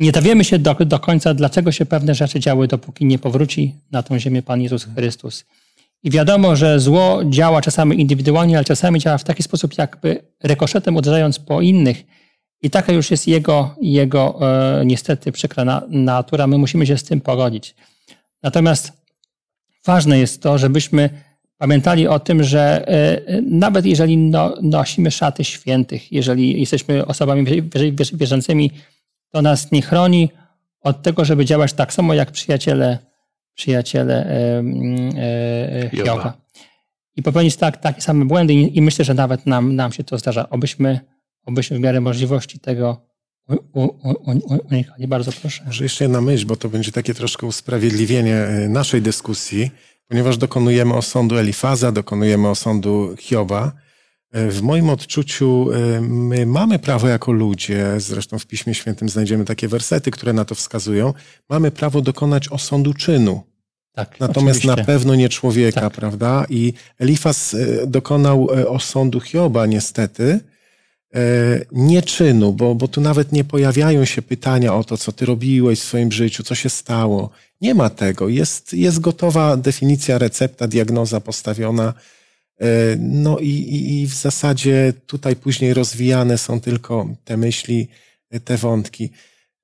Nie 0.00 0.12
dowiemy 0.12 0.44
się 0.44 0.58
do, 0.58 0.74
do 0.74 0.98
końca, 0.98 1.34
dlaczego 1.34 1.72
się 1.72 1.86
pewne 1.86 2.14
rzeczy 2.14 2.40
działy, 2.40 2.68
dopóki 2.68 3.04
nie 3.04 3.18
powróci 3.18 3.74
na 3.90 4.02
tą 4.02 4.18
ziemię 4.18 4.42
Pan 4.42 4.60
Jezus 4.62 4.86
Chrystus. 4.94 5.44
I 6.02 6.10
wiadomo, 6.10 6.56
że 6.56 6.80
zło 6.80 7.20
działa 7.24 7.60
czasami 7.62 8.00
indywidualnie, 8.00 8.56
ale 8.56 8.64
czasami 8.64 9.00
działa 9.00 9.18
w 9.18 9.24
taki 9.24 9.42
sposób, 9.42 9.78
jakby 9.78 10.22
rekoszetem 10.42 10.96
uderzając 10.96 11.38
po 11.38 11.60
innych. 11.60 12.04
I 12.62 12.70
taka 12.70 12.92
już 12.92 13.10
jest 13.10 13.28
jego, 13.28 13.74
jego 13.80 14.38
e, 14.42 14.86
niestety 14.86 15.32
przykra 15.32 15.64
na, 15.64 15.82
natura. 15.88 16.46
My 16.46 16.58
musimy 16.58 16.86
się 16.86 16.98
z 16.98 17.04
tym 17.04 17.20
pogodzić. 17.20 17.74
Natomiast 18.42 18.92
ważne 19.86 20.18
jest 20.18 20.42
to, 20.42 20.58
żebyśmy 20.58 21.10
pamiętali 21.58 22.08
o 22.08 22.20
tym, 22.20 22.42
że 22.42 22.88
e, 22.88 23.42
nawet 23.42 23.86
jeżeli 23.86 24.16
no, 24.16 24.54
nosimy 24.62 25.10
szaty 25.10 25.44
świętych, 25.44 26.12
jeżeli 26.12 26.60
jesteśmy 26.60 27.06
osobami 27.06 27.62
wierzącymi, 28.12 28.70
to 29.32 29.42
nas 29.42 29.72
nie 29.72 29.82
chroni 29.82 30.28
od 30.80 31.02
tego, 31.02 31.24
żeby 31.24 31.44
działać 31.44 31.72
tak 31.72 31.92
samo 31.92 32.14
jak 32.14 32.30
przyjaciele, 32.30 32.98
przyjaciele 33.54 34.26
e, 34.26 34.62
e, 35.86 35.90
Hioba. 35.90 36.32
I 37.16 37.22
popełnić 37.22 37.56
tak, 37.56 37.76
takie 37.76 38.00
same 38.00 38.24
błędy 38.24 38.52
i 38.52 38.82
myślę, 38.82 39.04
że 39.04 39.14
nawet 39.14 39.46
nam, 39.46 39.76
nam 39.76 39.92
się 39.92 40.04
to 40.04 40.18
zdarza. 40.18 40.50
Obyśmy, 40.50 41.00
obyśmy 41.46 41.76
w 41.76 41.80
miarę 41.80 42.00
możliwości 42.00 42.58
tego 42.58 43.06
unikali. 44.70 45.08
Bardzo 45.08 45.32
proszę. 45.32 45.64
Może 45.66 45.84
jeszcze 45.84 46.04
jedna 46.04 46.20
myśl, 46.20 46.46
bo 46.46 46.56
to 46.56 46.68
będzie 46.68 46.92
takie 46.92 47.14
troszkę 47.14 47.46
usprawiedliwienie 47.46 48.46
naszej 48.68 49.02
dyskusji 49.02 49.70
ponieważ 50.10 50.36
dokonujemy 50.36 50.94
osądu 50.94 51.36
Elifaza, 51.38 51.92
dokonujemy 51.92 52.48
osądu 52.48 53.14
Hioba. 53.18 53.72
E, 54.32 54.50
w 54.50 54.62
moim 54.62 54.90
odczuciu 54.90 55.70
e, 55.72 56.00
my 56.00 56.46
mamy 56.46 56.78
prawo 56.78 57.08
jako 57.08 57.32
ludzie, 57.32 57.86
zresztą 57.98 58.38
w 58.38 58.46
Piśmie 58.46 58.74
Świętym 58.74 59.08
znajdziemy 59.08 59.44
takie 59.44 59.68
wersety, 59.68 60.10
które 60.10 60.32
na 60.32 60.44
to 60.44 60.54
wskazują, 60.54 61.14
mamy 61.48 61.70
prawo 61.70 62.00
dokonać 62.00 62.48
osądu 62.48 62.94
czynu. 62.94 63.42
Tak, 63.92 64.20
Natomiast 64.20 64.58
oczywiście. 64.58 64.80
na 64.80 64.84
pewno 64.84 65.14
nie 65.14 65.28
człowieka, 65.28 65.80
tak. 65.80 65.92
prawda? 65.92 66.46
I 66.48 66.72
Elifaz 66.98 67.54
e, 67.54 67.86
dokonał 67.86 68.48
osądu 68.68 69.20
Hioba 69.20 69.66
niestety, 69.66 70.40
nie 71.72 72.02
czynu, 72.02 72.52
bo, 72.52 72.74
bo 72.74 72.88
tu 72.88 73.00
nawet 73.00 73.32
nie 73.32 73.44
pojawiają 73.44 74.04
się 74.04 74.22
pytania 74.22 74.74
o 74.74 74.84
to, 74.84 74.96
co 74.96 75.12
ty 75.12 75.26
robiłeś 75.26 75.80
w 75.80 75.84
swoim 75.84 76.12
życiu, 76.12 76.42
co 76.42 76.54
się 76.54 76.70
stało. 76.70 77.30
Nie 77.60 77.74
ma 77.74 77.90
tego. 77.90 78.28
Jest, 78.28 78.72
jest 78.72 79.00
gotowa 79.00 79.56
definicja, 79.56 80.18
recepta, 80.18 80.68
diagnoza 80.68 81.20
postawiona. 81.20 81.94
E, 82.60 82.66
no 82.98 83.38
i, 83.38 83.48
i, 83.48 84.00
i 84.00 84.06
w 84.06 84.14
zasadzie 84.14 84.92
tutaj 85.06 85.36
później 85.36 85.74
rozwijane 85.74 86.38
są 86.38 86.60
tylko 86.60 87.08
te 87.24 87.36
myśli, 87.36 87.88
te 88.44 88.56
wątki. 88.56 89.10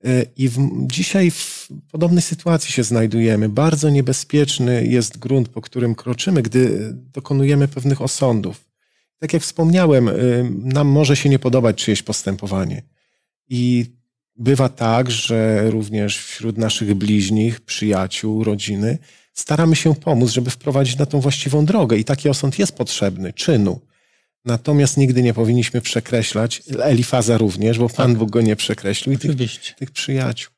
E, 0.05 0.27
I 0.37 0.49
w, 0.49 0.87
dzisiaj 0.87 1.31
w 1.31 1.69
podobnej 1.93 2.23
sytuacji 2.23 2.73
się 2.73 2.83
znajdujemy. 2.83 3.49
Bardzo 3.49 3.91
niebezpieczny 3.91 4.87
jest 4.87 5.19
grunt, 5.19 5.49
po 5.49 5.61
którym 5.61 5.95
kroczymy, 5.95 6.43
gdy 6.43 6.93
dokonujemy 7.13 7.69
pewnych 7.69 8.03
osądów. 8.03 8.65
Tak 9.19 9.33
jak 9.33 9.43
wspomniałem, 9.43 10.09
e, 10.09 10.13
nam 10.51 10.89
może 10.89 11.17
się 11.17 11.29
nie 11.29 11.39
podobać 11.39 11.77
czyjeś 11.77 12.03
postępowanie. 12.03 12.83
I 13.49 13.87
Bywa 14.39 14.69
tak, 14.69 15.11
że 15.11 15.71
również 15.71 16.19
wśród 16.19 16.59
naszych 16.59 16.95
bliźnich, 16.95 17.61
przyjaciół, 17.61 18.45
rodziny 18.45 18.99
staramy 19.33 19.77
się 19.77 19.95
pomóc, 19.95 20.31
żeby 20.31 20.51
wprowadzić 20.51 20.99
na 20.99 21.07
tą 21.07 21.21
właściwą 21.21 21.65
drogę 21.65 21.97
i 21.97 22.05
taki 22.05 22.29
osąd 22.29 22.59
jest 22.59 22.77
potrzebny, 22.77 23.33
czynu. 23.33 23.81
Natomiast 24.45 24.97
nigdy 24.97 25.23
nie 25.23 25.35
powinniśmy 25.35 25.81
przekreślać, 25.81 26.63
Elifaza 26.83 27.39
również, 27.39 27.79
bo 27.79 27.89
Pan 27.89 28.11
tak. 28.11 28.19
Bóg 28.19 28.31
go 28.31 28.41
nie 28.41 28.57
przekreślił 28.57 29.15
i 29.15 29.19
tych, 29.19 29.37
tych, 29.77 29.91
przyjaciół. 29.91 30.56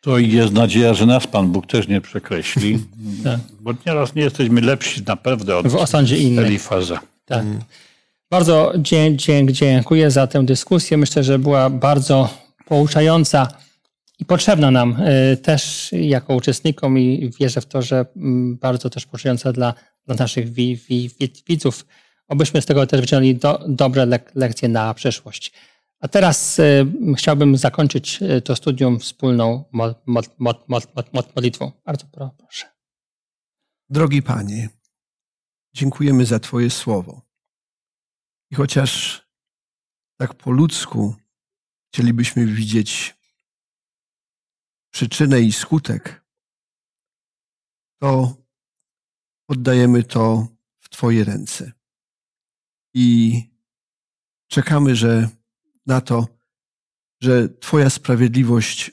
To 0.00 0.18
jest 0.18 0.52
nadzieja, 0.52 0.94
że 0.94 1.06
nas 1.06 1.26
Pan 1.26 1.48
Bóg 1.48 1.66
też 1.66 1.88
nie 1.88 2.00
przekreśli, 2.00 2.78
tak. 3.24 3.40
bo 3.60 3.72
nieraz 3.86 4.14
nie 4.14 4.22
jesteśmy 4.22 4.60
lepsi 4.60 5.02
naprawdę 5.06 5.56
od 5.56 5.68
w 5.68 5.76
osądzie 5.76 6.18
innych. 6.18 6.46
Elifaza. 6.46 7.00
Tak. 7.24 7.44
Bardzo 8.30 8.72
dziękuję 9.52 10.10
za 10.10 10.26
tę 10.26 10.44
dyskusję. 10.44 10.96
Myślę, 10.96 11.24
że 11.24 11.38
była 11.38 11.70
bardzo 11.70 12.28
pouczająca 12.66 13.48
i 14.18 14.24
potrzebna 14.24 14.70
nam 14.70 14.96
e, 15.04 15.36
też 15.36 15.90
jako 15.92 16.34
uczestnikom 16.34 16.98
i 16.98 17.30
wierzę 17.40 17.60
w 17.60 17.66
to, 17.66 17.82
że 17.82 18.06
mm, 18.16 18.56
bardzo 18.56 18.90
też 18.90 19.06
pouczająca 19.06 19.52
dla, 19.52 19.74
dla 20.06 20.14
naszych 20.14 20.52
wi, 20.52 20.76
wi, 20.76 21.10
widzów. 21.48 21.86
Obyśmy 22.28 22.62
z 22.62 22.66
tego 22.66 22.86
też 22.86 23.00
wyciągnęli 23.00 23.34
do, 23.34 23.64
dobre 23.68 24.06
lek, 24.06 24.32
lekcje 24.34 24.68
na 24.68 24.94
przyszłość. 24.94 25.52
A 26.00 26.08
teraz 26.08 26.58
y, 26.58 26.86
chciałbym 27.16 27.56
zakończyć 27.56 28.20
to 28.44 28.56
studium 28.56 28.98
wspólną 28.98 29.64
mod, 29.72 30.02
mod, 30.06 30.38
mod, 30.38 30.68
mod, 30.68 31.34
modlitwą. 31.36 31.72
Bardzo 31.84 32.06
proszę. 32.06 32.66
Drogi 33.88 34.22
Panie, 34.22 34.68
dziękujemy 35.74 36.26
za 36.26 36.38
Twoje 36.38 36.70
słowo. 36.70 37.22
I 38.50 38.54
chociaż 38.54 39.22
tak 40.16 40.34
po 40.34 40.50
ludzku 40.50 41.16
chcielibyśmy 41.88 42.46
widzieć 42.46 43.16
przyczynę 44.90 45.40
i 45.40 45.52
skutek, 45.52 46.24
to 48.00 48.36
oddajemy 49.48 50.02
to 50.02 50.48
w 50.78 50.88
Twoje 50.88 51.24
ręce. 51.24 51.72
I 52.94 53.42
czekamy, 54.48 54.96
że 54.96 55.28
na 55.90 56.00
to, 56.00 56.28
że 57.22 57.48
Twoja 57.48 57.90
sprawiedliwość 57.90 58.90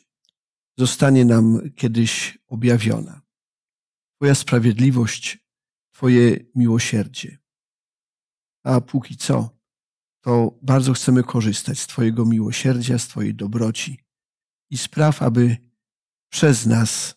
zostanie 0.78 1.26
nam 1.26 1.72
kiedyś 1.76 2.38
objawiona. 2.48 3.22
Twoja 4.16 4.36
sprawiedliwość, 4.36 5.40
Twoje 5.94 6.46
miłosierdzie. 6.56 7.38
A 8.64 8.82
póki 8.82 9.18
co, 9.18 9.50
to 10.22 10.60
bardzo 10.62 10.94
chcemy 10.94 11.24
korzystać 11.24 11.80
z 11.80 11.88
Twojego 11.88 12.26
miłosierdzia, 12.26 13.00
z 13.00 13.08
Twojej 13.08 13.36
dobroci 13.36 14.00
i 14.70 14.78
spraw, 14.78 15.22
aby 15.22 15.58
przez 16.30 16.66
nas 16.66 17.16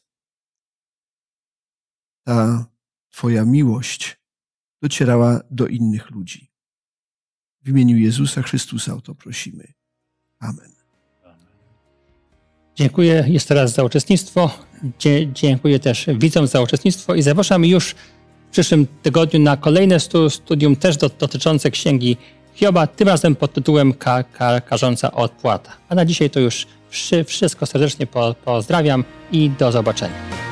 ta 2.27 2.67
Twoja 3.11 3.45
miłość 3.45 4.21
docierała 4.83 5.41
do 5.51 5.67
innych 5.67 6.11
ludzi. 6.11 6.50
W 7.65 7.69
imieniu 7.69 7.97
Jezusa 7.97 8.43
Chrystusa 8.43 8.95
o 8.95 9.01
to 9.01 9.15
prosimy. 9.15 9.65
Amen. 10.39 10.71
Dziękuję 12.77 13.25
jeszcze 13.29 13.55
raz 13.55 13.73
za 13.73 13.85
uczestnictwo. 13.85 14.51
Dziękuję 15.35 15.79
też 15.79 16.07
widzom 16.19 16.47
za 16.47 16.61
uczestnictwo 16.61 17.15
i 17.15 17.23
zapraszam 17.23 17.65
już 17.65 17.95
w 18.49 18.53
przyszłym 18.53 18.87
tygodniu 19.03 19.41
na 19.41 19.57
kolejne 19.57 20.01
studium 20.29 20.77
też 20.77 20.97
dotyczące 20.97 21.71
księgi 21.71 22.17
Hioba, 22.55 22.87
tym 22.87 23.09
razem 23.09 23.37
pod 23.37 23.53
tytułem 23.53 23.93
ka, 23.93 24.23
ka, 24.23 24.61
Karząca 24.61 25.13
odpłata. 25.13 25.77
A 25.89 25.95
na 25.95 26.05
dzisiaj 26.05 26.31
to 26.31 26.41
już 26.41 26.67
wszystko 27.27 27.67
serdecznie 27.67 28.07
po, 28.07 28.35
pozdrawiam 28.45 29.05
i 29.33 29.51
do 29.51 29.73
zobaczenia. 29.73 30.50